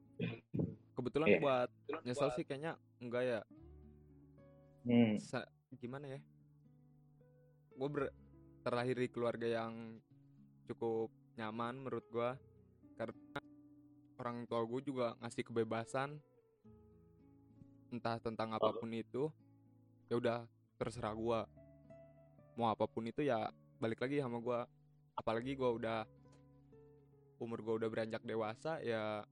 kebetulan 0.91 1.27
Iya. 1.29 1.39
buat 1.39 1.69
nyesel 2.01 2.29
sih 2.33 2.43
kayaknya 2.43 2.73
enggak 2.99 3.23
ya 3.23 3.41
Hmm. 4.83 5.17
Sa- 5.17 5.49
gimana 5.75 6.05
ya 6.07 6.19
gue 7.71 7.89
ber 7.89 8.13
terlahir 8.61 8.95
di 8.95 9.07
keluarga 9.07 9.45
yang 9.45 9.97
cukup 10.65 11.09
nyaman 11.35 11.75
menurut 11.75 12.05
gue 12.07 12.29
karena 12.95 13.17
orang 14.15 14.45
tua 14.45 14.61
gue 14.63 14.81
juga 14.81 15.17
ngasih 15.19 15.43
kebebasan 15.43 16.15
entah 17.89 18.17
tentang 18.17 18.53
apa 18.53 18.71
pun 18.71 18.87
itu 18.89 19.27
ya 20.07 20.15
udah 20.15 20.37
terserah 20.75 21.11
gue 21.11 21.39
mau 22.55 22.69
apa 22.69 22.85
pun 22.85 23.03
itu 23.03 23.19
ya 23.19 23.51
balik 23.79 23.99
lagi 24.01 24.23
sama 24.23 24.39
gue 24.39 24.59
apalagi 25.15 25.51
gue 25.55 25.69
udah 25.69 26.07
umur 27.39 27.59
gue 27.59 27.73
udah 27.83 27.89
beranjak 27.91 28.23
dewasa 28.23 28.79
ya 28.79 29.23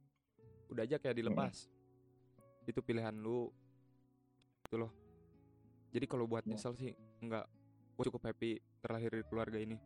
udah 0.68 0.84
aja 0.84 1.00
kayak 1.00 1.18
dilepas 1.18 1.68
itu 2.68 2.80
pilihan 2.80 3.16
lu 3.16 3.52
itu 4.68 4.76
loh 4.80 4.92
jadi 5.94 6.06
kalau 6.10 6.26
buat 6.28 6.44
Ya. 6.44 6.56
nyesel 6.56 6.76
sih 6.76 6.92
enggak 7.20 7.48
gue 7.94 8.04
cukup 8.10 8.28
happy 8.28 8.58
terlahir 8.82 9.12
di 9.14 9.24
keluarga 9.28 9.60
ini 9.60 9.78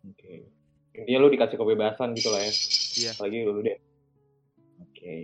Oke. 0.00 0.48
Intinya 0.96 1.18
lu 1.20 1.28
dikasih 1.28 1.60
kebebasan 1.60 2.16
gitu 2.16 2.32
lah 2.32 2.40
ya. 2.40 2.52
Iya. 2.96 3.10
Apalagi 3.12 3.36
lu 3.44 3.60
deh. 3.60 3.78
Oke. 4.80 5.14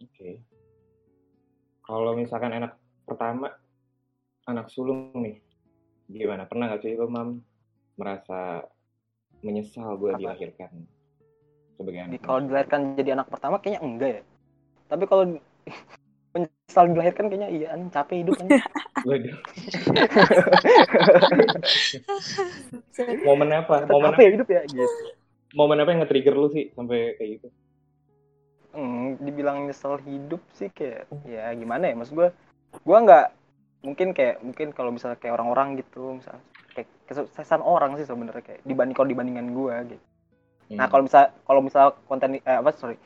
Oke. 0.00 0.28
Kalau 1.84 2.16
misalkan 2.16 2.56
anak 2.56 2.80
pertama, 3.04 3.52
anak 4.48 4.72
sulung 4.72 5.12
nih, 5.20 5.44
gimana? 6.10 6.46
Pernah 6.46 6.66
nggak 6.72 6.82
sih 6.82 6.92
lu 6.94 7.08
mam 7.10 7.40
merasa 7.96 8.62
menyesal 9.44 9.96
gue 10.00 10.10
Apa? 10.14 10.20
dilahirkan 10.20 10.70
sebagai 11.76 12.00
anak? 12.06 12.12
Di- 12.16 12.24
kalau 12.24 12.40
dilahirkan 12.44 12.80
jadi 12.98 13.10
anak 13.18 13.28
pertama 13.30 13.58
kayaknya 13.60 13.80
enggak 13.84 14.10
ya 14.20 14.22
tapi 14.86 15.04
kalau 15.10 15.24
menyesal 16.34 16.84
dilahirkan 16.92 17.26
kayaknya 17.32 17.48
iya 17.48 17.66
anjing, 17.72 17.90
capek 17.90 18.16
hidup. 18.22 18.36
Waduh. 19.06 19.36
Momen 23.26 23.50
apa? 23.56 23.74
Momen 23.88 24.12
capek 24.12 24.26
hidup 24.36 24.48
ya 24.52 24.62
gitu 24.68 25.16
momen 25.56 25.80
apa 25.80 25.90
yang 25.96 26.00
nge-trigger 26.04 26.36
lu 26.36 26.48
sih 26.52 26.68
sampai 26.76 27.16
kayak 27.16 27.30
gitu? 27.40 27.48
Hmm, 28.76 29.16
dibilang 29.24 29.64
nyesel 29.64 29.96
hidup 30.04 30.44
sih 30.52 30.68
kayak 30.68 31.08
ya 31.24 31.48
gimana 31.56 31.88
ya 31.88 31.96
maksud 31.96 32.12
gue 32.12 32.28
gue 32.76 32.98
nggak 33.08 33.26
mungkin 33.86 34.10
kayak 34.10 34.42
mungkin 34.42 34.74
kalau 34.74 34.90
misalnya 34.90 35.14
kayak 35.22 35.38
orang-orang 35.38 35.78
gitu 35.78 36.18
misalnya 36.18 36.42
kayak 36.74 36.88
kesuksesan 37.06 37.62
orang 37.62 37.94
sih 37.94 38.02
sebenarnya 38.02 38.42
kayak 38.42 38.60
dibanding 38.66 38.96
kalau 38.98 39.08
dibandingan 39.08 39.54
gue 39.54 39.74
gitu 39.94 40.04
nah 40.74 40.90
Hmm. 40.90 40.90
kalau 40.90 41.02
misal 41.06 41.24
kalau 41.46 41.60
misal 41.62 41.86
konten 42.10 42.42
eh, 42.42 42.58
apa 42.58 42.74
sorry 42.74 42.98